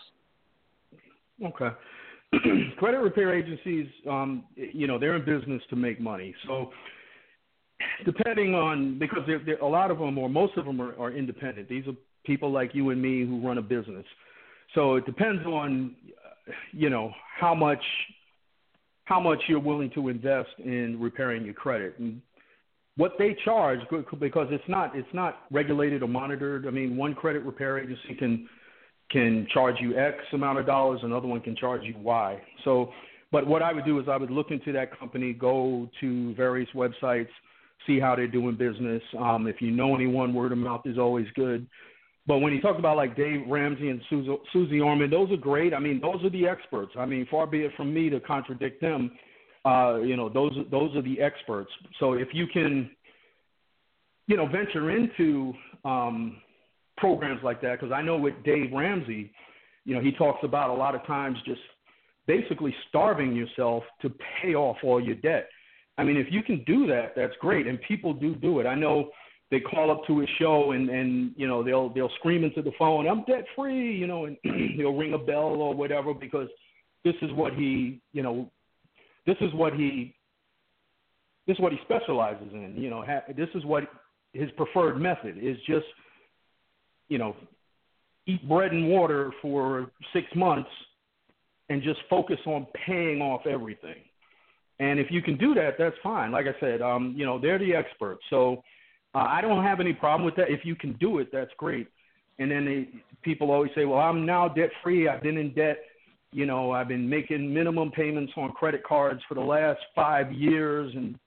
[1.45, 1.75] Okay.
[2.79, 6.35] Credit repair agencies, um, you know, they're in business to make money.
[6.47, 6.71] So,
[8.05, 9.23] depending on because
[9.61, 11.69] a lot of them or most of them are, are independent.
[11.69, 11.94] These are
[12.24, 14.05] people like you and me who run a business.
[14.74, 15.94] So it depends on,
[16.73, 17.82] you know, how much
[19.05, 22.20] how much you're willing to invest in repairing your credit and
[22.97, 23.78] what they charge
[24.20, 26.66] because it's not it's not regulated or monitored.
[26.66, 28.48] I mean, one credit repair agency can
[29.11, 32.43] can charge you X amount of dollars, another one can charge you Y.
[32.65, 32.90] So,
[33.31, 36.69] but what I would do is I would look into that company, go to various
[36.74, 37.28] websites,
[37.86, 39.03] see how they're doing business.
[39.19, 41.66] Um, if you know anyone, word of mouth is always good.
[42.27, 45.73] But when you talk about like Dave Ramsey and Susie, Susie Orman, those are great.
[45.73, 46.93] I mean, those are the experts.
[46.98, 49.12] I mean, far be it from me to contradict them.
[49.65, 51.70] Uh, you know, those those are the experts.
[52.01, 52.90] So if you can,
[54.27, 55.53] you know, venture into
[55.85, 56.39] um,
[56.97, 59.32] programs like that, because I know with Dave Ramsey,
[59.85, 61.61] you know, he talks about a lot of times just
[62.27, 64.11] basically starving yourself to
[64.43, 65.48] pay off all your debt.
[65.98, 68.66] I mean, if you can do that, that's great, and people do do it.
[68.66, 69.10] I know
[69.51, 72.73] they call up to his show and and you know they'll they'll scream into the
[72.78, 74.36] phone, "I'm debt free," you know, and
[74.77, 76.48] he'll ring a bell or whatever because
[77.06, 78.51] this is what he, you know,
[79.27, 80.12] this is what he,
[81.47, 82.74] this is what he specializes in.
[82.77, 83.85] You know, ha- this is what
[84.32, 85.56] his preferred method is.
[85.68, 85.86] Just,
[87.09, 87.36] you know,
[88.27, 90.68] eat bread and water for six months
[91.68, 94.02] and just focus on paying off everything.
[94.78, 96.31] And if you can do that, that's fine.
[96.32, 98.23] Like I said, um, you know, they're the experts.
[98.28, 98.62] So
[99.15, 100.51] uh, I don't have any problem with that.
[100.51, 101.89] If you can do it, that's great.
[102.39, 102.89] And then they,
[103.23, 105.09] people always say, well, I'm now debt free.
[105.09, 105.78] I've been in debt.
[106.32, 110.93] You know, I've been making minimum payments on credit cards for the last five years.
[110.94, 111.19] And,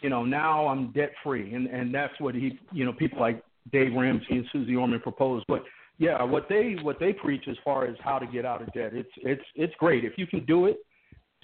[0.00, 1.54] you know, now I'm debt free.
[1.54, 5.44] And, and that's what he, you know, people like Dave Ramsey and Susie Orman propose.
[5.46, 5.62] But
[5.98, 8.92] yeah, what they, what they preach as far as how to get out of debt,
[8.94, 10.04] it's, it's, it's great.
[10.04, 10.78] If you can do it,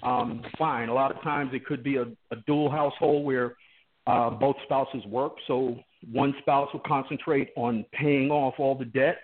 [0.03, 0.89] um, fine.
[0.89, 3.55] A lot of times it could be a, a dual household where
[4.05, 5.77] uh, both spouses work, so
[6.11, 9.17] one spouse will concentrate on paying off all the debt.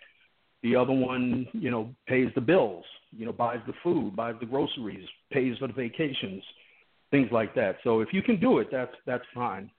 [0.64, 4.46] The other one, you know, pays the bills, you know, buys the food, buys the
[4.46, 6.44] groceries, pays for the vacations,
[7.12, 7.78] things like that.
[7.84, 9.70] So if you can do it, that's that's fine.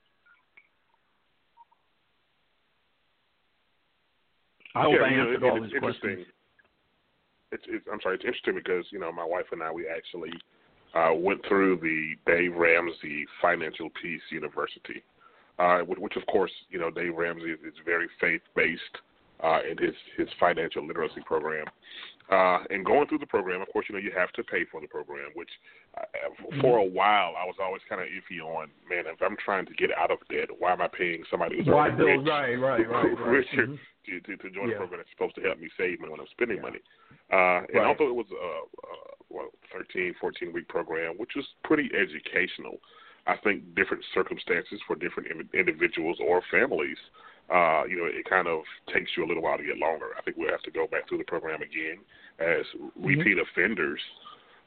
[4.75, 6.03] I hope yeah, I you know, answered it- all it's these questions.
[6.03, 6.27] interesting.
[7.53, 10.33] It's, it's, I'm sorry, it's interesting because you know my wife and I we actually
[10.95, 15.03] uh, went through the Dave Ramsey Financial Peace University,
[15.59, 18.81] uh, which, which of course you know Dave Ramsey is, is very faith based
[19.43, 21.67] uh, in his his financial literacy program.
[22.31, 24.81] Uh, and going through the program, of course, you know you have to pay for
[24.81, 25.51] the program, which
[25.99, 26.03] uh,
[26.63, 28.69] for a while I was always kind of iffy on.
[28.89, 31.67] Man, if I'm trying to get out of debt, why am I paying somebody who's
[31.67, 32.27] Why already rich?
[32.27, 33.29] Right, right, right, right.
[33.29, 33.79] richer Mhm.
[34.07, 34.77] to, to, to join Yeah.
[34.77, 36.81] a program that's supposed to help me save money when I'm spending money.
[37.31, 37.87] Uh, and Right.
[37.93, 38.53] although it was a,
[38.89, 38.97] a
[39.35, 42.79] well, 13, 14 week program, which was pretty educational,
[43.27, 46.99] I think different circumstances for different in- individuals or families,
[47.51, 48.61] uh, you know, it kind of
[48.93, 50.07] takes you a little while to get longer.
[50.19, 51.99] I think we'll have to go back through the program again
[52.39, 52.65] as
[52.97, 54.01] repeat offenders.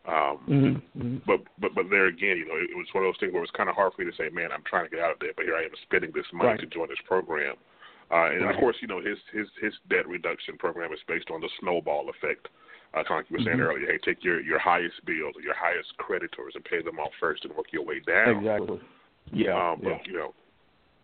[0.08, 1.18] Um, Mm-hmm.
[1.28, 3.44] but but but there again, you know, it, it was one of those things where
[3.44, 5.12] it was kind of hard for me to say, man, I'm trying to get out
[5.12, 6.60] of debt, but here I am spending this money Right.
[6.62, 7.56] to join this program.
[8.10, 11.42] Uh, and of course, you know, his his his debt reduction program is based on
[11.42, 12.48] the snowball effect.
[12.94, 13.68] Uh, kind of like you were saying Mhm.
[13.68, 17.14] earlier, hey, take your your highest bills or your highest creditors and pay them off
[17.20, 18.38] first, and work your way down.
[18.38, 18.80] Exactly.
[19.32, 19.72] Yeah.
[19.72, 20.00] Um, but yeah.
[20.06, 20.34] you know,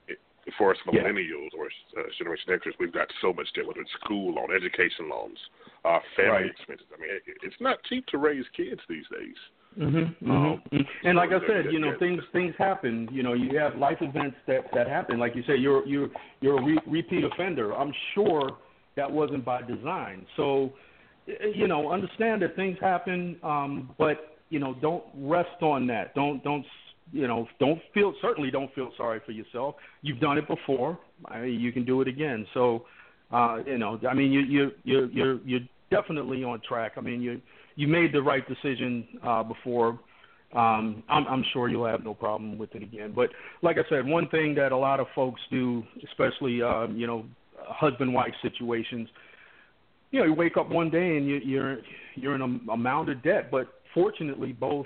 [0.08, 0.20] it,
[0.58, 1.04] for us Yeah.
[1.04, 5.10] millennials or uh, Generation Xers, we've got so much debt, whether it's school loan, education
[5.10, 5.38] loans,
[5.84, 6.46] uh, family Right.
[6.52, 6.88] expenses.
[6.96, 9.38] I mean, it, it's not cheap to raise kids these days.
[9.78, 10.62] Mm-hmm, Um,
[11.04, 13.10] And like I said, you know, things things happen.
[13.12, 15.20] You know, you have life events that that happen.
[15.20, 16.10] Like you say, you're you're
[16.42, 17.74] you're a re- repeat offender.
[17.74, 18.58] I'm sure
[18.96, 20.26] that wasn't by design.
[20.38, 20.72] So,
[21.26, 26.14] you know, understand that things happen, um, but you know, don't rest on that.
[26.16, 26.66] Don't don't
[27.12, 29.76] you know, don't feel certainly don't feel sorry for yourself.
[30.02, 30.98] You've done it before.
[31.26, 32.46] I mean, you can do it again.
[32.54, 32.86] So,
[33.32, 36.94] uh, you know, I mean, you you you you're you're definitely on track.
[36.98, 37.42] I mean, you
[37.76, 40.00] you made the right decision uh, before.
[40.56, 43.12] Um, I'm, I'm sure you'll have no problem with it again.
[43.16, 43.32] But
[43.64, 47.26] like I said, one thing that a lot of folks do, especially uh, you know
[47.58, 49.08] husband-wife situations,
[50.14, 51.78] you know, you wake up one day and you, you're
[52.16, 53.50] you're in a, a mound of debt.
[53.50, 54.86] But fortunately, both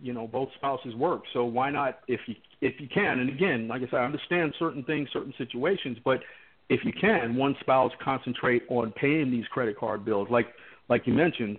[0.00, 1.22] you know both spouses work.
[1.32, 3.18] So why not if you if you can?
[3.20, 6.20] And again, like I said, I understand certain things, certain situations, but
[6.68, 10.46] if you can, one spouse concentrate on paying these credit card bills, like
[10.90, 11.56] like you mentioned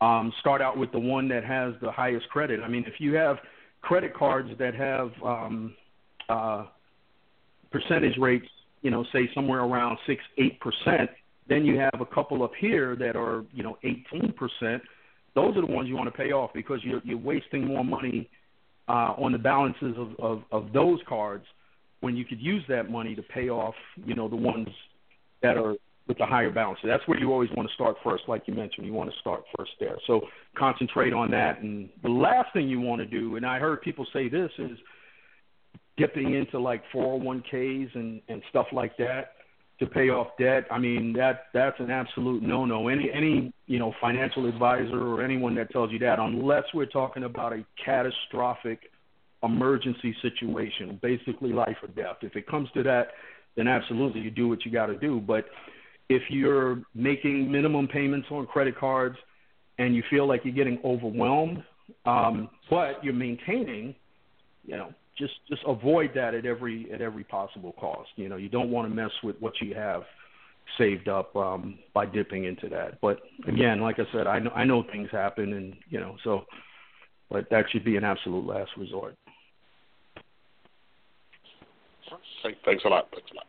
[0.00, 2.60] um, start out with the one that has the highest credit.
[2.64, 3.36] I mean, if you have
[3.82, 5.74] credit cards that have um,
[6.30, 6.64] uh,
[7.70, 8.46] percentage rates,
[8.80, 11.10] you know, say somewhere around six, eight percent,
[11.48, 14.82] then you have a couple up here that are, you know, eighteen percent.
[15.34, 18.28] Those are the ones you want to pay off because you're you're wasting more money
[18.88, 21.44] uh, on the balances of, of of those cards
[22.00, 24.68] when you could use that money to pay off, you know, the ones
[25.42, 25.74] that are
[26.06, 26.78] with the higher balance.
[26.84, 28.86] That's where you always want to start first, like you mentioned.
[28.86, 29.96] You want to start first there.
[30.06, 30.20] So
[30.56, 31.62] concentrate on that.
[31.62, 34.78] And the last thing you want to do, and I heard people say this, is
[35.96, 39.32] dipping into like 401ks and and stuff like that
[39.80, 40.64] to pay off debt.
[40.70, 42.88] I mean that that's an absolute no-no.
[42.88, 47.24] Any any you know financial advisor or anyone that tells you that, unless we're talking
[47.24, 48.80] about a catastrophic
[49.42, 52.16] emergency situation, basically life or death.
[52.22, 53.08] If it comes to that,
[53.56, 55.20] then absolutely you do what you got to do.
[55.20, 55.44] But
[56.08, 59.16] if you're making minimum payments on credit cards
[59.78, 61.62] and you feel like you're getting overwhelmed,
[62.06, 63.94] um, but you're maintaining,
[64.64, 68.10] you know, just just avoid that at every at every possible cost.
[68.16, 70.02] You know, you don't want to mess with what you have
[70.78, 73.00] saved up um, by dipping into that.
[73.00, 76.44] But again, like I said, I know I know things happen, and you know, so
[77.30, 79.16] but that should be an absolute last resort.
[82.64, 83.08] Thanks a lot.
[83.10, 83.46] Thanks a lot.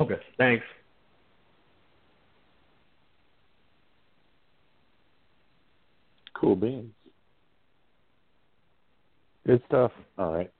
[0.00, 0.64] Okay, thanks.
[6.34, 6.92] Cool beans.
[9.46, 9.92] Good stuff.
[10.18, 10.50] All right.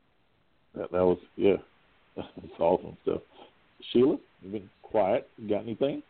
[0.77, 1.57] That, that was yeah.
[2.17, 3.21] That's awesome stuff.
[3.93, 5.29] Sheila, you've been quiet.
[5.39, 6.03] You got anything?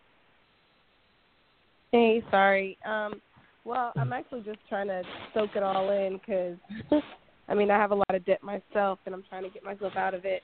[1.93, 2.79] Hey, sorry.
[2.87, 3.21] Um,
[3.65, 5.03] well, I'm actually just trying to
[5.35, 6.57] soak it all in because,
[7.49, 9.97] I mean, I have a lot of debt myself, and I'm trying to get myself
[9.97, 10.43] out of it.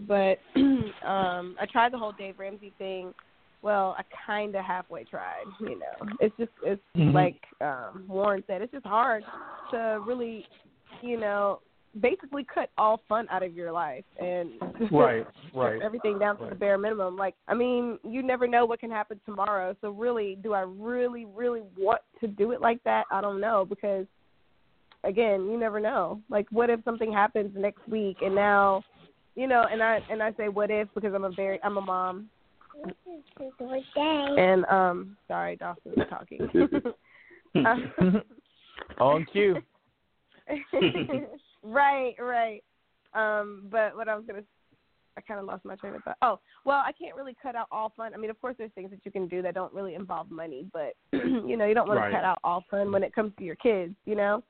[0.00, 3.14] But um, I tried the whole Dave Ramsey thing.
[3.62, 5.44] Well, I kind of halfway tried.
[5.60, 7.14] You know, it's just it's Mhm.
[7.14, 9.24] like um, Warren said, it's just hard
[9.70, 10.46] to really,
[11.02, 11.60] you know,
[12.00, 14.50] basically cut all fun out of your life and
[14.90, 15.80] Right, right.
[15.82, 17.16] everything down to the bare minimum.
[17.16, 19.74] Like, I mean, you never know what can happen tomorrow.
[19.80, 23.04] So really, do I really, really want to do it like that?
[23.10, 24.06] I don't know because
[25.04, 26.20] again, you never know.
[26.28, 28.82] Like what if something happens next week and now
[29.36, 31.80] you know, and I and I say what if because I'm a very I'm a
[31.80, 32.28] mom.
[34.38, 36.48] And um sorry, Dawson is talking.
[37.54, 37.92] Um,
[38.98, 39.56] On cue.
[41.66, 42.62] Right, right.
[43.14, 44.42] Um, but what I was gonna,
[45.16, 46.18] I kind of lost my train of thought.
[46.22, 48.12] Oh, well, I can't really cut out all fun.
[48.14, 50.66] I mean, of course, there's things that you can do that don't really involve money,
[50.72, 52.10] but you know, you don't want Right.
[52.10, 54.42] to cut out all fun when it comes to your kids, you know.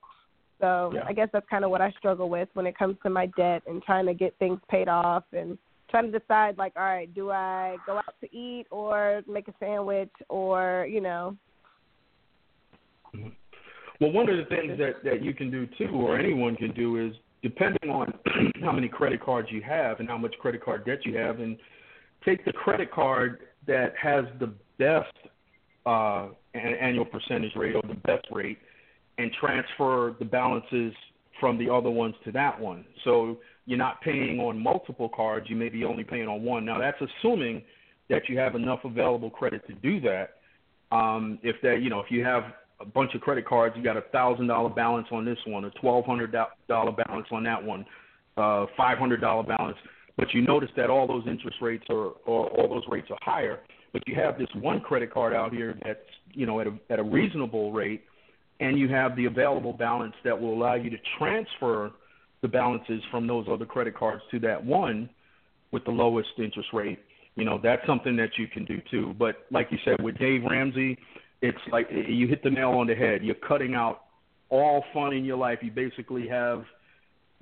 [0.60, 1.04] So Yeah.
[1.06, 3.62] I guess that's kind of what I struggle with when it comes to my debt
[3.66, 5.58] and trying to get things paid off and
[5.90, 9.54] trying to decide like, all right, do I go out to eat or make a
[9.60, 11.36] sandwich or you know,
[14.00, 17.04] Well, one of the things that, that you can do too, or anyone can do,
[17.04, 18.12] is depending on
[18.62, 21.56] how many credit cards you have and how much credit card debt you have, and
[22.24, 25.12] take the credit card that has the best
[25.86, 28.58] uh, annual percentage rate or the best rate,
[29.18, 30.92] and transfer the balances
[31.40, 32.84] from the other ones to that one.
[33.04, 36.64] So you're not paying on multiple cards; you may be only paying on one.
[36.64, 37.62] Now that's assuming
[38.08, 40.34] that you have enough available credit to do that.
[40.94, 42.44] Um, if that, you know, if you have
[42.80, 45.70] a bunch of credit cards, you got a thousand dollar balance on this one, a
[45.70, 46.34] twelve hundred
[46.68, 47.84] dollar balance on that one,
[48.36, 49.76] uh, five hundred dollar balance,
[50.16, 53.60] but you notice that all those interest rates are, or all those rates are higher.
[53.92, 56.00] But you have this one credit card out here that's
[56.36, 58.04] you know, at a at a reasonable rate,
[58.60, 61.90] and you have the available balance that will allow you to transfer
[62.42, 65.08] the balances from those other credit cards to that one
[65.72, 66.98] with the lowest interest rate.
[67.34, 69.14] You know, that's something that you can do too.
[69.18, 70.98] But like you said, with Dave Ramsey,
[71.42, 73.22] it's like you hit the nail on the head.
[73.22, 74.02] You're cutting out
[74.48, 75.58] all fun in your life.
[75.62, 76.64] You basically have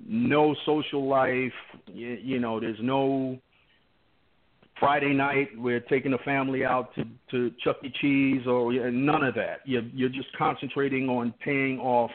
[0.05, 1.53] no social life.
[1.87, 3.39] You, you know, there's no
[4.79, 7.91] Friday night we're taking the family out to to Chuck E.
[8.01, 9.59] Cheese or none of that.
[9.65, 12.11] You're you're just concentrating on paying off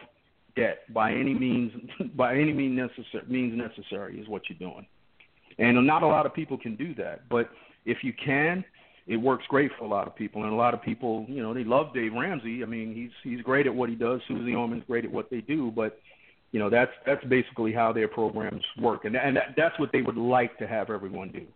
[0.56, 1.72] debt by any means
[2.14, 4.86] by any means necessary means necessary is what you're doing.
[5.58, 7.50] And not a lot of people can do that, but
[7.84, 8.64] if you can,
[9.06, 10.44] it works great for a lot of people.
[10.44, 12.62] And a lot of people, you know, they love Dave Ramsey.
[12.62, 14.20] I mean, he's he's great at what he does.
[14.28, 15.98] Susie Orman's great at what they do, but
[16.52, 20.02] you know, that's that's basically how their programs work, and and that, that's what they
[20.02, 21.46] would like to have everyone do.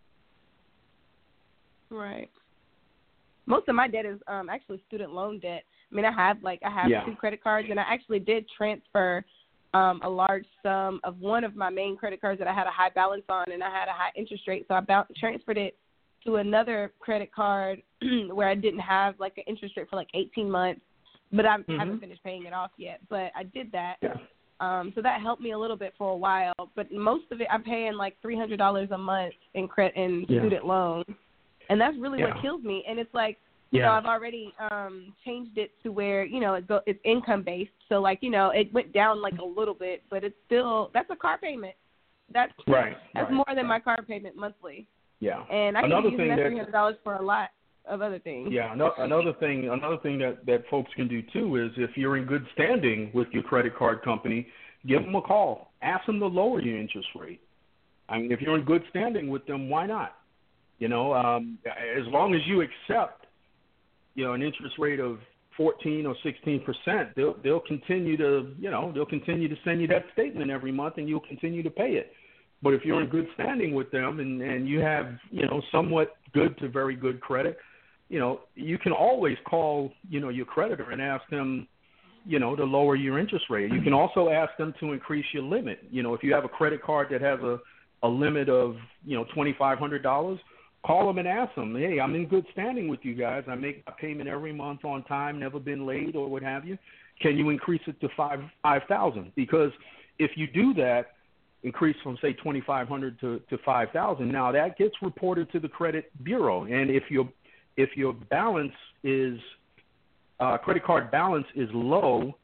[1.91, 2.31] Right.
[3.47, 5.65] Most of my debt is um actually student loan debt.
[5.91, 7.05] I mean, I have like I have Yeah.
[7.05, 9.25] two credit cards, and I actually did transfer
[9.75, 12.71] um a large sum of one of my main credit cards that I had a
[12.71, 15.77] high balance on, and I had a high interest rate, so I bou- transferred it
[16.25, 17.83] to another credit card
[18.33, 20.81] where I didn't have like an interest rate for like 18 months,
[21.33, 21.79] but I Mhm.
[21.79, 23.01] haven't finished paying it off yet.
[23.09, 23.97] But I did that.
[24.03, 24.17] Yeah.
[24.61, 27.49] Um, so that helped me a little bit for a while, but most of it
[27.51, 30.41] I'm paying like three hundred dollars a month in credit in Yeah.
[30.41, 31.07] student loans,
[31.69, 32.27] and that's really Yeah.
[32.33, 32.85] what kills me.
[32.87, 33.39] And it's like,
[33.73, 37.43] you know, I've already um changed it to where you know it go, it's income
[37.43, 37.73] based.
[37.89, 41.11] So like you know it went down like a little bit, but it's still that's
[41.11, 41.75] a car payment.
[42.33, 42.97] That's Right.
[43.13, 43.33] that's right.
[43.33, 44.87] more than my car payment monthly,
[45.21, 45.45] Yeah.
[45.51, 47.51] and I Another be thing using that three hundred dollars for a lot
[47.87, 48.49] of other things.
[48.51, 52.17] Yeah, ano- another thing, another thing that that folks can do too is if you're
[52.17, 54.47] in good standing with your credit card company,
[54.87, 57.41] give them a call, ask them to lower your interest rate.
[58.09, 60.17] I mean, if you're in good standing with them, why not?
[60.79, 63.27] You know, um, as long as you accept,
[64.15, 65.19] you know, an interest rate of
[65.57, 69.87] 14 or 16 percent, they'll they'll continue to, you know, they'll continue to send you
[69.89, 72.13] that statement every month, and you'll continue to pay it.
[72.65, 76.17] But if you're in good standing with them and and you have, you know, somewhat
[76.33, 77.57] good to very good credit,
[78.09, 81.69] you know, you can always call, you know, your creditor and ask them,
[82.27, 83.71] you know, to lower your interest rate.
[83.71, 85.79] You can also ask them to increase your limit.
[85.91, 87.59] You know, if you have a credit card that has a
[88.03, 90.39] a limit of, you know, twenty five hundred dollars,
[90.87, 93.45] call them and ask them, hey, I'm in good standing with you guys.
[93.49, 96.77] I make a payment every month on time, never been late or what have you.
[97.21, 99.33] Can you increase it to five five thousand?
[99.37, 99.73] Because
[100.19, 101.14] if you do that,
[101.65, 105.59] increase from say twenty five hundred to to five thousand, now that gets reported to
[105.59, 107.29] the credit bureau, and if your
[107.77, 108.73] if your balance
[109.03, 109.39] is
[110.39, 112.37] uh, credit card balance is low,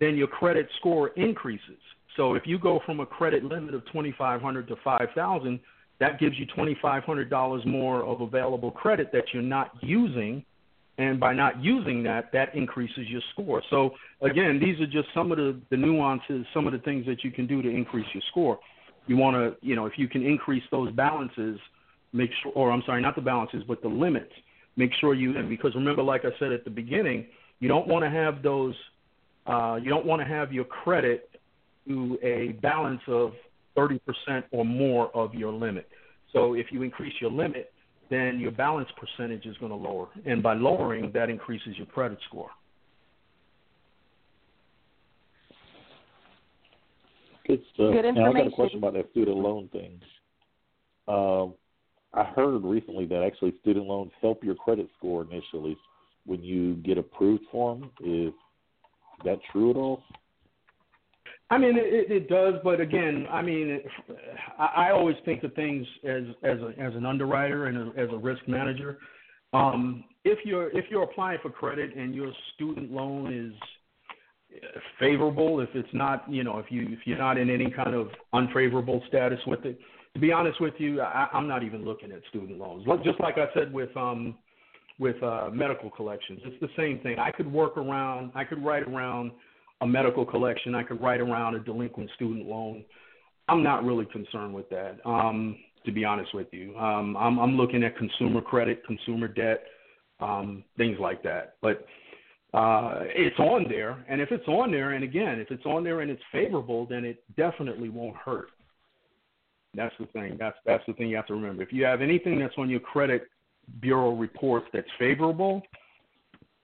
[0.00, 1.80] then your credit score increases.
[2.16, 5.60] So if you go from a credit limit of twenty five hundred to five thousand,
[5.98, 10.44] that gives you twenty five hundred dollars more of available credit that you're not using,
[10.98, 13.62] and by not using that, that increases your score.
[13.70, 17.24] So again, these are just some of the, the nuances, some of the things that
[17.24, 18.58] you can do to increase your score.
[19.06, 21.58] You want to, you know, if you can increase those balances,
[22.12, 24.32] make sure, or I'm sorry, not the balances, but the limits.
[24.76, 27.26] Make sure you, because remember, like I said at the beginning,
[27.58, 28.74] you don't want to have those,
[29.46, 31.30] uh, you don't want to have your credit
[31.88, 33.32] to a balance of
[33.76, 33.98] 30%
[34.50, 35.88] or more of your limit.
[36.32, 37.71] So if you increase your limit,
[38.12, 40.08] then your balance percentage is going to lower.
[40.26, 42.50] And by lowering, that increases your credit score.
[47.46, 47.92] Good stuff.
[47.92, 50.00] Good Now, I got a question about that student loan thing.
[51.08, 51.54] Um,
[52.14, 55.76] I heard recently that actually student loans help your credit score initially
[56.26, 57.90] when you get approved for them.
[58.04, 58.32] Is
[59.24, 60.02] that true at all?
[61.52, 63.84] I mean, it, it does, but again, I mean, it,
[64.58, 68.16] I, always think of things as as a, as an underwriter and a, as a
[68.16, 68.96] risk manager.
[69.52, 74.58] Um, if you're if you're applying for credit and your student loan is
[74.98, 78.08] favorable, if it's not, you know, if you if you're not in any kind of
[78.32, 79.78] unfavorable status with it,
[80.14, 82.86] to be honest with you, I, I'm not even looking at student loans.
[83.04, 84.36] Just like I said with um
[84.98, 87.18] with uh, medical collections, it's the same thing.
[87.18, 89.32] I could work around, I could write around
[89.82, 92.84] a medical collection, I could write around a delinquent student loan.
[93.48, 96.76] I'm not really concerned with that, um, to be honest with you.
[96.78, 99.64] Um, I'm, I'm looking at consumer credit, consumer debt,
[100.20, 101.56] um, things like that.
[101.60, 101.84] But
[102.54, 106.00] uh, it's on there, and if it's on there, and again, if it's on there
[106.00, 108.50] and it's favorable, then it definitely won't hurt.
[109.74, 110.36] That's the thing.
[110.38, 111.62] That's that's the thing you have to remember.
[111.62, 113.22] If you have anything that's on your credit
[113.80, 115.62] bureau reports that's favorable,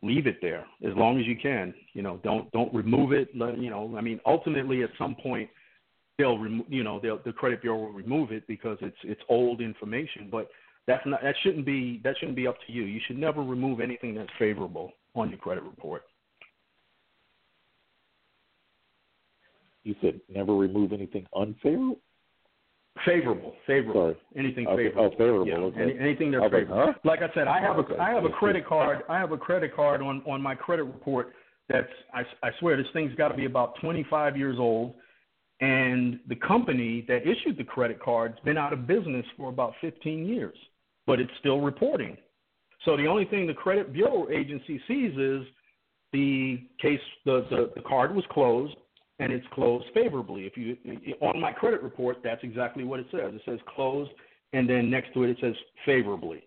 [0.03, 1.75] leave it there as long as you can.
[1.93, 3.29] You know, don't don't remove it.
[3.35, 5.49] Let, you know, I mean, ultimately at some point
[6.19, 6.67] they'll remove.
[6.69, 10.29] You know, they'll, the credit bureau will remove it because it's it's old information.
[10.31, 10.49] But
[10.87, 12.83] that's not that shouldn't be that shouldn't be up to you.
[12.85, 16.03] You should never remove anything that's favorable on your credit report.
[19.85, 21.99] You said never remove anything unfavorable.
[23.07, 24.03] Favorable, favorable.
[24.13, 24.17] Sorry.
[24.45, 24.73] Anything Okay.
[24.73, 25.05] Oh, favorable.
[25.05, 25.83] Oh, favorable, Yeah, okay.
[25.83, 26.87] any- anything was like, favorable.
[26.87, 26.93] huh?
[27.05, 27.97] Like I said, I have a Okay.
[27.99, 29.03] I have a credit card.
[29.09, 31.35] I have a credit card on on my credit report
[31.69, 34.95] that's I, I swear this thing's got to be about 25 years old,
[35.61, 40.27] and the company that issued the credit card's been out of business for about 15
[40.27, 40.57] years,
[41.07, 42.17] but it's still reporting.
[42.85, 45.43] So the only thing the credit bureau agency sees is
[46.13, 48.77] the case the, the, the card was closed
[49.19, 50.43] and it's closed favorably.
[50.47, 50.77] If you
[51.21, 53.33] on my credit report, that's exactly what it says.
[53.35, 54.11] It says closed,
[54.53, 55.55] and then next to it it says
[55.85, 56.43] favorably.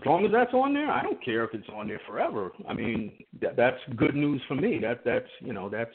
[0.00, 2.50] As long as that's on there, I don't care if it's on there forever.
[2.66, 3.12] I mean,
[3.42, 4.78] that, that's good news for me.
[4.80, 5.94] That that's you know that's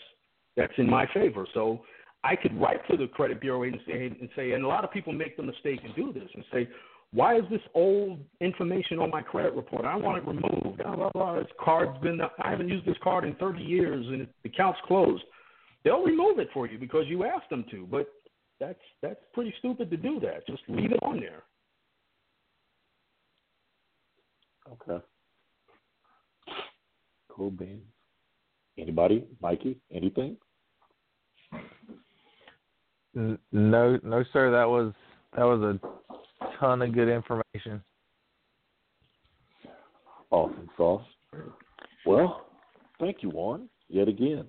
[0.55, 1.47] that's in my favor.
[1.53, 1.81] So
[2.23, 5.13] I could write to the credit bureau agency and say, and a lot of people
[5.13, 6.67] make the mistake and do this and say,
[7.13, 9.85] why is this old information on my credit report?
[9.85, 10.77] I want it removed.
[10.83, 11.35] Blah blah blah.
[11.35, 15.23] This card's been I haven't used this card in 30 years and the account's closed.
[15.87, 18.07] They'll remove it for you because you asked them to, but
[18.59, 20.45] that's that's pretty stupid to do that.
[20.45, 21.43] Just leave it on there.
[24.69, 25.01] Okay.
[27.29, 27.85] Cool beans.
[28.77, 29.23] Anybody?
[29.41, 29.79] Mikey?
[29.89, 30.35] Anything?
[33.13, 33.39] No,
[34.03, 34.51] no, sir.
[34.51, 34.91] That was
[35.37, 37.81] that was a ton of good information.
[40.31, 41.05] Awesome sauce.
[42.05, 42.45] Well,
[42.99, 44.47] thank you, Warren, yet again.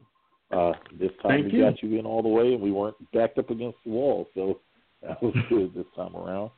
[0.50, 1.64] Uh, this time Thank we you.
[1.64, 4.60] got you in all the way, and we weren't backed up against the wall, so
[5.02, 6.50] that was good this time around.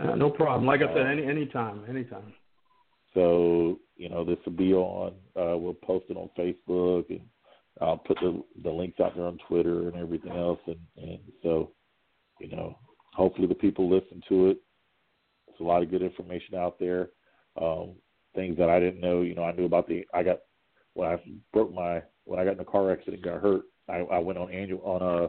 [0.00, 0.66] Uh, no problem.
[0.66, 2.34] Like I said, any anytime, anytime.
[3.14, 5.12] So you know, this will be on.
[5.36, 7.20] Uh, we'll post it on Facebook, and
[7.80, 10.60] I'll put the the links out there on Twitter and everything else.
[10.66, 11.70] And and so,
[12.40, 12.76] you know,
[13.14, 14.58] hopefully the people listen to it.
[15.46, 17.10] There's a lot of good information out there.
[17.60, 17.92] Um,
[18.34, 19.22] things that I didn't know.
[19.22, 20.04] You know, I knew about the.
[20.12, 20.40] I got
[20.94, 21.16] when I
[21.52, 23.62] broke my when I got in a car accident, and got hurt.
[23.88, 25.28] I, I went on annual on uh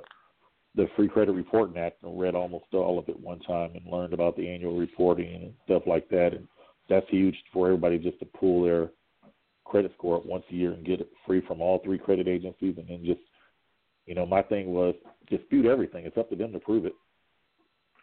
[0.76, 4.14] the Fair Credit Reporting Act and read almost all of it one time and learned
[4.14, 6.34] about the annual reporting and stuff like that.
[6.34, 6.48] And
[6.90, 8.90] that's huge for everybody just to pull their
[9.66, 12.76] credit score up once a year and get it free from all three credit agencies.
[12.78, 13.22] And then just,
[14.06, 14.96] you know, my thing was
[15.30, 16.06] dispute everything.
[16.06, 16.94] It's up to them to prove it.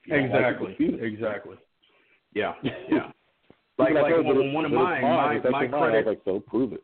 [0.07, 0.77] If like it, Exactly.
[1.03, 1.57] Exactly.
[2.35, 2.55] Yeah.
[2.91, 3.11] Yeah.
[3.79, 5.75] like like oh, but one of mine, my my mine.
[5.75, 6.83] I was credit like, so prove it.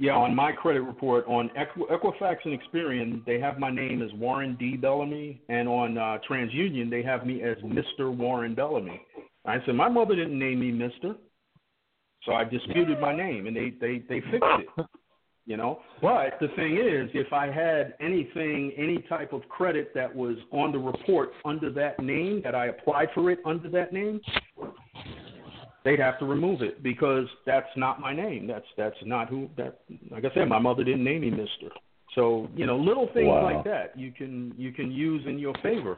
[0.00, 4.10] Yeah, on my credit report on Equ- Equifax and Experian, they have my name as
[4.14, 4.78] Warren D.
[4.78, 8.10] Bellamy, and on uh, TransUnion, they have me as Mr.
[8.10, 8.98] Warren Bellamy.
[9.44, 11.16] I said my mother didn't name me Mister,
[12.24, 14.86] so I disputed my name, and they they they fixed it.
[15.44, 20.14] You know, but the thing is, if I had anything, any type of credit that
[20.14, 24.20] was on the report under that name, that I applied for it under that name,
[25.84, 28.46] they'd have to remove it because that's not my name.
[28.46, 29.80] That's that's not who that.
[30.10, 31.70] Like I said, my mother didn't name me Mister.
[32.14, 33.42] So you know, little things Wow.
[33.44, 35.96] like that you can you can use in your favor.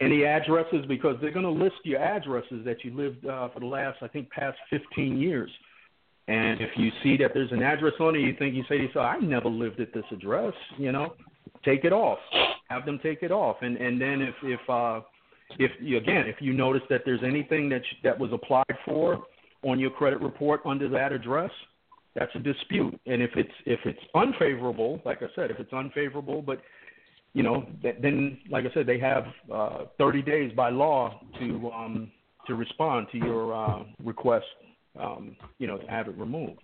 [0.00, 3.66] Any addresses because they're going to list your addresses that you lived uh, for the
[3.66, 5.50] last I think past 15 years.
[6.26, 8.84] And if you see that there's an address on it, you think you say to
[8.84, 11.14] yourself, "I never lived at this address," you know,
[11.64, 12.18] take it off.
[12.68, 15.00] Have them take it off, and and then if if uh,
[15.58, 19.24] if you, again if you notice that there's anything that that was applied for
[19.62, 21.50] on your credit report under that address,
[22.14, 22.98] that's a dispute.
[23.06, 26.60] And if it's if it's unfavorable, like I said, if it's unfavorable, but
[27.32, 31.70] you know, th- then like I said, they have uh, 30 days by law to
[31.70, 32.10] um,
[32.46, 34.46] to respond to your uh, request,
[34.98, 36.60] um, you know, to have it removed.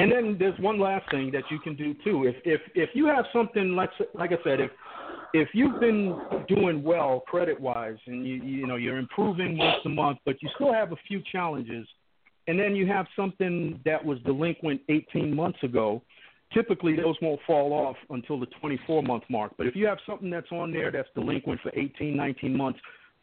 [0.00, 2.24] And then there's one last thing that you can do too.
[2.24, 4.70] If if if you have something, like like I said, if
[5.34, 6.16] if you've been
[6.48, 10.48] doing well credit wise and you you know you're improving month to month, but you
[10.54, 11.86] still have a few challenges,
[12.46, 16.00] and then you have something that was delinquent 18 months ago,
[16.52, 19.52] typically those won't fall off until the 24 month mark.
[19.58, 22.78] But if you have something that's on there that's delinquent for 18, 19 months,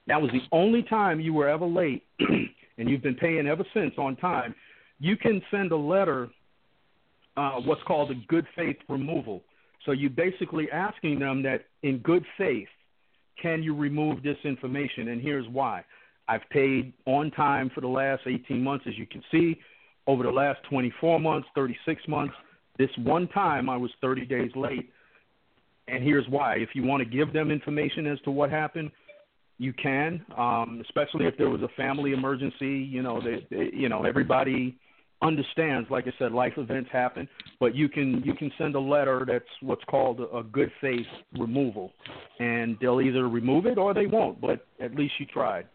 [0.07, 3.93] that was the only time you were ever late, and you've been paying ever since
[3.97, 4.53] on time,
[4.99, 6.27] you can send a letter,
[7.37, 9.43] uh, what's called a good faith removal.
[9.85, 12.67] So you're basically asking them that in good faith,
[13.41, 15.09] can you remove this information?
[15.09, 15.83] And here's why.
[16.27, 19.59] I've paid on time for the last 18 months, as you can see.
[20.07, 22.33] Over the last 24 months, 36 months,
[22.77, 24.89] this one time I was 30 days late.
[25.87, 26.55] And here's why.
[26.55, 28.91] If you want to give them information as to what happened,
[29.57, 32.77] you can, um, especially if there was a family emergency.
[32.89, 34.77] You know, they, they, you know, everybody
[35.21, 35.89] understands.
[35.89, 37.27] Like I said, life events happen,
[37.59, 41.05] but you can you can send a letter that's what's called a, a good faith
[41.37, 41.91] removal,
[42.39, 44.41] and they'll either remove it or they won't.
[44.41, 45.65] But at least you tried.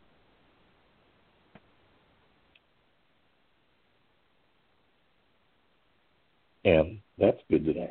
[6.66, 7.90] and that's good to know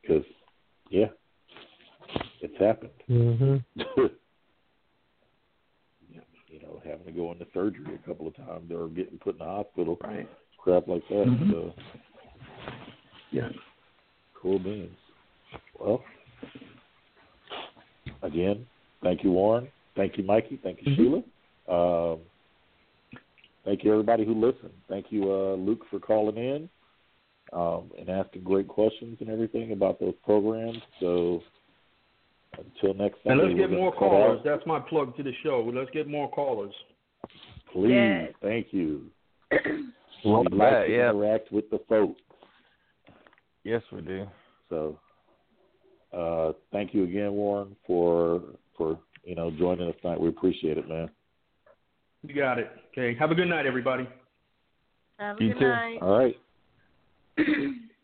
[0.00, 0.24] because
[0.90, 1.08] yeah,
[2.40, 2.90] it's happened.
[3.10, 3.64] Mhm.
[6.48, 9.38] you know, having to go into surgery a couple of times or getting put in
[9.38, 10.28] the hospital, right?
[10.66, 11.28] Crap like that.
[11.28, 11.50] Mhm.
[11.52, 11.74] So
[13.30, 13.52] Yeah.
[14.34, 14.98] cool beans.
[15.78, 16.02] Well,
[18.22, 18.66] again,
[19.00, 19.70] thank you, Warren.
[19.94, 20.56] Thank you, Mikey.
[20.56, 21.22] Thank you, Sheila.
[21.68, 22.20] Um,
[23.64, 24.72] thank you, everybody who listened.
[24.88, 26.68] Thank you, uh, Luke, for calling in
[27.52, 30.82] um, and asking great questions and everything about those programs.
[30.98, 31.44] So
[32.58, 33.38] until next time.
[33.38, 34.40] And let's get more callers.
[34.40, 34.44] out.
[34.44, 35.62] That's my plug to the show.
[35.72, 36.74] Let's get more callers.
[37.72, 38.34] Please, Yes.
[38.40, 39.12] thank you.
[40.24, 41.10] Love We'd like that, to yeah.
[41.10, 42.20] interact with the folks.
[43.64, 44.26] Yes, we do.
[44.68, 44.98] So,
[46.16, 48.42] uh, thank you again, Warren, for
[48.76, 50.20] for you know joining us tonight.
[50.20, 51.10] We appreciate it, man.
[52.22, 52.70] You got it.
[52.92, 53.16] Okay.
[53.18, 54.08] Have a good night, everybody.
[55.18, 55.72] Have You too.
[56.02, 56.36] All right.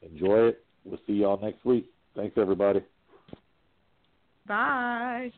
[0.03, 0.65] Enjoy it.
[0.85, 1.87] We'll see y'all next week.
[2.17, 2.81] Thanks, everybody.
[4.47, 5.33] Bye.